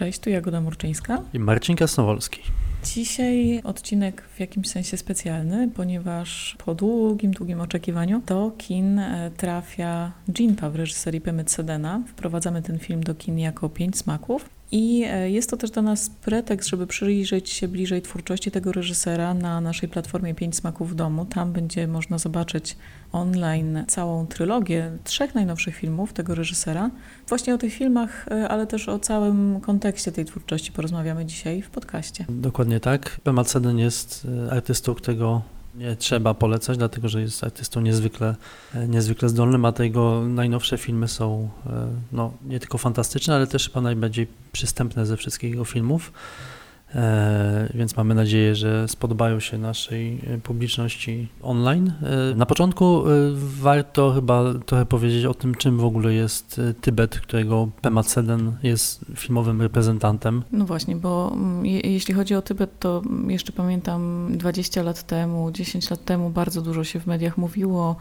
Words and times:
Cześć, 0.00 0.18
tu 0.18 0.30
Jagoda 0.30 0.60
Murczyńska. 0.60 1.22
I 1.32 1.38
Marcin 1.38 1.76
Kasnowolski. 1.76 2.42
Dzisiaj 2.84 3.60
odcinek 3.64 4.22
w 4.22 4.40
jakimś 4.40 4.68
sensie 4.68 4.96
specjalny, 4.96 5.70
ponieważ 5.74 6.56
po 6.64 6.74
długim, 6.74 7.30
długim 7.30 7.60
oczekiwaniu 7.60 8.22
do 8.26 8.52
kin 8.58 8.98
e, 8.98 9.30
trafia 9.36 10.12
Jinpa 10.38 10.70
w 10.70 10.76
reżyserii 10.76 11.20
Pemyt 11.20 11.50
Sedena. 11.50 12.02
Wprowadzamy 12.06 12.62
ten 12.62 12.78
film 12.78 13.02
do 13.02 13.14
kin 13.14 13.38
jako 13.38 13.68
Pięć 13.68 13.98
Smaków. 13.98 14.59
I 14.72 15.04
e, 15.06 15.30
jest 15.30 15.50
to 15.50 15.56
też 15.56 15.70
dla 15.70 15.82
nas 15.82 16.10
pretekst, 16.10 16.68
żeby 16.68 16.86
przyjrzeć 16.86 17.50
się 17.50 17.68
bliżej 17.68 18.02
twórczości 18.02 18.50
tego 18.50 18.72
reżysera 18.72 19.34
na 19.34 19.60
naszej 19.60 19.88
platformie 19.88 20.34
Pięć 20.34 20.56
Smaków 20.56 20.90
w 20.90 20.94
Domu. 20.94 21.24
Tam 21.24 21.52
będzie 21.52 21.88
można 21.88 22.18
zobaczyć 22.18 22.76
online 23.12 23.84
całą 23.88 24.26
trylogię 24.26 24.90
trzech 25.04 25.34
najnowszych 25.34 25.76
filmów 25.76 26.12
tego 26.12 26.34
reżysera. 26.34 26.90
Właśnie 27.28 27.54
o 27.54 27.58
tych 27.58 27.72
filmach, 27.72 28.28
e, 28.30 28.48
ale 28.48 28.66
też 28.66 28.88
o 28.88 28.98
całym 28.98 29.60
kontekście 29.60 30.12
tej 30.12 30.24
twórczości 30.24 30.72
porozmawiamy 30.72 31.26
dzisiaj 31.26 31.62
w 31.62 31.70
podcaście. 31.70 32.24
Dokładnie 32.28 32.80
tak. 32.80 33.20
Pemaceden 33.24 33.78
jest 33.78 34.26
e, 34.48 34.52
artystą, 34.52 34.94
którego 34.94 35.42
nie 35.74 35.96
trzeba 35.96 36.34
polecać, 36.34 36.78
dlatego 36.78 37.08
że 37.08 37.20
jest 37.20 37.44
artystą 37.44 37.80
niezwykle, 37.80 38.36
e, 38.74 38.88
niezwykle 38.88 39.28
zdolnym, 39.28 39.64
a 39.64 39.72
te 39.72 39.84
jego 39.84 40.22
najnowsze 40.28 40.78
filmy 40.78 41.08
są 41.08 41.48
no, 42.12 42.32
nie 42.44 42.60
tylko 42.60 42.78
fantastyczne, 42.78 43.34
ale 43.34 43.46
też 43.46 43.68
chyba 43.68 43.80
najbardziej 43.80 44.26
przystępne 44.52 45.06
ze 45.06 45.16
wszystkich 45.16 45.50
jego 45.50 45.64
filmów. 45.64 46.12
E, 46.94 47.68
więc 47.74 47.96
mamy 47.96 48.14
nadzieję, 48.14 48.54
że 48.54 48.88
spodobają 48.88 49.40
się 49.40 49.58
naszej 49.58 50.20
e, 50.26 50.38
publiczności 50.38 51.28
online. 51.42 51.92
E, 52.02 52.34
na 52.34 52.46
początku 52.46 53.02
warto 53.34 54.12
chyba 54.12 54.44
trochę 54.66 54.86
powiedzieć 54.86 55.24
o 55.24 55.34
tym, 55.34 55.54
czym 55.54 55.78
w 55.78 55.84
ogóle 55.84 56.14
jest 56.14 56.60
Tybet, 56.80 57.20
którego 57.20 57.68
Pema 57.80 58.02
Ceden 58.02 58.52
jest 58.62 59.04
filmowym 59.16 59.62
reprezentantem. 59.62 60.42
No 60.52 60.64
właśnie, 60.64 60.96
bo 60.96 61.32
mm, 61.34 61.66
je, 61.66 61.80
jeśli 61.80 62.14
chodzi 62.14 62.34
o 62.34 62.42
Tybet, 62.42 62.78
to 62.78 63.02
jeszcze 63.28 63.52
pamiętam 63.52 64.28
20 64.30 64.82
lat 64.82 65.02
temu, 65.02 65.50
10 65.50 65.90
lat 65.90 66.04
temu 66.04 66.30
bardzo 66.30 66.62
dużo 66.62 66.84
się 66.84 67.00
w 67.00 67.06
mediach 67.06 67.38
mówiło 67.38 67.96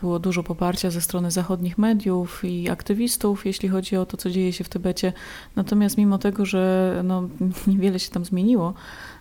było 0.00 0.18
dużo 0.18 0.42
poparcia 0.42 0.90
ze 0.90 1.00
strony 1.00 1.30
zachodnich 1.30 1.78
mediów 1.78 2.44
i 2.44 2.70
aktywistów, 2.70 3.46
jeśli 3.46 3.68
chodzi 3.68 3.96
o 3.96 4.06
to, 4.06 4.16
co 4.16 4.30
dzieje 4.30 4.52
się 4.52 4.64
w 4.64 4.68
Tybecie. 4.68 5.12
Natomiast 5.56 5.98
mimo 5.98 6.18
tego, 6.18 6.46
że 6.46 6.94
no, 7.04 7.28
niewiele 7.66 7.98
się 7.98 8.10
tam 8.10 8.24
zmieniło, 8.24 8.74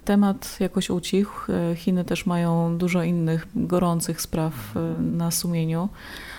temat 0.06 0.58
jakoś 0.60 0.90
ucichł. 0.90 1.52
Chiny 1.76 2.06
też 2.06 2.26
mają 2.26 2.78
dużo 2.78 3.04
innych 3.04 3.48
gorących 3.56 4.22
spraw 4.22 4.54
e, 4.76 5.02
na 5.02 5.32
sumieniu, 5.32 5.90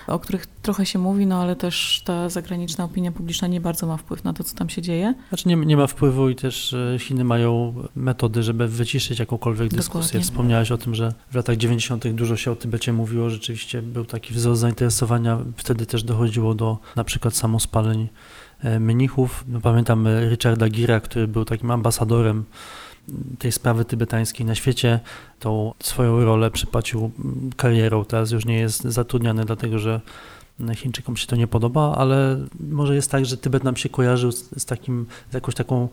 o 0.09 0.19
których 0.19 0.45
trochę 0.45 0.85
się 0.85 0.99
mówi, 0.99 1.25
no 1.25 1.41
ale 1.41 1.55
też 1.55 2.01
ta 2.05 2.29
zagraniczna 2.29 2.83
opinia 2.83 3.11
publiczna 3.11 3.47
nie 3.47 3.61
bardzo 3.61 3.87
ma 3.87 3.97
wpływ 3.97 4.23
na 4.23 4.33
to, 4.33 4.43
co 4.43 4.55
tam 4.55 4.69
się 4.69 4.81
dzieje. 4.81 5.13
Znaczy 5.29 5.47
nie, 5.47 5.55
nie 5.55 5.77
ma 5.77 5.87
wpływu 5.87 6.29
i 6.29 6.35
też 6.35 6.73
e, 6.73 6.99
Chiny 6.99 7.23
mają 7.23 7.73
metody, 7.95 8.43
żeby 8.43 8.67
wyciszyć 8.67 9.19
jakąkolwiek 9.19 9.69
dyskusję. 9.69 10.01
Dokładnie. 10.01 10.21
Wspomniałaś 10.21 10.71
o 10.71 10.77
tym, 10.77 10.95
że 10.95 11.13
w 11.31 11.35
latach 11.35 11.57
90. 11.57 12.07
dużo 12.07 12.37
się 12.37 12.51
o 12.51 12.55
Tybecie 12.55 12.93
mówiło, 12.93 13.29
rzeczywiście 13.29 13.81
był 13.81 14.05
taki 14.05 14.33
wzrost 14.33 14.61
zainteresowania, 14.61 15.37
wtedy 15.57 15.85
też 15.85 16.03
dochodziło 16.03 16.55
do 16.55 16.77
na 16.95 17.03
przykład 17.03 17.35
samospaleń 17.35 18.07
e, 18.59 18.79
mnichów. 18.79 19.43
No, 19.47 19.61
pamiętam 19.61 20.07
Richarda 20.29 20.69
Gira, 20.69 20.99
który 20.99 21.27
był 21.27 21.45
takim 21.45 21.71
ambasadorem 21.71 22.45
tej 23.39 23.51
sprawy 23.51 23.85
tybetańskiej 23.85 24.45
na 24.45 24.55
świecie, 24.55 24.99
tą 25.39 25.73
swoją 25.83 26.25
rolę 26.25 26.51
przypłacił 26.51 27.11
karierą. 27.57 28.05
Teraz 28.05 28.31
już 28.31 28.45
nie 28.45 28.59
jest 28.59 28.83
zatrudniany, 28.83 29.45
dlatego 29.45 29.79
że 29.79 30.01
Chińczykom 30.75 31.17
się 31.17 31.27
to 31.27 31.35
nie 31.35 31.47
podoba, 31.47 31.95
ale 31.97 32.37
może 32.59 32.95
jest 32.95 33.11
tak, 33.11 33.25
że 33.25 33.37
Tybet 33.37 33.63
nam 33.63 33.75
się 33.75 33.89
kojarzył 33.89 34.31
z, 34.31 34.61
z 34.61 34.65
takim, 34.65 35.05
z 35.31 35.33
jakąś 35.33 35.55
taką 35.55 35.89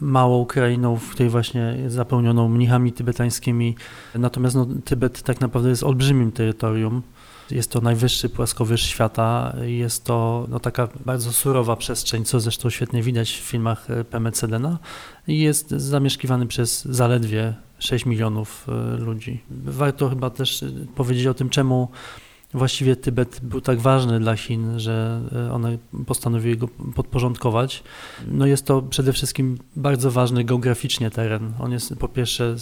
małą 0.00 0.46
krainą, 0.46 0.96
w 0.96 1.10
której 1.10 1.30
właśnie 1.30 1.76
zapełnioną 1.86 2.48
mnichami 2.48 2.92
tybetańskimi. 2.92 3.76
Natomiast 4.14 4.56
no, 4.56 4.66
Tybet 4.84 5.22
tak 5.22 5.40
naprawdę 5.40 5.68
jest 5.68 5.82
olbrzymim 5.82 6.32
terytorium. 6.32 7.02
Jest 7.52 7.70
to 7.70 7.80
najwyższy 7.80 8.28
płaskowyż 8.28 8.82
świata. 8.82 9.56
Jest 9.62 10.04
to 10.04 10.46
no, 10.48 10.60
taka 10.60 10.88
bardzo 11.04 11.32
surowa 11.32 11.76
przestrzeń, 11.76 12.24
co 12.24 12.40
zresztą 12.40 12.70
świetnie 12.70 13.02
widać 13.02 13.30
w 13.30 13.44
filmach 13.44 13.86
Pemecedena 14.10 14.78
i 15.28 15.40
jest 15.40 15.70
zamieszkiwany 15.70 16.46
przez 16.46 16.84
zaledwie 16.84 17.54
6 17.78 18.06
milionów 18.06 18.66
e, 18.68 18.96
ludzi. 18.96 19.42
Warto 19.50 20.08
chyba 20.08 20.30
też 20.30 20.64
powiedzieć 20.94 21.26
o 21.26 21.34
tym, 21.34 21.50
czemu 21.50 21.88
właściwie 22.54 22.96
Tybet 22.96 23.40
był 23.42 23.60
tak 23.60 23.80
ważny 23.80 24.20
dla 24.20 24.36
Chin, 24.36 24.78
że 24.78 25.20
e, 25.48 25.52
one 25.52 25.78
postanowiły 26.06 26.56
go 26.56 26.68
podporządkować. 26.94 27.82
No 28.26 28.46
jest 28.46 28.66
to 28.66 28.82
przede 28.82 29.12
wszystkim 29.12 29.58
bardzo 29.76 30.10
ważny 30.10 30.44
geograficznie 30.44 31.10
teren. 31.10 31.52
On 31.60 31.72
jest 31.72 31.96
po 31.96 32.08
pierwsze 32.08 32.56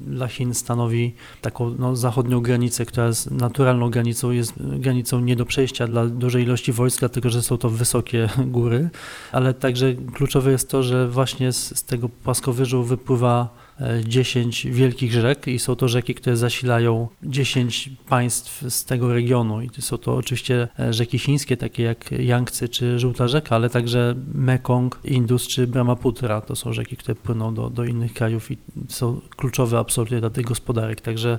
dla 0.00 0.28
Chin 0.28 0.54
stanowi 0.54 1.14
taką 1.40 1.74
no, 1.78 1.96
zachodnią 1.96 2.40
granicę, 2.40 2.86
która 2.86 3.06
jest 3.06 3.30
naturalną 3.30 3.90
granicą, 3.90 4.30
jest 4.30 4.52
granicą 4.58 5.20
nie 5.20 5.36
do 5.36 5.46
przejścia 5.46 5.86
dla 5.86 6.06
dużej 6.06 6.42
ilości 6.42 6.72
wojsk, 6.72 7.00
dlatego 7.00 7.30
że 7.30 7.42
są 7.42 7.58
to 7.58 7.70
wysokie 7.70 8.28
góry, 8.46 8.90
ale 9.32 9.54
także 9.54 9.94
kluczowe 9.94 10.50
jest 10.50 10.70
to, 10.70 10.82
że 10.82 11.08
właśnie 11.08 11.52
z, 11.52 11.78
z 11.78 11.84
tego 11.84 12.08
płaskowyżu 12.08 12.84
wypływa 12.84 13.63
10 14.04 14.66
wielkich 14.66 15.12
rzek 15.12 15.46
i 15.46 15.58
są 15.58 15.76
to 15.76 15.88
rzeki, 15.88 16.14
które 16.14 16.36
zasilają 16.36 17.08
10 17.22 17.90
państw 18.08 18.64
z 18.72 18.84
tego 18.84 19.14
regionu. 19.14 19.62
I 19.62 19.70
są 19.78 19.98
to 19.98 20.14
oczywiście 20.14 20.68
e, 20.78 20.92
rzeki 20.92 21.18
chińskie, 21.18 21.56
takie 21.56 21.82
jak 21.82 22.10
Yangtze 22.12 22.68
czy 22.68 22.98
Żółta 22.98 23.28
Rzeka, 23.28 23.56
ale 23.56 23.70
także 23.70 24.14
Mekong, 24.34 25.00
Indus 25.04 25.48
czy 25.48 25.66
Brahmaputra. 25.66 26.40
To 26.40 26.56
są 26.56 26.72
rzeki, 26.72 26.96
które 26.96 27.14
płyną 27.14 27.54
do, 27.54 27.70
do 27.70 27.84
innych 27.84 28.14
krajów 28.14 28.50
i 28.50 28.58
są 28.88 29.20
kluczowe 29.36 29.78
absolutnie 29.78 30.20
dla 30.20 30.30
tych 30.30 30.44
gospodarek. 30.44 31.00
Także 31.00 31.38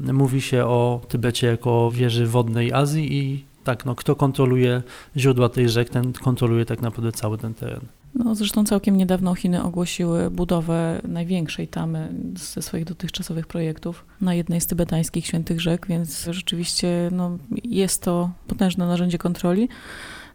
mówi 0.00 0.40
się 0.40 0.64
o 0.64 1.00
Tybecie 1.08 1.46
jako 1.46 1.90
wieży 1.90 2.26
wodnej 2.26 2.72
Azji 2.72 3.18
i 3.18 3.44
tak, 3.64 3.84
no, 3.84 3.94
kto 3.94 4.16
kontroluje 4.16 4.82
źródła 5.16 5.48
tej 5.48 5.68
rzek, 5.68 5.88
ten 5.88 6.12
kontroluje 6.12 6.64
tak 6.64 6.82
naprawdę 6.82 7.12
cały 7.12 7.38
ten 7.38 7.54
teren. 7.54 7.80
No, 8.18 8.34
zresztą 8.34 8.64
całkiem 8.64 8.96
niedawno 8.96 9.34
Chiny 9.34 9.62
ogłosiły 9.62 10.30
budowę 10.30 11.00
największej 11.08 11.68
tamy 11.68 12.12
ze 12.34 12.62
swoich 12.62 12.84
dotychczasowych 12.84 13.46
projektów 13.46 14.04
na 14.20 14.34
jednej 14.34 14.60
z 14.60 14.66
tybetańskich 14.66 15.26
świętych 15.26 15.60
rzek, 15.60 15.86
więc 15.86 16.28
rzeczywiście 16.30 17.08
no, 17.12 17.38
jest 17.64 18.02
to 18.02 18.30
potężne 18.46 18.86
narzędzie 18.86 19.18
kontroli. 19.18 19.68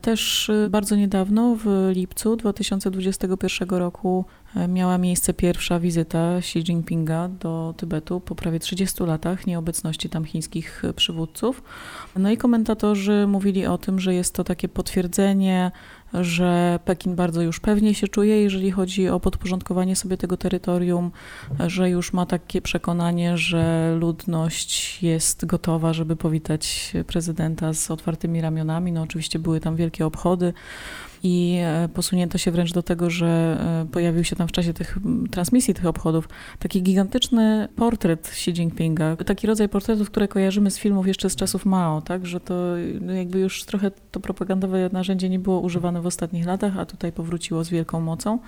Też 0.02 0.50
y, 0.50 0.68
bardzo 0.70 0.96
niedawno, 0.96 1.56
w 1.56 1.92
lipcu 1.94 2.36
2021 2.36 3.70
roku, 3.70 4.26
e, 4.56 4.68
miała 4.68 4.98
miejsce 4.98 5.34
pierwsza 5.34 5.80
wizyta 5.80 6.38
Xi 6.38 6.60
Jinpinga 6.60 7.28
do 7.28 7.74
Tybetu 7.78 8.20
po 8.20 8.36
prawie 8.36 8.60
30 8.60 9.04
latach 9.04 9.48
nieobecności 9.48 10.10
tam 10.10 10.26
chińskich 10.26 10.84
przywódców. 10.96 11.64
No 12.16 12.32
i 12.32 12.38
komentatorzy 12.38 13.28
mówili 13.28 13.66
o 13.66 13.78
tym, 13.78 14.00
że 14.00 14.14
jest 14.14 14.36
to 14.36 14.44
takie 14.44 14.70
potwierdzenie 14.70 15.72
że 16.14 16.80
Pekin 16.86 17.16
bardzo 17.16 17.42
już 17.42 17.60
pewnie 17.60 17.96
się 17.96 18.08
czuje, 18.08 18.42
jeżeli 18.42 18.72
chodzi 18.72 19.10
o 19.10 19.20
podporządkowanie 19.20 19.96
sobie 19.96 20.18
tego 20.18 20.38
terytorium, 20.38 21.12
że 21.68 21.90
już 21.90 22.14
ma 22.14 22.26
takie 22.26 22.62
przekonanie, 22.62 23.38
że 23.38 23.96
ludność 24.00 25.04
jest 25.04 25.46
gotowa, 25.46 25.94
żeby 25.94 26.16
powitać 26.16 26.94
prezydenta 27.08 27.74
z 27.74 27.92
otwartymi 27.92 28.42
ramionami. 28.42 28.92
No 28.92 29.02
oczywiście 29.02 29.40
były 29.40 29.60
tam 29.60 29.76
wielkie 29.76 30.06
obchody 30.06 30.54
i 31.24 31.58
e, 31.64 31.90
posunięto 31.94 32.38
się 32.38 32.52
wręcz 32.52 32.74
do 32.74 32.84
tego, 32.84 33.10
że 33.10 33.58
e, 33.82 33.92
pojawił 33.92 34.24
się 34.24 34.36
tam 34.36 34.48
w 34.48 34.52
czasie 34.52 34.74
tych 34.74 34.98
transmisji 35.32 35.74
tych 35.74 35.86
obchodów 35.86 36.30
taki 36.60 36.84
gigantyczny 36.84 37.68
portret 37.76 38.28
Xi 38.28 38.52
Jinpinga, 38.52 39.16
taki 39.16 39.48
rodzaj 39.48 39.70
portretów, 39.70 40.10
które 40.10 40.28
kojarzymy 40.28 40.72
z 40.72 40.80
filmów 40.80 41.08
jeszcze 41.08 41.30
z 41.30 41.36
czasów 41.36 41.66
Mao, 41.66 42.02
tak, 42.02 42.26
że 42.26 42.40
to 42.40 42.54
no, 43.02 43.14
jakby 43.14 43.40
już 43.40 43.64
trochę 43.64 43.92
to 44.12 44.20
propagandowe 44.20 44.90
narzędzie 44.94 45.30
nie 45.30 45.40
było 45.40 45.60
używane 45.60 46.02
w 46.02 46.06
ostatnich 46.06 46.46
latach, 46.46 46.78
a 46.78 46.86
tutaj 46.86 47.12
powróciło 47.12 47.64
z 47.64 47.70
wielką 47.70 48.02
mocą. 48.02 48.40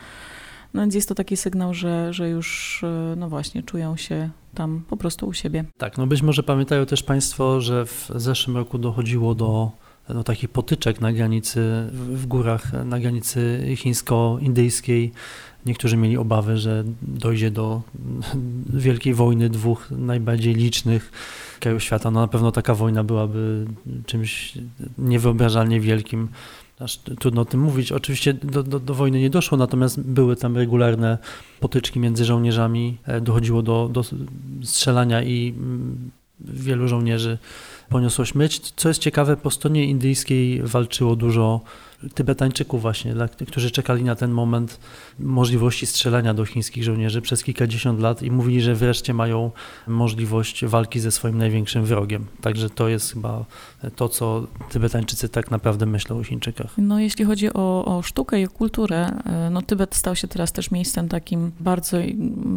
No 0.73 0.81
więc 0.81 0.95
jest 0.95 1.09
to 1.09 1.15
taki 1.15 1.37
sygnał, 1.37 1.73
że, 1.73 2.13
że 2.13 2.29
już, 2.29 2.81
e, 2.83 3.15
no 3.17 3.29
właśnie, 3.29 3.63
czują 3.63 3.97
się 3.97 4.29
tam 4.53 4.83
po 4.89 4.97
prostu 4.97 5.27
u 5.27 5.33
siebie. 5.33 5.65
Tak, 5.77 5.97
no 5.97 6.07
być 6.07 6.21
może 6.21 6.43
pamiętają 6.43 6.85
też 6.85 7.03
Państwo, 7.03 7.61
że 7.61 7.85
w 7.85 8.11
zeszłym 8.15 8.57
roku 8.57 8.77
dochodziło 8.77 9.35
do 9.35 9.71
no, 10.09 10.23
takich 10.23 10.50
potyczek 10.50 11.01
na 11.01 11.13
granicy, 11.13 11.88
w 11.91 12.25
górach, 12.25 12.85
na 12.85 13.00
granicy 13.00 13.63
chińsko-indyjskiej. 13.75 15.11
Niektórzy 15.65 15.97
mieli 15.97 16.17
obawy, 16.17 16.57
że 16.57 16.83
dojdzie 17.01 17.51
do 17.51 17.81
wielkiej 18.69 19.13
wojny 19.13 19.50
dwóch 19.50 19.91
najbardziej 19.91 20.53
licznych 20.53 21.11
krajów 21.59 21.83
świata. 21.83 22.11
No 22.11 22.19
na 22.19 22.27
pewno 22.27 22.51
taka 22.51 22.75
wojna 22.75 23.03
byłaby 23.03 23.65
czymś 24.05 24.53
niewyobrażalnie 24.97 25.79
wielkim. 25.79 26.27
Aż 26.79 26.97
trudno 26.97 27.41
o 27.41 27.45
tym 27.45 27.59
mówić. 27.59 27.91
Oczywiście 27.91 28.33
do, 28.33 28.63
do, 28.63 28.79
do, 28.79 28.94
wojny 28.94 29.19
nie 29.19 29.29
doszło, 29.29 29.57
natomiast 29.57 30.01
były 30.01 30.35
tam 30.35 30.57
regularne 30.57 31.17
potyczki 31.59 32.00
między 32.00 32.25
żołnierzami. 32.25 32.97
E, 33.05 33.21
dochodziło 33.21 33.61
do, 33.61 33.89
do 33.94 34.03
strzelania 34.63 35.23
i 35.23 35.53
mm, 35.57 36.11
wielu 36.39 36.88
żołnierzy 36.88 37.38
poniosło 37.93 38.25
śmierć. 38.25 38.59
Co 38.75 38.87
jest 38.87 39.01
ciekawe, 39.01 39.37
po 39.37 39.51
stronie 39.51 39.85
indyjskiej 39.85 40.61
walczyło 40.63 41.15
dużo 41.15 41.61
Tybetańczyków 42.13 42.81
właśnie, 42.81 43.13
dla, 43.13 43.27
którzy 43.27 43.71
czekali 43.71 44.03
na 44.03 44.15
ten 44.15 44.31
moment 44.31 44.79
możliwości 45.19 45.85
strzelania 45.85 46.33
do 46.33 46.45
chińskich 46.45 46.83
żołnierzy 46.83 47.21
przez 47.21 47.44
kilkadziesiąt 47.44 48.00
lat 48.00 48.21
i 48.21 48.31
mówili, 48.31 48.61
że 48.61 48.75
wreszcie 48.75 49.13
mają 49.13 49.51
możliwość 49.88 50.65
walki 50.65 51.00
ze 51.00 51.11
swoim 51.11 51.38
największym 51.38 51.85
wrogiem. 51.85 52.25
Także 52.41 52.69
to 52.69 52.88
jest 52.88 53.13
chyba 53.13 53.45
to, 53.95 54.09
co 54.09 54.47
Tybetańczycy 54.69 55.29
tak 55.29 55.51
naprawdę 55.51 55.85
myślą 55.85 56.17
o 56.17 56.23
Chińczykach. 56.23 56.73
No 56.77 57.00
jeśli 57.00 57.25
chodzi 57.25 57.53
o, 57.53 57.85
o 57.85 58.01
sztukę 58.01 58.41
i 58.41 58.47
kulturę, 58.47 59.11
e, 59.25 59.50
no 59.50 59.61
Tybet 59.61 59.95
stał 59.95 60.15
się 60.15 60.27
teraz 60.27 60.51
też 60.51 60.71
miejscem 60.71 61.09
takim 61.09 61.51
bardzo 61.59 61.97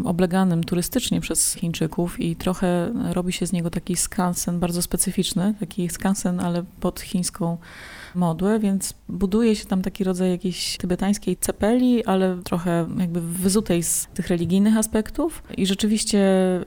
obleganym 0.04 0.64
turystycznie 0.64 1.20
przez 1.20 1.54
Chińczyków 1.54 2.20
i 2.20 2.36
trochę 2.36 2.92
robi 3.12 3.32
się 3.32 3.46
z 3.46 3.52
niego 3.52 3.70
taki 3.70 3.96
skansen 3.96 4.60
bardzo 4.60 4.82
specyficzny, 4.82 5.54
taki 5.60 5.88
skansen, 5.88 6.40
ale 6.40 6.64
pod 6.80 7.00
chińską 7.00 7.58
modłę, 8.16 8.58
więc 8.58 8.94
buduje 9.08 9.56
się 9.56 9.66
tam 9.66 9.82
taki 9.82 10.04
rodzaj 10.04 10.30
jakiejś 10.30 10.76
tybetańskiej 10.76 11.36
cepeli, 11.36 12.04
ale 12.04 12.38
trochę 12.44 12.86
jakby 12.98 13.20
wyzutej 13.20 13.82
z 13.82 14.08
tych 14.14 14.28
religijnych 14.28 14.76
aspektów. 14.76 15.42
I 15.56 15.66
rzeczywiście 15.66 16.20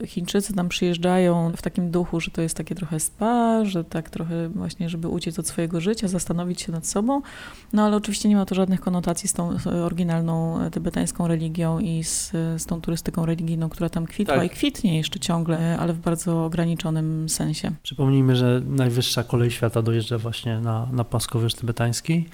Chińczycy 0.06 0.54
tam 0.54 0.68
przyjeżdżają 0.68 1.52
w 1.56 1.62
takim 1.62 1.90
duchu, 1.90 2.20
że 2.20 2.30
to 2.30 2.42
jest 2.42 2.56
takie 2.56 2.74
trochę 2.74 3.00
spa, 3.00 3.64
że 3.64 3.84
tak 3.84 4.10
trochę 4.10 4.48
właśnie, 4.48 4.88
żeby 4.88 5.08
uciec 5.08 5.38
od 5.38 5.48
swojego 5.48 5.80
życia, 5.80 6.08
zastanowić 6.08 6.60
się 6.60 6.72
nad 6.72 6.86
sobą. 6.86 7.22
No 7.72 7.84
ale 7.84 7.96
oczywiście 7.96 8.28
nie 8.28 8.36
ma 8.36 8.46
to 8.46 8.54
żadnych 8.54 8.80
konotacji 8.80 9.28
z 9.28 9.32
tą 9.32 9.56
oryginalną 9.84 10.58
tybetańską 10.70 11.28
religią 11.28 11.78
i 11.78 12.04
z, 12.04 12.30
z 12.32 12.66
tą 12.66 12.80
turystyką 12.80 13.26
religijną, 13.26 13.68
która 13.68 13.88
tam 13.88 14.06
kwitła 14.06 14.36
tak. 14.36 14.46
i 14.46 14.50
kwitnie 14.50 14.96
jeszcze 14.96 15.20
ciągle, 15.20 15.78
ale 15.78 15.92
w 15.92 15.98
bardzo 15.98 16.44
ograniczonym 16.44 17.28
sensie. 17.28 17.72
Przypomnijmy, 17.82 18.36
że 18.36 18.62
najwyższa 18.66 19.24
kolej 19.24 19.50
świata 19.50 19.82
dojeżdża 19.82 20.18
właśnie 20.18 20.60
na, 20.60 20.88
na 20.92 21.04
Pasko 21.04 21.39
wiesz, 21.40 21.54
tybetański 21.54 22.24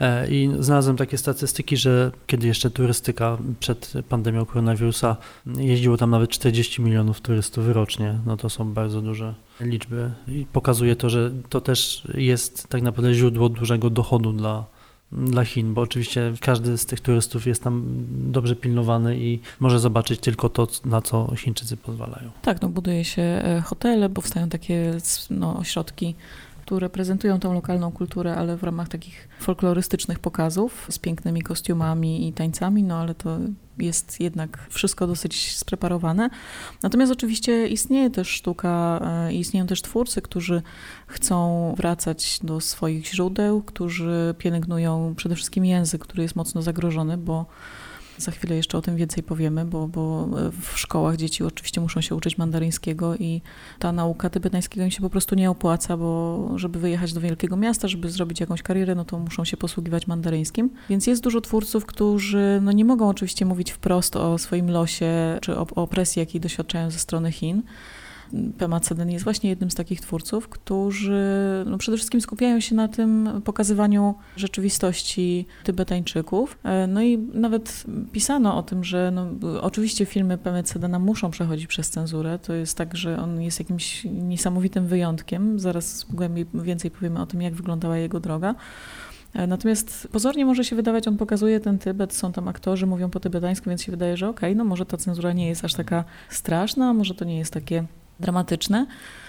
e, 0.00 0.28
i 0.28 0.50
znalazłem 0.60 0.96
takie 0.96 1.18
statystyki, 1.18 1.76
że 1.76 2.12
kiedy 2.26 2.46
jeszcze 2.46 2.70
turystyka 2.70 3.38
przed 3.60 3.92
pandemią 4.08 4.46
koronawirusa 4.46 5.16
jeździło 5.46 5.96
tam 5.96 6.10
nawet 6.10 6.30
40 6.30 6.82
milionów 6.82 7.20
turystów 7.20 7.68
rocznie, 7.68 8.18
no 8.26 8.36
to 8.36 8.50
są 8.50 8.72
bardzo 8.72 9.02
duże 9.02 9.34
liczby 9.60 10.10
i 10.28 10.46
pokazuje 10.52 10.96
to, 10.96 11.10
że 11.10 11.30
to 11.48 11.60
też 11.60 12.08
jest 12.14 12.68
tak 12.68 12.82
naprawdę 12.82 13.14
źródło 13.14 13.48
dużego 13.48 13.90
dochodu 13.90 14.32
dla 14.32 14.76
dla 15.12 15.44
Chin, 15.44 15.74
bo 15.74 15.80
oczywiście 15.80 16.32
każdy 16.40 16.78
z 16.78 16.86
tych 16.86 17.00
turystów 17.00 17.46
jest 17.46 17.62
tam 17.62 17.84
dobrze 18.08 18.56
pilnowany 18.56 19.18
i 19.18 19.40
może 19.60 19.78
zobaczyć 19.80 20.20
tylko 20.20 20.48
to, 20.48 20.68
na 20.84 21.02
co 21.02 21.34
Chińczycy 21.36 21.76
pozwalają. 21.76 22.30
Tak, 22.42 22.62
no 22.62 22.68
buduje 22.68 23.04
się 23.04 23.22
e, 23.22 23.62
hotele, 23.64 24.10
powstają 24.10 24.48
takie 24.48 24.92
no, 25.30 25.58
ośrodki 25.58 26.14
które 26.66 26.90
prezentują 26.90 27.40
tą 27.40 27.54
lokalną 27.54 27.92
kulturę, 27.92 28.36
ale 28.36 28.56
w 28.56 28.62
ramach 28.62 28.88
takich 28.88 29.28
folklorystycznych 29.40 30.18
pokazów 30.18 30.86
z 30.90 30.98
pięknymi 30.98 31.42
kostiumami 31.42 32.28
i 32.28 32.32
tańcami, 32.32 32.82
no 32.82 32.96
ale 32.96 33.14
to 33.14 33.38
jest 33.78 34.20
jednak 34.20 34.66
wszystko 34.70 35.06
dosyć 35.06 35.56
spreparowane. 35.56 36.30
Natomiast 36.82 37.12
oczywiście 37.12 37.66
istnieje 37.68 38.10
też 38.10 38.28
sztuka, 38.28 39.00
e, 39.04 39.32
istnieją 39.32 39.66
też 39.66 39.82
twórcy, 39.82 40.22
którzy 40.22 40.62
chcą 41.06 41.74
wracać 41.76 42.40
do 42.42 42.60
swoich 42.60 43.06
źródeł, 43.06 43.62
którzy 43.62 44.34
pielęgnują 44.38 45.14
przede 45.16 45.34
wszystkim 45.34 45.64
język, 45.64 46.02
który 46.02 46.22
jest 46.22 46.36
mocno 46.36 46.62
zagrożony, 46.62 47.16
bo 47.16 47.46
za 48.18 48.32
chwilę 48.32 48.56
jeszcze 48.56 48.78
o 48.78 48.82
tym 48.82 48.96
więcej 48.96 49.22
powiemy, 49.22 49.64
bo, 49.64 49.88
bo 49.88 50.28
w 50.60 50.78
szkołach 50.78 51.16
dzieci 51.16 51.44
oczywiście 51.44 51.80
muszą 51.80 52.00
się 52.00 52.14
uczyć 52.14 52.38
mandaryńskiego 52.38 53.16
i 53.16 53.42
ta 53.78 53.92
nauka 53.92 54.30
tybetańskiego 54.30 54.84
im 54.84 54.90
się 54.90 55.00
po 55.00 55.10
prostu 55.10 55.34
nie 55.34 55.50
opłaca, 55.50 55.96
bo 55.96 56.50
żeby 56.56 56.78
wyjechać 56.78 57.12
do 57.12 57.20
wielkiego 57.20 57.56
miasta, 57.56 57.88
żeby 57.88 58.10
zrobić 58.10 58.40
jakąś 58.40 58.62
karierę, 58.62 58.94
no 58.94 59.04
to 59.04 59.18
muszą 59.18 59.44
się 59.44 59.56
posługiwać 59.56 60.06
mandaryńskim. 60.06 60.70
Więc 60.90 61.06
jest 61.06 61.22
dużo 61.22 61.40
twórców, 61.40 61.86
którzy 61.86 62.60
no 62.62 62.72
nie 62.72 62.84
mogą 62.84 63.08
oczywiście 63.08 63.46
mówić 63.46 63.72
wprost 63.72 64.16
o 64.16 64.38
swoim 64.38 64.70
losie 64.70 65.38
czy 65.40 65.58
o 65.58 65.66
opresji, 65.74 66.20
jakiej 66.20 66.40
doświadczają 66.40 66.90
ze 66.90 66.98
strony 66.98 67.32
Chin 67.32 67.62
Pema 68.58 68.80
Ceden 68.80 69.10
jest 69.10 69.24
właśnie 69.24 69.50
jednym 69.50 69.70
z 69.70 69.74
takich 69.74 70.00
twórców, 70.00 70.48
którzy 70.48 71.24
no 71.66 71.78
przede 71.78 71.96
wszystkim 71.96 72.20
skupiają 72.20 72.60
się 72.60 72.74
na 72.74 72.88
tym 72.88 73.28
pokazywaniu 73.44 74.14
rzeczywistości 74.36 75.46
Tybetańczyków. 75.64 76.58
E, 76.64 76.86
no 76.86 77.02
i 77.02 77.18
nawet 77.18 77.84
pisano 78.12 78.56
o 78.56 78.62
tym, 78.62 78.84
że 78.84 79.12
no, 79.14 79.26
oczywiście 79.60 80.06
filmy 80.06 80.38
Pemy 80.38 80.62
Cedena 80.62 80.98
muszą 80.98 81.30
przechodzić 81.30 81.66
przez 81.66 81.90
cenzurę. 81.90 82.38
To 82.38 82.52
jest 82.52 82.78
tak, 82.78 82.96
że 82.96 83.18
on 83.22 83.40
jest 83.40 83.58
jakimś 83.58 84.04
niesamowitym 84.04 84.86
wyjątkiem. 84.86 85.60
Zaraz 85.60 86.06
głębiej 86.10 86.46
więcej 86.54 86.90
powiemy 86.90 87.20
o 87.20 87.26
tym, 87.26 87.42
jak 87.42 87.54
wyglądała 87.54 87.96
jego 87.96 88.20
droga. 88.20 88.54
E, 89.34 89.46
natomiast 89.46 90.08
pozornie 90.12 90.46
może 90.46 90.64
się 90.64 90.76
wydawać, 90.76 91.08
on 91.08 91.16
pokazuje 91.16 91.60
ten 91.60 91.78
Tybet, 91.78 92.14
są 92.14 92.32
tam 92.32 92.48
aktorzy, 92.48 92.86
mówią 92.86 93.10
po 93.10 93.20
tybetańsku, 93.20 93.70
więc 93.70 93.82
się 93.82 93.92
wydaje, 93.92 94.16
że 94.16 94.28
okej, 94.28 94.50
okay, 94.50 94.56
no 94.56 94.64
może 94.64 94.86
ta 94.86 94.96
cenzura 94.96 95.32
nie 95.32 95.48
jest 95.48 95.64
aż 95.64 95.74
taka 95.74 96.04
straszna, 96.30 96.94
może 96.94 97.14
to 97.14 97.24
nie 97.24 97.38
jest 97.38 97.52
takie 97.52 97.84
dramatyczne. 98.20 98.86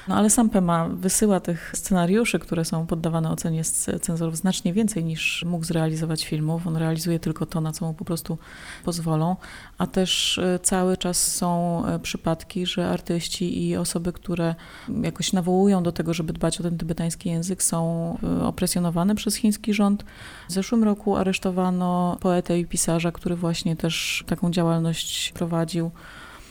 No 0.07 0.15
ale 0.15 0.29
sam 0.29 0.49
Pema 0.49 0.87
wysyła 0.89 1.39
tych 1.39 1.71
scenariuszy, 1.75 2.39
które 2.39 2.65
są 2.65 2.87
poddawane 2.87 3.31
ocenie 3.31 3.63
cenzorów 4.01 4.37
znacznie 4.37 4.73
więcej 4.73 5.05
niż 5.05 5.45
mógł 5.47 5.65
zrealizować 5.65 6.25
filmów. 6.25 6.67
On 6.67 6.77
realizuje 6.77 7.19
tylko 7.19 7.45
to, 7.45 7.61
na 7.61 7.71
co 7.71 7.85
mu 7.85 7.93
po 7.93 8.05
prostu 8.05 8.37
pozwolą. 8.85 9.35
A 9.77 9.87
też 9.87 10.37
e, 10.37 10.59
cały 10.59 10.97
czas 10.97 11.35
są 11.35 11.81
e, 11.85 11.99
przypadki, 11.99 12.65
że 12.65 12.89
artyści 12.89 13.67
i 13.67 13.77
osoby, 13.77 14.13
które 14.13 14.55
jakoś 15.01 15.33
nawołują 15.33 15.83
do 15.83 15.91
tego, 15.91 16.13
żeby 16.13 16.33
dbać 16.33 16.59
o 16.59 16.63
ten 16.63 16.77
tybetański 16.77 17.29
język, 17.29 17.63
są 17.63 18.17
e, 18.23 18.43
opresjonowane 18.45 19.15
przez 19.15 19.35
chiński 19.35 19.73
rząd. 19.73 20.05
W 20.49 20.51
zeszłym 20.51 20.83
roku 20.83 21.15
aresztowano 21.15 22.17
poetę 22.19 22.59
i 22.59 22.65
pisarza, 22.65 23.11
który 23.11 23.35
właśnie 23.35 23.75
też 23.75 24.23
taką 24.27 24.51
działalność 24.51 25.31
prowadził. 25.31 25.91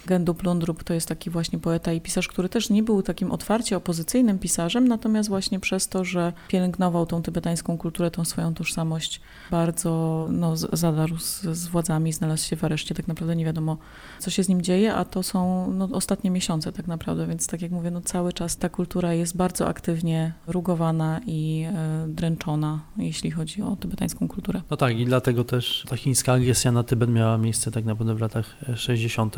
Gendu 0.07 0.33
Plundrup 0.33 0.83
to 0.83 0.93
jest 0.93 1.07
taki 1.07 1.29
właśnie 1.29 1.59
poeta 1.59 1.93
i 1.93 2.01
pisarz, 2.01 2.27
który 2.27 2.49
też 2.49 2.69
nie 2.69 2.83
był 2.83 3.03
takim 3.03 3.31
otwarcie 3.31 3.77
opozycyjnym 3.77 4.39
pisarzem, 4.39 4.87
natomiast 4.87 5.29
właśnie 5.29 5.59
przez 5.59 5.87
to, 5.87 6.03
że 6.03 6.33
pielęgnował 6.47 7.05
tą 7.05 7.21
tybetańską 7.21 7.77
kulturę, 7.77 8.11
tą 8.11 8.25
swoją 8.25 8.53
tożsamość, 8.53 9.21
bardzo 9.51 10.27
no, 10.31 10.57
zadarł 10.57 11.17
z, 11.17 11.41
z 11.41 11.67
władzami, 11.67 12.13
znalazł 12.13 12.47
się 12.47 12.55
w 12.55 12.63
areszcie, 12.63 12.95
tak 12.95 13.07
naprawdę 13.07 13.35
nie 13.35 13.45
wiadomo, 13.45 13.77
co 14.19 14.31
się 14.31 14.43
z 14.43 14.49
nim 14.49 14.61
dzieje, 14.61 14.93
a 14.93 15.05
to 15.05 15.23
są 15.23 15.71
no, 15.71 15.89
ostatnie 15.93 16.31
miesiące 16.31 16.71
tak 16.71 16.87
naprawdę, 16.87 17.27
więc 17.27 17.47
tak 17.47 17.61
jak 17.61 17.71
mówię, 17.71 17.91
no, 17.91 18.01
cały 18.01 18.33
czas 18.33 18.57
ta 18.57 18.69
kultura 18.69 19.13
jest 19.13 19.37
bardzo 19.37 19.67
aktywnie 19.67 20.33
rugowana 20.47 21.21
i 21.25 21.65
e, 21.67 22.05
dręczona, 22.07 22.79
jeśli 22.97 23.31
chodzi 23.31 23.61
o 23.61 23.75
tybetańską 23.75 24.27
kulturę. 24.27 24.61
No 24.69 24.77
tak 24.77 24.99
i 24.99 25.05
dlatego 25.05 25.43
też 25.43 25.85
ta 25.89 25.97
chińska 25.97 26.33
agresja 26.33 26.71
na 26.71 26.83
Tybet 26.83 27.09
miała 27.09 27.37
miejsce 27.37 27.71
tak 27.71 27.85
naprawdę 27.85 28.15
w 28.15 28.21
latach 28.21 28.55
60. 28.75 29.35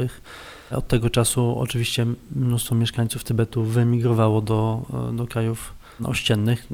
Od 0.71 0.88
tego 0.88 1.09
czasu 1.09 1.59
oczywiście 1.59 2.05
mnóstwo 2.35 2.75
mieszkańców 2.75 3.23
Tybetu 3.23 3.63
wyemigrowało 3.63 4.41
do, 4.41 4.85
do 5.13 5.27
krajów 5.27 5.73
ościennych. 6.03 6.67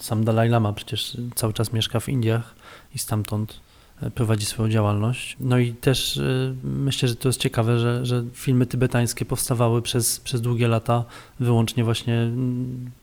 Sam 0.00 0.24
Dalai 0.24 0.48
Lama 0.48 0.72
przecież 0.72 1.16
cały 1.34 1.52
czas 1.52 1.72
mieszka 1.72 2.00
w 2.00 2.08
Indiach 2.08 2.54
i 2.94 2.98
stamtąd 2.98 3.60
e, 4.02 4.10
prowadzi 4.10 4.46
swoją 4.46 4.68
działalność. 4.68 5.36
No 5.40 5.58
i 5.58 5.72
też 5.72 6.16
e, 6.16 6.54
myślę, 6.64 7.08
że 7.08 7.16
to 7.16 7.28
jest 7.28 7.40
ciekawe, 7.40 7.78
że, 7.78 8.06
że 8.06 8.24
filmy 8.32 8.66
tybetańskie 8.66 9.24
powstawały 9.24 9.82
przez, 9.82 10.20
przez 10.20 10.40
długie 10.40 10.68
lata 10.68 11.04
wyłącznie 11.40 11.84
właśnie 11.84 12.30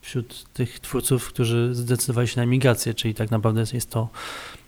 wśród 0.01 0.45
tych 0.53 0.79
twórców, 0.79 1.27
którzy 1.27 1.75
zdecydowali 1.75 2.27
się 2.27 2.37
na 2.37 2.43
emigrację, 2.43 2.93
czyli 2.93 3.13
tak 3.13 3.31
naprawdę 3.31 3.63
jest 3.73 3.89
to 3.89 4.09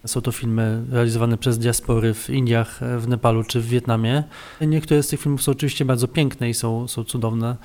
są 0.06 0.22
to 0.22 0.32
filmy 0.32 0.84
realizowane 0.90 1.38
przez 1.38 1.60
diaspory 1.60 2.14
w 2.14 2.30
Indiach, 2.30 2.80
w 2.98 3.08
Nepalu 3.08 3.44
czy 3.44 3.62
w 3.62 3.68
Wietnamie. 3.68 4.24
Niektóre 4.62 5.04
z 5.04 5.08
tych 5.08 5.20
filmów 5.20 5.44
są 5.44 5.52
oczywiście 5.52 5.86
bardzo 5.86 6.08
piękne 6.08 6.50
i 6.50 6.54
są, 6.54 6.88
są 6.88 7.04
cudowne. 7.04 7.58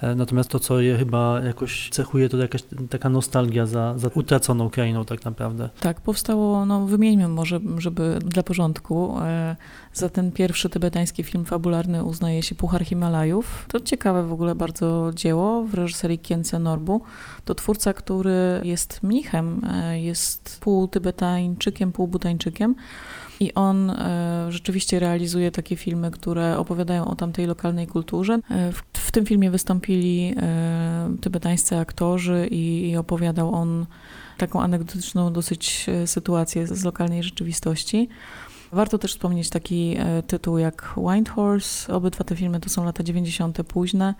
E, 0.00 0.14
natomiast 0.14 0.50
to, 0.50 0.58
co 0.58 0.80
je 0.80 0.98
chyba 0.98 1.40
jakoś 1.40 1.88
cechuje, 1.90 2.28
to 2.28 2.36
jakaś 2.36 2.62
taka 2.90 3.08
nostalgia 3.08 3.66
za, 3.66 3.98
za 3.98 4.08
utraconą 4.14 4.70
krainą 4.70 5.04
tak 5.04 5.24
naprawdę. 5.24 5.68
Tak, 5.80 6.00
powstało, 6.00 6.66
no 6.66 6.86
wymieńmy 6.86 7.28
może, 7.28 7.60
żeby 7.78 8.18
dla 8.24 8.42
porządku, 8.42 9.18
e, 9.20 9.56
za 9.92 10.08
ten 10.08 10.32
pierwszy 10.32 10.68
tybetański 10.68 11.22
film 11.22 11.44
fabularny 11.44 12.04
uznaje 12.04 12.42
się 12.42 12.54
Puchar 12.54 12.84
Himalajów. 12.84 13.66
To 13.68 13.80
ciekawe 13.80 14.26
w 14.26 14.32
ogóle 14.32 14.54
bardzo 14.54 15.10
dzieło 15.14 15.64
w 15.64 15.74
reżyserii 15.74 16.18
Kience 16.18 16.58
Norbu. 16.58 17.00
To 17.44 17.54
twórca, 17.54 17.92
który 17.92 18.60
jest 18.62 19.02
mnichem, 19.02 19.60
e, 19.64 20.00
jest 20.00 20.60
pół 20.60 20.88
tybetańczykiem, 20.88 21.92
pół. 21.92 22.10
I 23.40 23.54
on 23.54 23.90
e, 23.90 24.46
rzeczywiście 24.48 24.98
realizuje 24.98 25.50
takie 25.50 25.76
filmy, 25.76 26.10
które 26.10 26.58
opowiadają 26.58 27.04
o 27.04 27.14
tamtej 27.16 27.46
lokalnej 27.46 27.86
kulturze. 27.86 28.38
E, 28.50 28.72
w, 28.72 28.82
w 28.92 29.12
tym 29.12 29.26
filmie 29.26 29.50
wystąpili 29.50 30.34
e, 30.36 31.16
tybetańscy 31.20 31.76
aktorzy 31.76 32.48
i, 32.50 32.90
i 32.90 32.96
opowiadał 32.96 33.54
on 33.54 33.86
taką 34.38 34.62
anegdotyczną 34.62 35.32
dosyć 35.32 35.86
sytuację 36.06 36.66
z 36.66 36.84
lokalnej 36.84 37.22
rzeczywistości. 37.22 38.08
Warto 38.72 38.98
też 38.98 39.12
wspomnieć 39.12 39.50
taki 39.50 39.96
tytuł 40.26 40.58
jak 40.58 40.94
Wind 40.96 41.28
Horse. 41.28 41.94
Obydwa 41.94 42.24
te 42.24 42.36
filmy 42.36 42.60
to 42.60 42.68
są 42.68 42.84
lata 42.84 43.02
90. 43.02 43.62
późne. 43.62 44.14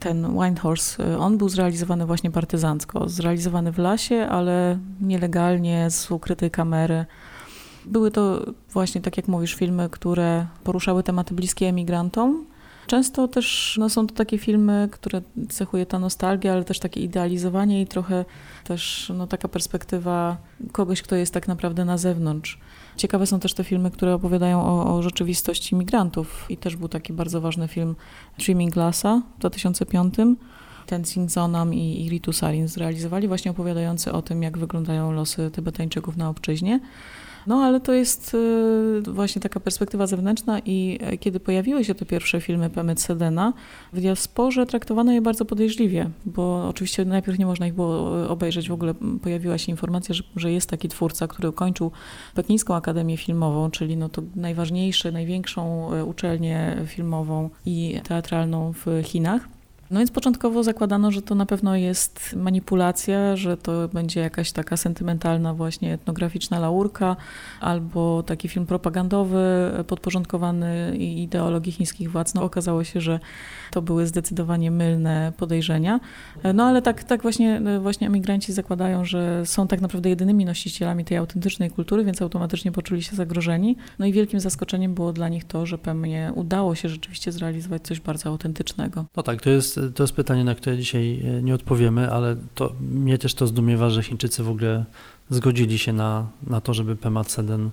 ten 0.00 0.32
Winehorse, 0.32 1.18
on 1.18 1.38
był 1.38 1.48
zrealizowany 1.48 2.06
właśnie 2.06 2.30
partyzancko, 2.30 3.08
zrealizowany 3.08 3.72
w 3.72 3.78
lasie, 3.78 4.26
ale 4.30 4.78
nielegalnie, 5.00 5.90
z 5.90 6.10
ukrytej 6.10 6.50
kamery. 6.50 7.06
Były 7.84 8.10
to 8.10 8.46
właśnie, 8.72 9.00
tak 9.00 9.16
jak 9.16 9.28
mówisz, 9.28 9.54
filmy, 9.54 9.88
które 9.90 10.46
poruszały 10.64 11.02
tematy 11.02 11.34
bliskie 11.34 11.66
emigrantom. 11.66 12.46
Często 12.86 13.28
też 13.28 13.76
no, 13.80 13.88
są 13.88 14.06
to 14.06 14.14
takie 14.14 14.38
filmy, 14.38 14.88
które 14.92 15.22
cechuje 15.48 15.86
ta 15.86 15.98
nostalgia, 15.98 16.52
ale 16.52 16.64
też 16.64 16.78
takie 16.78 17.00
idealizowanie 17.00 17.82
i 17.82 17.86
trochę 17.86 18.24
też 18.64 19.12
no, 19.14 19.26
taka 19.26 19.48
perspektywa 19.48 20.36
kogoś, 20.72 21.02
kto 21.02 21.16
jest 21.16 21.34
tak 21.34 21.48
naprawdę 21.48 21.84
na 21.84 21.98
zewnątrz. 21.98 22.58
Ciekawe 22.96 23.26
są 23.26 23.40
też 23.40 23.54
te 23.54 23.64
filmy, 23.64 23.90
które 23.90 24.14
opowiadają 24.14 24.62
o, 24.62 24.96
o 24.96 25.02
rzeczywistości 25.02 25.74
migrantów 25.74 26.46
i 26.48 26.56
też 26.56 26.76
był 26.76 26.88
taki 26.88 27.12
bardzo 27.12 27.40
ważny 27.40 27.68
film 27.68 27.96
Dreaming 28.38 28.74
Glassa 28.74 29.22
w 29.36 29.40
2005 29.40 30.14
Tenzin 30.86 31.28
Zonam 31.28 31.74
i, 31.74 32.06
i 32.06 32.08
Ritu 32.08 32.32
Sarin 32.32 32.68
zrealizowali, 32.68 33.28
właśnie 33.28 33.50
opowiadający 33.50 34.12
o 34.12 34.22
tym, 34.22 34.42
jak 34.42 34.58
wyglądają 34.58 35.12
losy 35.12 35.50
Tybetańczyków 35.50 36.16
na 36.16 36.28
obczyźnie. 36.28 36.80
No 37.46 37.62
ale 37.62 37.80
to 37.80 37.92
jest 37.92 38.34
y, 38.34 39.02
właśnie 39.12 39.42
taka 39.42 39.60
perspektywa 39.60 40.06
zewnętrzna 40.06 40.58
i 40.64 40.98
e, 41.02 41.18
kiedy 41.18 41.40
pojawiły 41.40 41.84
się 41.84 41.94
te 41.94 42.06
pierwsze 42.06 42.40
filmy 42.40 42.70
Pemet 42.70 43.00
Sedena, 43.00 43.52
w 43.92 44.00
diasporze 44.00 44.66
traktowano 44.66 45.12
je 45.12 45.20
bardzo 45.20 45.44
podejrzliwie, 45.44 46.10
bo 46.26 46.68
oczywiście 46.68 47.04
najpierw 47.04 47.38
nie 47.38 47.46
można 47.46 47.66
ich 47.66 47.74
było 47.74 48.24
e, 48.24 48.28
obejrzeć. 48.28 48.68
W 48.68 48.72
ogóle 48.72 48.94
pojawiła 49.22 49.58
się 49.58 49.72
informacja, 49.72 50.14
że, 50.14 50.22
że 50.36 50.52
jest 50.52 50.70
taki 50.70 50.88
twórca, 50.88 51.26
który 51.26 51.48
ukończył 51.48 51.90
Pekińską 52.34 52.74
Akademię 52.74 53.16
Filmową, 53.16 53.70
czyli 53.70 53.96
no 53.96 54.08
to 54.08 54.22
najważniejszą, 54.36 55.12
największą 55.12 55.92
e, 55.94 56.04
uczelnię 56.04 56.76
filmową 56.86 57.50
i 57.66 58.00
teatralną 58.04 58.72
w 58.72 58.86
Chinach. 59.04 59.57
No 59.90 59.98
więc 60.00 60.10
początkowo 60.10 60.62
zakładano, 60.62 61.10
że 61.10 61.22
to 61.22 61.34
na 61.34 61.46
pewno 61.46 61.76
jest 61.76 62.34
manipulacja, 62.36 63.36
że 63.36 63.56
to 63.56 63.88
będzie 63.88 64.20
jakaś 64.20 64.52
taka 64.52 64.76
sentymentalna 64.76 65.54
właśnie 65.54 65.92
etnograficzna 65.94 66.58
laurka 66.58 67.16
albo 67.60 68.22
taki 68.22 68.48
film 68.48 68.66
propagandowy 68.66 69.70
podporządkowany 69.86 70.96
ideologii 70.96 71.72
chińskich 71.72 72.10
władz. 72.10 72.34
No 72.34 72.42
okazało 72.42 72.84
się, 72.84 73.00
że 73.00 73.20
to 73.70 73.82
były 73.82 74.06
zdecydowanie 74.06 74.70
mylne 74.70 75.32
podejrzenia. 75.36 76.00
No 76.54 76.64
ale 76.64 76.82
tak, 76.82 77.04
tak 77.04 77.22
właśnie, 77.22 77.60
właśnie 77.80 78.06
emigranci 78.06 78.52
zakładają, 78.52 79.04
że 79.04 79.46
są 79.46 79.66
tak 79.66 79.80
naprawdę 79.80 80.08
jedynymi 80.08 80.44
nosicielami 80.44 81.04
tej 81.04 81.16
autentycznej 81.16 81.70
kultury, 81.70 82.04
więc 82.04 82.22
automatycznie 82.22 82.72
poczuli 82.72 83.02
się 83.02 83.16
zagrożeni. 83.16 83.76
No 83.98 84.06
i 84.06 84.12
wielkim 84.12 84.40
zaskoczeniem 84.40 84.94
było 84.94 85.12
dla 85.12 85.28
nich 85.28 85.44
to, 85.44 85.66
że 85.66 85.78
pewnie 85.78 86.32
udało 86.34 86.74
się 86.74 86.88
rzeczywiście 86.88 87.32
zrealizować 87.32 87.82
coś 87.82 88.00
bardzo 88.00 88.28
autentycznego. 88.28 89.04
No 89.16 89.22
tak, 89.22 89.42
to 89.42 89.50
jest 89.50 89.77
to 89.94 90.02
jest 90.02 90.12
pytanie, 90.12 90.44
na 90.44 90.54
które 90.54 90.78
dzisiaj 90.78 91.20
e, 91.24 91.42
nie 91.42 91.54
odpowiemy, 91.54 92.10
ale 92.10 92.36
to, 92.54 92.72
mnie 92.80 93.18
też 93.18 93.34
to 93.34 93.46
zdumiewa, 93.46 93.90
że 93.90 94.02
Chińczycy 94.02 94.42
w 94.42 94.48
ogóle 94.48 94.84
zgodzili 95.30 95.78
się 95.78 95.92
na, 95.92 96.26
na 96.46 96.60
to, 96.60 96.74
żeby 96.74 96.96
Pema 96.96 97.24
Ceden 97.24 97.70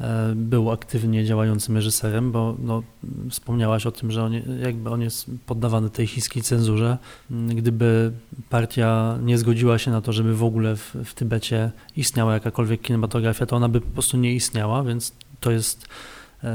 e, 0.00 0.32
był 0.36 0.70
aktywnie 0.70 1.24
działającym 1.24 1.76
reżyserem, 1.76 2.32
bo 2.32 2.56
no, 2.58 2.82
wspomniałaś 3.30 3.86
o 3.86 3.92
tym, 3.92 4.10
że 4.10 4.24
on, 4.24 4.32
jakby 4.62 4.90
on 4.90 5.02
jest 5.02 5.30
poddawany 5.46 5.90
tej 5.90 6.06
chińskiej 6.06 6.42
cenzurze. 6.42 6.98
Gdyby 7.30 8.12
partia 8.50 9.18
nie 9.22 9.38
zgodziła 9.38 9.78
się 9.78 9.90
na 9.90 10.00
to, 10.00 10.12
żeby 10.12 10.36
w 10.36 10.44
ogóle 10.44 10.76
w, 10.76 10.96
w 11.04 11.14
Tybecie 11.14 11.70
istniała 11.96 12.34
jakakolwiek 12.34 12.80
kinematografia, 12.80 13.46
to 13.46 13.56
ona 13.56 13.68
by 13.68 13.80
po 13.80 13.90
prostu 13.90 14.16
nie 14.16 14.34
istniała, 14.34 14.82
więc 14.82 15.12
to 15.40 15.50
jest 15.50 15.88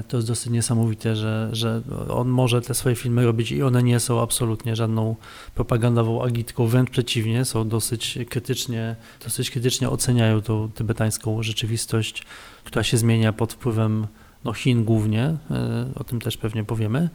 to 0.08 0.18
jest 0.18 0.28
dosyć 0.28 0.52
niesamowite, 0.52 1.16
że, 1.16 1.50
że 1.52 1.82
on 2.10 2.28
może 2.28 2.62
te 2.62 2.74
swoje 2.74 2.96
filmy 2.96 3.26
robić 3.26 3.52
i 3.52 3.64
one 3.64 3.84
nie 3.84 4.00
są 4.00 4.22
absolutnie 4.22 4.76
żadną 4.76 5.16
propagandową 5.56 6.24
agitką, 6.24 6.68
wręcz 6.68 6.90
przeciwnie, 6.90 7.46
są 7.46 7.68
dosyć 7.68 8.20
krytycznie, 8.30 8.96
dosyć 9.24 9.52
krytycznie 9.52 9.90
oceniają 9.90 10.42
tą 10.42 10.72
tybetańską 10.72 11.44
rzeczywistość, 11.44 12.24
która 12.64 12.84
się 12.84 12.98
zmienia 12.98 13.34
pod 13.34 13.54
wpływem 13.54 14.08
no, 14.44 14.54
Chin 14.54 14.86
głównie, 14.86 15.24
e, 15.52 15.86
o 15.96 16.04
tym 16.04 16.22
też 16.22 16.38
pewnie 16.38 16.64
powiemy. 16.64 17.10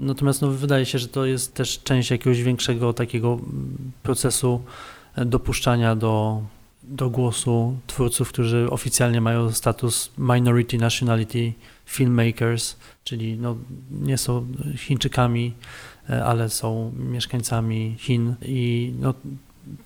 Natomiast 0.00 0.42
no, 0.42 0.48
wydaje 0.48 0.86
się, 0.86 0.98
że 0.98 1.08
to 1.08 1.26
jest 1.26 1.54
też 1.54 1.82
część 1.82 2.10
jakiegoś 2.10 2.42
większego 2.42 2.92
takiego 2.92 3.38
procesu 4.02 4.62
e, 5.16 5.24
dopuszczania 5.24 5.96
do, 5.96 6.42
do 6.82 7.10
głosu 7.10 7.76
twórców, 7.86 8.28
którzy 8.28 8.66
oficjalnie 8.70 9.20
mają 9.20 9.52
status 9.52 10.10
minority 10.18 10.78
nationality 10.78 11.52
filmmakers, 11.92 12.76
czyli 13.04 13.36
no, 13.36 13.56
nie 13.90 14.18
są 14.18 14.46
Chińczykami, 14.76 15.54
e, 16.10 16.24
ale 16.24 16.48
są 16.48 16.92
mieszkańcami 16.96 17.96
Chin 17.98 18.34
i 18.42 18.92
no, 19.00 19.14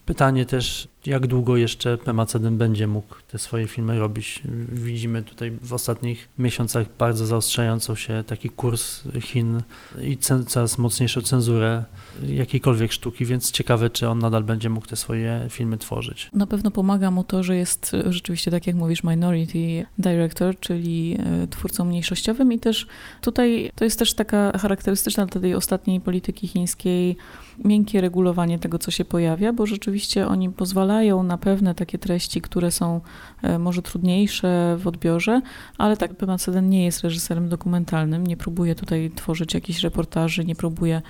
pytanie 0.07 0.47
też, 0.47 0.89
jak 1.07 1.27
długo 1.27 1.57
jeszcze 1.57 1.99
Pemacedyn 1.99 2.59
będzie 2.59 2.87
mógł 2.87 3.15
te 3.29 3.39
swoje 3.39 3.67
filmy 3.67 3.99
robić. 3.99 4.43
Widzimy 4.69 5.23
tutaj 5.23 5.59
w 5.63 5.73
ostatnich 5.73 6.29
miesiącach 6.39 6.87
bardzo 6.99 7.27
zaostrzającą 7.27 7.95
się 7.95 8.25
taki 8.27 8.51
kurs 8.51 9.03
Chin 9.21 9.63
i 10.03 10.19
coraz 10.47 10.79
mocniejszą 10.79 11.23
cenzurę 11.23 11.85
jakiejkolwiek 12.29 12.93
sztuki, 12.93 13.25
więc 13.25 13.51
ciekawe, 13.51 13.91
czy 13.91 14.09
on 14.09 14.19
nadal 14.19 14.45
będzie 14.45 14.71
mógł 14.71 14.87
te 14.87 14.97
swoje 14.97 15.47
filmy 15.51 15.79
tworzyć. 15.79 16.31
Na 16.33 16.47
pewno 16.47 16.71
pomaga 16.71 17.11
mu 17.11 17.25
to, 17.25 17.43
że 17.43 17.57
jest 17.57 17.97
rzeczywiście, 18.09 18.51
tak 18.51 18.67
jak 18.67 18.77
mówisz, 18.77 19.05
minority 19.05 19.87
director, 19.99 20.61
czyli 20.61 21.19
e, 21.43 21.47
twórcą 21.47 21.85
mniejszościowym 21.85 22.53
i 22.53 22.59
też 22.59 22.87
tutaj 23.21 23.71
to 23.75 23.85
jest 23.85 23.99
też 23.99 24.15
taka 24.15 24.59
charakterystyczna 24.59 25.27
dla 25.27 25.41
tej 25.41 25.55
ostatniej 25.55 26.01
polityki 26.01 26.49
chińskiej 26.49 27.17
miękkie 27.65 28.01
regulowanie 28.01 28.59
tego, 28.59 28.79
co 28.79 28.91
się 28.91 29.05
pojawia, 29.05 29.53
bo 29.53 29.67
rzeczywiście 29.67 30.27
oni 30.27 30.51
pozwalają 30.51 31.23
na 31.23 31.39
pewne 31.39 31.75
takie 31.75 31.99
treści, 31.99 32.41
które 32.41 32.71
są 32.71 33.01
e, 33.43 33.59
może 33.59 33.83
trudniejsze 33.83 34.77
w 34.79 34.87
odbiorze, 34.87 35.41
ale 35.79 35.97
tak, 35.97 36.15
Pema 36.15 36.39
Ceden 36.39 36.71
nie 36.71 36.85
jest 36.85 37.01
reżyserem 37.01 37.49
dokumentalnym, 37.49 38.27
nie 38.27 38.37
próbuje 38.37 38.75
tutaj 38.75 39.11
tworzyć 39.15 39.55
jakichś 39.55 39.81
reportaży, 39.81 40.45
nie 40.45 40.55
próbuje 40.55 41.03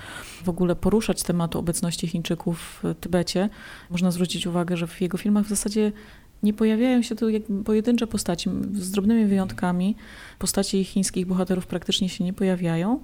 w 0.44 0.48
ogóle 0.48 0.76
poruszać 0.76 1.22
tematu 1.22 1.58
obecności 1.58 2.06
Chińczyków 2.06 2.82
w 2.82 2.94
Tybecie. 3.00 3.48
Można 3.90 4.10
zwrócić 4.10 4.46
uwagę, 4.46 4.76
że 4.76 4.86
w 4.86 5.00
jego 5.00 5.18
filmach 5.18 5.44
w 5.44 5.48
zasadzie 5.48 5.92
nie 6.42 6.52
pojawiają 6.52 7.02
się 7.02 7.16
tu 7.16 7.26
pojedyncze 7.64 8.06
postaci, 8.06 8.50
z 8.72 8.90
drobnymi 8.90 9.26
wyjątkami. 9.26 9.96
Postaci 10.38 10.84
chińskich 10.84 11.26
bohaterów 11.26 11.66
praktycznie 11.66 12.08
się 12.08 12.24
nie 12.24 12.32
pojawiają, 12.32 13.00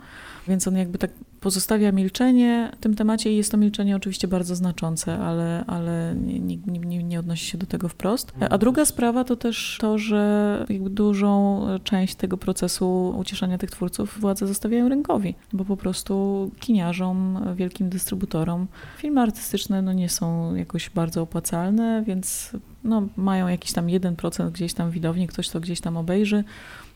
więc 0.49 0.69
on 0.69 0.77
jakby 0.77 0.99
tak 0.99 1.11
pozostawia 1.43 1.93
milczenie 1.93 2.71
w 2.75 2.83
tym 2.83 2.95
temacie 2.95 3.33
i 3.33 3.37
jest 3.37 3.51
to 3.51 3.57
milczenie 3.57 3.97
oczywiście 3.97 4.29
bardzo 4.29 4.57
znaczące, 4.57 5.19
ale, 5.19 5.65
ale 5.67 6.15
nie, 6.17 6.57
nie, 6.57 7.03
nie 7.03 7.21
odnosi 7.21 7.47
się 7.47 7.59
do 7.59 7.67
tego 7.67 7.89
wprost. 7.89 8.33
A 8.51 8.59
druga 8.59 8.85
sprawa 8.85 9.25
to 9.25 9.37
też 9.37 9.79
to, 9.81 9.99
że 9.99 10.67
dużą 10.81 11.63
część 11.85 12.15
tego 12.15 12.37
procesu 12.37 13.15
ucieszania 13.19 13.59
tych 13.59 13.71
twórców 13.71 14.21
władze 14.21 14.47
zostawiają 14.47 14.89
rynkowi, 14.89 15.35
bo 15.53 15.65
po 15.65 15.77
prostu 15.77 16.51
kiniarzom, 16.61 17.45
wielkim 17.57 17.89
dystrybutorom 17.89 18.67
filmy 18.99 19.21
artystyczne 19.21 19.83
no, 19.83 19.93
nie 19.93 20.09
są 20.09 20.55
jakoś 20.55 20.91
bardzo 20.91 21.23
opłacalne, 21.23 22.03
więc 22.07 22.53
no, 22.85 23.09
mają 23.17 23.49
jakiś 23.49 23.73
tam 23.73 23.87
1% 23.87 24.51
gdzieś 24.51 24.75
tam 24.75 24.91
widowni, 24.91 25.27
ktoś 25.27 25.49
to 25.49 25.61
gdzieś 25.61 25.81
tam 25.81 25.97
obejrzy. 25.97 26.45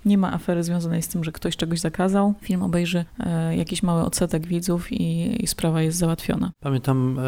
Nie 0.07 0.19
ma 0.19 0.33
afery 0.33 0.63
związanej 0.63 1.03
z 1.03 1.09
tym, 1.09 1.25
że 1.25 1.33
ktoś 1.33 1.57
czegoś 1.57 1.81
zakazał. 1.81 2.35
Film 2.43 2.63
obejrzy 2.63 3.05
e, 3.21 3.57
jakiś 3.57 3.83
mały 3.83 4.03
odsetek 4.03 4.47
widzów 4.47 4.93
i, 4.93 5.45
i 5.45 5.47
sprawa 5.47 5.83
jest 5.83 5.99
załatwiona. 5.99 6.53
Pamiętam, 6.61 7.19
e, 7.19 7.23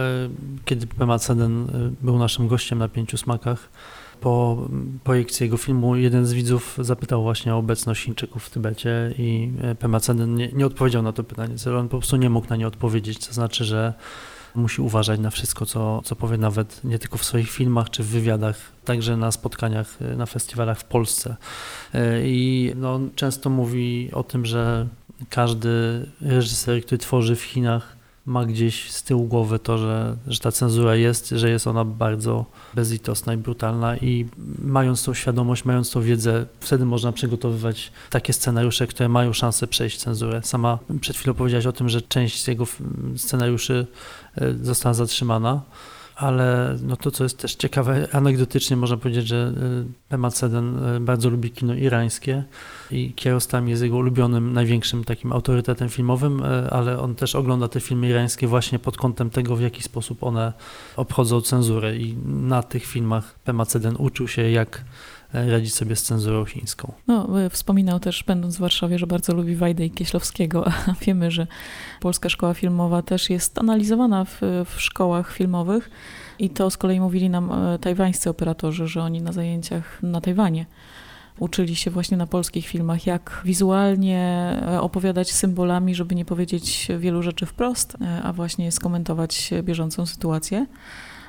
kiedy 0.65 0.87
Pema 0.87 1.19
Ceden 1.19 1.63
e, 1.63 1.67
był 2.03 2.19
naszym 2.19 2.49
gościem 2.49 2.79
na 2.79 2.89
Pięciu 2.89 3.17
Smakach, 3.17 3.69
po 4.21 4.69
projekcji 5.05 5.45
jego 5.45 5.57
filmu 5.57 5.97
jeden 5.97 6.27
z 6.27 6.33
widzów 6.33 6.79
zapytał 6.81 7.23
właśnie 7.23 7.55
o 7.55 7.59
obecność 7.59 8.05
Chińczyków 8.05 8.45
w 8.45 8.51
Tybecie 8.51 9.15
i 9.19 9.51
e, 9.63 9.75
Pema 9.75 10.01
Ceden 10.01 10.35
nie, 10.35 10.53
nie 10.53 10.67
odpowiedział 10.67 11.03
na 11.03 11.13
to 11.13 11.25
pytanie. 11.25 11.55
On 11.79 11.89
po 11.89 11.99
prostu 11.99 12.17
nie 12.17 12.31
mógł 12.31 12.49
na 12.49 12.57
nie 12.57 12.67
odpowiedzieć, 12.67 13.27
to 13.27 13.33
znaczy, 13.33 13.65
że 13.65 13.95
musi 14.59 14.83
uważać 14.83 15.21
na 15.21 15.31
wszystko, 15.31 15.67
co, 15.67 16.03
co 16.05 16.17
powie 16.17 16.39
nawet 16.39 16.85
nie 16.85 16.99
tylko 16.99 17.19
w 17.19 17.25
swoich 17.25 17.51
filmach 17.51 17.91
czy 17.91 18.03
w 18.03 18.07
wywiadach, 18.07 18.57
także 18.85 19.17
na 19.17 19.33
spotkaniach, 19.33 19.99
na 20.17 20.27
festiwalach 20.27 20.79
w 20.79 20.85
Polsce. 20.85 21.37
E, 21.95 22.29
I 22.29 22.73
no, 22.77 23.01
często 23.15 23.51
mówi 23.51 24.11
o 24.13 24.23
tym, 24.23 24.47
że 24.47 24.87
każdy 25.31 26.07
reżyser, 26.21 26.83
który 26.83 26.99
tworzy 26.99 27.37
w 27.37 27.43
Chinach, 27.43 27.98
ma 28.29 28.45
gdzieś 28.45 28.91
z 28.91 29.03
tyłu 29.03 29.27
głowy 29.27 29.59
to, 29.59 29.79
że, 29.79 30.17
że 30.27 30.41
ta 30.41 30.53
cenzura 30.53 30.95
jest, 30.95 31.29
że 31.29 31.51
jest 31.51 31.67
ona 31.67 31.85
bardzo 31.85 32.45
bezlitosna 32.75 33.35
i 33.35 33.37
brutalna 33.37 33.97
i 33.97 34.27
mając 34.65 35.05
tą 35.05 35.15
świadomość, 35.15 35.65
mając 35.65 35.91
tą 35.91 36.03
wiedzę, 36.03 36.47
wtedy 36.61 36.85
można 36.85 37.13
przygotowywać 37.13 37.93
takie 38.11 38.33
scenariusze, 38.33 38.87
które 38.87 39.09
mają 39.09 39.33
szansę 39.33 39.67
przejść 39.67 39.99
cenzurę. 39.99 40.41
Sama 40.45 40.79
przed 41.01 41.17
chwilą 41.17 41.35
powiedziałaś 41.35 41.67
o 41.67 41.73
tym, 41.73 41.89
że 41.89 42.03
część 42.03 42.45
z 42.45 42.47
jego 42.47 42.65
scenariuszy 43.17 43.87
e, 44.37 44.55
została 44.63 44.95
zatrzymana 44.95 45.63
ale 46.19 46.77
no 46.83 46.97
to, 46.97 47.11
co 47.11 47.25
jest 47.25 47.39
też 47.39 47.55
ciekawe, 47.55 48.09
anegdotycznie 48.13 48.77
można 48.77 48.97
powiedzieć, 48.97 49.29
że 49.29 49.53
Pema 50.09 50.31
Ceden 50.31 50.79
bardzo 51.01 51.31
lubi 51.31 51.51
kino 51.51 51.75
irańskie 51.75 52.45
i 52.91 53.13
Kiarostami 53.13 53.71
jest 53.71 53.83
jego 53.83 53.97
ulubionym, 53.97 54.53
największym 54.53 55.05
takim 55.05 55.33
autorytetem 55.33 55.89
filmowym, 55.89 56.43
ale 56.71 57.01
on 57.01 57.15
też 57.15 57.35
ogląda 57.35 57.69
te 57.69 57.81
filmy 57.81 58.09
irańskie 58.09 58.47
właśnie 58.47 58.79
pod 58.79 58.97
kątem 58.97 59.31
tego, 59.31 59.57
w 59.57 59.61
jaki 59.61 59.83
sposób 59.83 60.23
one 60.23 60.53
obchodzą 60.97 61.41
cenzurę. 61.41 61.97
I 61.97 62.17
na 62.27 62.63
tych 62.63 62.87
filmach 62.87 63.35
Pema 63.45 63.67
Ceden 63.67 63.97
uczył 63.99 64.29
się, 64.29 64.51
jak 64.51 64.85
radzić 65.33 65.75
sobie 65.75 65.97
z 65.97 66.03
cenzurą 66.03 66.45
chińską. 66.45 66.93
No, 67.07 67.45
e, 67.45 67.51
wspominał 67.51 68.01
też, 68.01 68.25
będąc 68.25 68.57
w 68.57 68.61
Warszawie, 68.61 68.99
że 68.99 69.07
bardzo 69.07 69.35
lubi 69.35 69.57
Wajdę 69.57 69.85
i 69.85 69.91
Kieślowskiego, 69.91 70.67
a 70.67 70.73
wiemy, 71.07 71.31
że 71.31 71.47
Polska 72.01 72.29
Szkoła 72.29 72.55
Filmowa 72.55 73.03
też 73.03 73.31
jest 73.31 73.59
analizowana 73.59 74.25
w, 74.25 74.41
w 74.65 74.81
szkołach 74.81 75.33
filmowych 75.33 75.91
i 76.39 76.51
to 76.51 76.71
z 76.71 76.77
kolei 76.77 77.01
mówili 77.01 77.31
nam 77.31 77.53
e, 77.53 77.79
tajwańscy 77.79 78.31
operatorzy, 78.31 78.89
że 78.89 79.03
oni 79.03 79.23
na 79.23 79.33
zajęciach 79.33 80.03
na 80.03 80.21
Tajwanie 80.21 80.67
uczyli 81.39 81.77
się 81.77 81.91
właśnie 81.91 82.17
na 82.17 82.27
polskich 82.27 82.67
filmach, 82.67 83.07
jak 83.07 83.43
wizualnie 83.45 84.21
e, 84.69 84.81
opowiadać 84.81 85.33
symbolami, 85.33 85.95
żeby 85.95 86.15
nie 86.15 86.25
powiedzieć 86.25 86.89
wielu 86.99 87.23
rzeczy 87.23 87.47
wprost, 87.47 87.97
a 88.23 88.33
właśnie 88.33 88.73
skomentować 88.73 89.51
bieżącą 89.63 90.07
sytuację. 90.07 90.67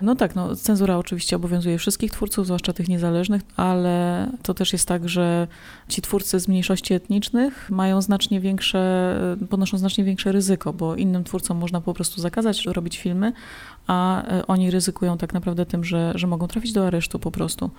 No 0.02 0.16
tak, 0.16 0.36
no, 0.36 0.56
cenzura 0.56 0.98
oczywiście 0.98 1.36
obowiązuje 1.36 1.78
wszystkich 1.78 2.12
twórców, 2.12 2.46
zwłaszcza 2.46 2.74
tych 2.74 2.88
niezależnych, 2.88 3.42
ale 3.56 4.28
to 4.44 4.54
też 4.54 4.74
jest 4.74 4.88
tak, 4.88 5.10
że 5.10 5.48
ci 5.88 6.02
twórcy 6.02 6.40
z 6.40 6.48
mniejszości 6.48 6.94
etnicznych 6.94 7.70
mają 7.70 8.02
znacznie 8.02 8.40
większe, 8.40 9.16
ponoszą 9.50 9.78
znacznie 9.78 10.04
większe 10.04 10.32
ryzyko, 10.32 10.74
bo 10.74 10.96
innym 10.96 11.24
twórcom 11.24 11.58
można 11.58 11.82
po 11.82 11.94
prostu 11.94 12.22
zakazać 12.22 12.66
robić 12.66 12.98
filmy, 12.98 13.34
a 13.88 14.24
e, 14.28 14.48
oni 14.48 14.72
ryzykują 14.72 15.18
tak 15.18 15.34
naprawdę 15.34 15.66
tym, 15.66 15.84
że, 15.84 16.12
że 16.16 16.28
mogą 16.28 16.48
trafić 16.48 16.74
do 16.74 16.88
aresztu 16.88 17.20
po 17.20 17.32
prostu 17.32 17.72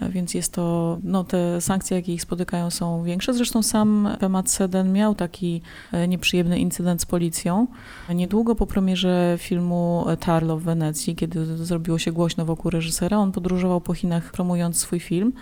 więc 0.00 0.34
jest 0.34 0.52
to, 0.52 0.98
no 1.02 1.24
te 1.24 1.60
sankcje, 1.60 1.96
jakie 1.96 2.14
ich 2.14 2.22
spotykają 2.22 2.70
są 2.70 3.02
większe. 3.02 3.34
Zresztą 3.34 3.62
sam 3.62 4.08
Pemat 4.20 4.50
Seden 4.50 4.92
miał 4.92 5.14
taki 5.14 5.62
e, 5.92 6.08
nieprzyjemny 6.08 6.58
incydent 6.58 7.02
z 7.02 7.06
policją. 7.06 7.66
Niedługo 8.14 8.54
po 8.54 8.66
premierze 8.66 9.36
filmu 9.38 10.06
Tarlo 10.20 10.56
w 10.56 10.62
Wenecji, 10.62 11.16
kiedy 11.16 11.56
zrobiło 11.56 11.98
się 11.98 12.12
głośno 12.12 12.44
wokół 12.44 12.70
reżysera, 12.70 13.18
on 13.18 13.32
podróżował 13.32 13.80
po 13.80 13.94
Chinach 13.94 14.32
promując 14.32 14.76
swój 14.76 15.00
film 15.00 15.32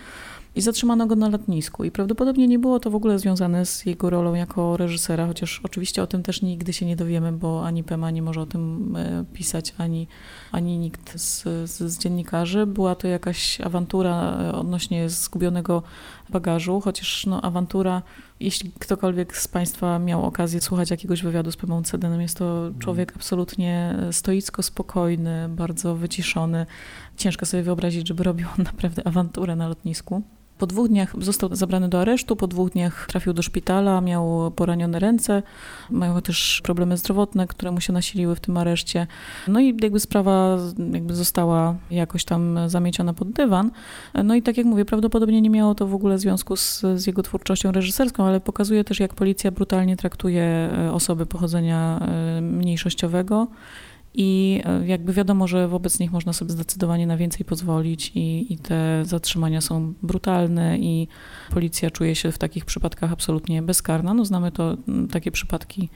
i 0.57 0.61
zatrzymano 0.61 1.07
go 1.07 1.15
na 1.15 1.29
lotnisku. 1.29 1.83
I 1.83 1.91
prawdopodobnie 1.91 2.47
nie 2.47 2.59
było 2.59 2.79
to 2.79 2.91
w 2.91 2.95
ogóle 2.95 3.19
związane 3.19 3.65
z 3.65 3.85
jego 3.85 4.09
rolą 4.09 4.33
jako 4.33 4.77
reżysera, 4.77 5.27
chociaż 5.27 5.61
oczywiście 5.63 6.03
o 6.03 6.07
tym 6.07 6.23
też 6.23 6.41
nigdy 6.41 6.73
się 6.73 6.85
nie 6.85 6.95
dowiemy, 6.95 7.31
bo 7.31 7.65
ani 7.65 7.83
Pema 7.83 8.11
nie 8.11 8.21
może 8.21 8.41
o 8.41 8.45
tym 8.45 8.95
e, 8.95 9.25
pisać, 9.33 9.73
ani, 9.77 10.07
ani 10.51 10.77
nikt 10.77 11.19
z, 11.19 11.43
z, 11.69 11.97
dziennikarzy. 11.97 12.65
Była 12.65 12.95
to 12.95 13.07
jakaś 13.07 13.61
awantura 13.61 14.37
e, 14.41 14.53
odnośnie 14.53 15.09
zgubionego 15.09 15.83
bagażu, 16.29 16.81
chociaż 16.81 17.25
no, 17.25 17.41
awantura, 17.41 18.01
jeśli 18.39 18.71
ktokolwiek 18.79 19.37
z 19.37 19.47
Państwa 19.47 19.99
miał 19.99 20.25
okazję 20.25 20.61
słuchać 20.61 20.91
jakiegoś 20.91 21.23
wywiadu 21.23 21.51
z 21.51 21.57
Pemą 21.57 21.83
Cedenem, 21.83 22.21
jest 22.21 22.37
to 22.37 22.45
mhm. 22.45 22.79
człowiek 22.79 23.13
absolutnie 23.15 23.95
stoicko 24.11 24.63
spokojny, 24.63 25.49
bardzo 25.49 25.95
wyciszony. 25.95 26.65
Ciężko 27.17 27.45
sobie 27.45 27.63
wyobrazić, 27.63 28.07
żeby 28.07 28.23
robił 28.23 28.47
on 28.57 28.63
naprawdę 28.71 29.07
awanturę 29.07 29.55
na 29.55 29.67
lotnisku. 29.67 30.23
Po 30.57 30.67
dwóch 30.67 30.87
dniach 30.87 31.13
został 31.19 31.55
zabrany 31.55 31.89
do 31.89 32.01
aresztu, 32.01 32.35
po 32.35 32.47
dwóch 32.47 32.69
dniach 32.69 33.07
trafił 33.09 33.33
do 33.33 33.41
szpitala, 33.41 34.01
miał 34.01 34.51
poranione 34.51 34.99
ręce, 34.99 35.43
mają 35.89 36.21
też 36.21 36.61
problemy 36.63 36.97
zdrowotne, 36.97 37.47
które 37.47 37.71
mu 37.71 37.81
się 37.81 37.93
nasiliły 37.93 38.35
w 38.35 38.39
tym 38.39 38.57
areszcie. 38.57 39.07
No 39.47 39.59
i 39.59 39.77
jakby 39.81 39.99
sprawa 39.99 40.57
jakby 40.93 41.15
została 41.15 41.75
jakoś 41.91 42.25
tam 42.25 42.59
zamieciona 42.69 43.13
pod 43.13 43.31
dywan. 43.31 43.71
No 44.23 44.35
i 44.35 44.41
tak 44.41 44.57
jak 44.57 44.65
mówię, 44.65 44.85
prawdopodobnie 44.85 45.41
nie 45.41 45.49
miało 45.49 45.75
to 45.75 45.87
w 45.87 45.93
ogóle 45.93 46.19
związku 46.19 46.55
z, 46.55 46.83
z 46.95 47.07
jego 47.07 47.23
twórczością 47.23 47.71
reżyserską, 47.71 48.25
ale 48.25 48.39
pokazuje 48.39 48.83
też, 48.83 48.99
jak 48.99 49.13
policja 49.13 49.51
brutalnie 49.51 49.97
traktuje 49.97 50.43
e, 50.43 50.91
osoby 50.93 51.25
pochodzenia 51.25 51.99
e, 51.99 52.41
mniejszościowego 52.41 53.47
i 54.17 54.61
e, 54.65 54.87
jakby 54.87 55.13
wiadomo, 55.13 55.47
że 55.47 55.67
wobec 55.67 55.99
nich 55.99 56.11
można 56.11 56.33
sobie 56.33 56.51
zdecydowanie 56.51 57.07
na 57.07 57.17
więcej 57.17 57.45
pozwolić 57.45 58.11
i, 58.15 58.53
i 58.53 58.57
te 58.57 59.05
zatrzymania 59.05 59.61
są 59.61 59.93
brutalne 60.03 60.77
i 60.79 61.07
policja 61.49 61.91
czuje 61.91 62.15
się 62.15 62.31
w 62.31 62.37
takich 62.37 62.65
przypadkach 62.65 63.11
absolutnie 63.11 63.61
bezkarna. 63.61 64.13
No 64.13 64.25
znamy 64.25 64.51
to, 64.51 64.77
takie 65.11 65.31
przypadki 65.31 65.89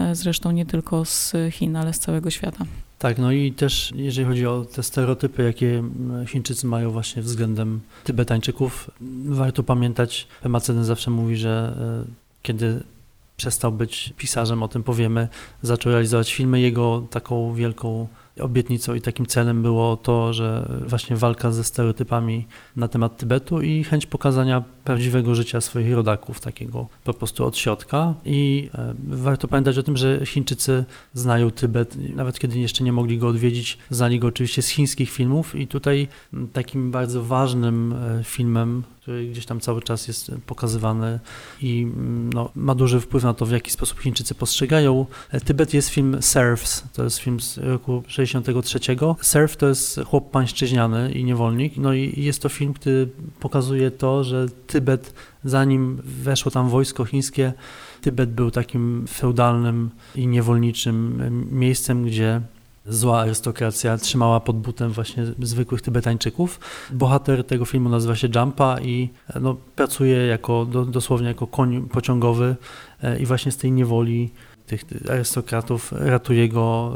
e, 0.00 0.14
zresztą 0.14 0.50
nie 0.50 0.66
tylko 0.66 1.04
z 1.04 1.34
Chin, 1.50 1.76
ale 1.76 1.92
z 1.92 1.98
całego 1.98 2.30
świata. 2.30 2.64
Tak, 2.98 3.18
no 3.18 3.32
i 3.32 3.52
też 3.52 3.92
jeżeli 3.96 4.28
chodzi 4.28 4.46
o 4.46 4.64
te 4.64 4.82
stereotypy, 4.82 5.42
jakie 5.42 5.82
Chińczycy 6.26 6.66
mają 6.66 6.90
właśnie 6.90 7.22
względem 7.22 7.80
Tybetańczyków, 8.04 8.90
warto 9.24 9.62
pamiętać, 9.62 10.28
Maceden 10.44 10.84
zawsze 10.84 11.10
mówi, 11.10 11.36
że 11.36 11.76
e, 12.06 12.10
kiedy 12.42 12.82
przestał 13.36 13.72
być 13.72 14.12
pisarzem, 14.16 14.62
o 14.62 14.68
tym 14.68 14.82
powiemy, 14.82 15.28
zaczął 15.62 15.92
realizować 15.92 16.34
filmy. 16.34 16.60
Jego 16.60 17.06
taką 17.10 17.54
wielką 17.54 18.08
obietnicą 18.40 18.94
i 18.94 19.00
takim 19.00 19.26
celem 19.26 19.62
było 19.62 19.96
to, 19.96 20.32
że 20.32 20.68
właśnie 20.86 21.16
walka 21.16 21.50
ze 21.50 21.64
stereotypami 21.64 22.46
na 22.76 22.88
temat 22.88 23.16
Tybetu 23.16 23.62
i 23.62 23.84
chęć 23.84 24.06
pokazania 24.06 24.64
prawdziwego 24.84 25.34
życia 25.34 25.60
swoich 25.60 25.94
rodaków, 25.94 26.40
takiego 26.40 26.88
po 27.04 27.14
prostu 27.14 27.44
od 27.44 27.56
środka. 27.56 28.14
I 28.24 28.70
e, 28.74 28.94
warto 29.08 29.48
pamiętać 29.48 29.78
o 29.78 29.82
tym, 29.82 29.96
że 29.96 30.26
Chińczycy 30.26 30.84
znają 31.14 31.50
Tybet, 31.50 31.96
nawet 32.14 32.38
kiedy 32.38 32.58
jeszcze 32.58 32.84
nie 32.84 32.92
mogli 32.92 33.18
go 33.18 33.28
odwiedzić, 33.28 33.78
znali 33.90 34.18
go 34.18 34.26
oczywiście 34.26 34.62
z 34.62 34.68
chińskich 34.68 35.10
filmów 35.10 35.54
i 35.54 35.66
tutaj 35.66 36.08
takim 36.52 36.90
bardzo 36.90 37.22
ważnym 37.22 37.92
e, 37.92 38.24
filmem, 38.24 38.82
który 39.06 39.26
gdzieś 39.26 39.46
tam 39.46 39.60
cały 39.60 39.82
czas 39.82 40.08
jest 40.08 40.32
pokazywany 40.46 41.20
i 41.60 41.82
mm, 41.82 42.32
no, 42.32 42.50
ma 42.54 42.74
duży 42.74 43.00
wpływ 43.00 43.24
na 43.24 43.34
to, 43.34 43.46
w 43.46 43.50
jaki 43.50 43.70
sposób 43.70 44.00
Chińczycy 44.00 44.34
postrzegają. 44.34 45.06
E, 45.30 45.40
Tybet 45.40 45.74
jest 45.74 45.88
film 45.88 46.16
Surfs, 46.22 46.84
to 46.92 47.04
jest 47.04 47.18
film 47.18 47.40
z 47.40 47.58
roku 47.58 48.02
63. 48.06 48.78
Surf 49.20 49.56
to 49.56 49.68
jest 49.68 50.00
chłop 50.06 50.30
pańszczyźniany 50.30 51.12
i 51.12 51.24
niewolnik, 51.24 51.76
no 51.76 51.94
i 51.94 52.22
jest 52.22 52.42
to 52.42 52.48
film, 52.48 52.74
który 52.74 53.08
pokazuje 53.40 53.90
to, 53.90 54.24
że 54.24 54.46
Tybet, 54.66 55.14
zanim 55.44 56.02
weszło 56.04 56.50
tam 56.52 56.68
wojsko 56.68 57.04
chińskie, 57.04 57.52
Tybet 58.00 58.32
był 58.32 58.50
takim 58.50 59.04
feudalnym 59.08 59.90
i 60.14 60.26
niewolniczym 60.26 61.22
miejscem, 61.50 62.04
gdzie 62.04 62.40
zła 62.88 63.20
arystokracja 63.20 63.98
trzymała 63.98 64.40
pod 64.40 64.56
butem 64.56 64.90
właśnie 64.90 65.24
zwykłych 65.42 65.82
Tybetańczyków. 65.82 66.60
Bohater 66.90 67.44
tego 67.44 67.64
filmu 67.64 67.88
nazywa 67.88 68.16
się 68.16 68.28
Jumpa 68.34 68.80
i 68.80 69.10
no, 69.40 69.56
pracuje 69.76 70.26
jako, 70.26 70.64
do, 70.64 70.84
dosłownie 70.84 71.28
jako 71.28 71.46
koń 71.46 71.88
pociągowy 71.88 72.56
e, 73.02 73.18
i 73.18 73.26
właśnie 73.26 73.52
z 73.52 73.56
tej 73.56 73.72
niewoli 73.72 74.30
tych 74.66 74.84
arystokratów 75.10 75.92
ratuje 75.92 76.48
go 76.48 76.92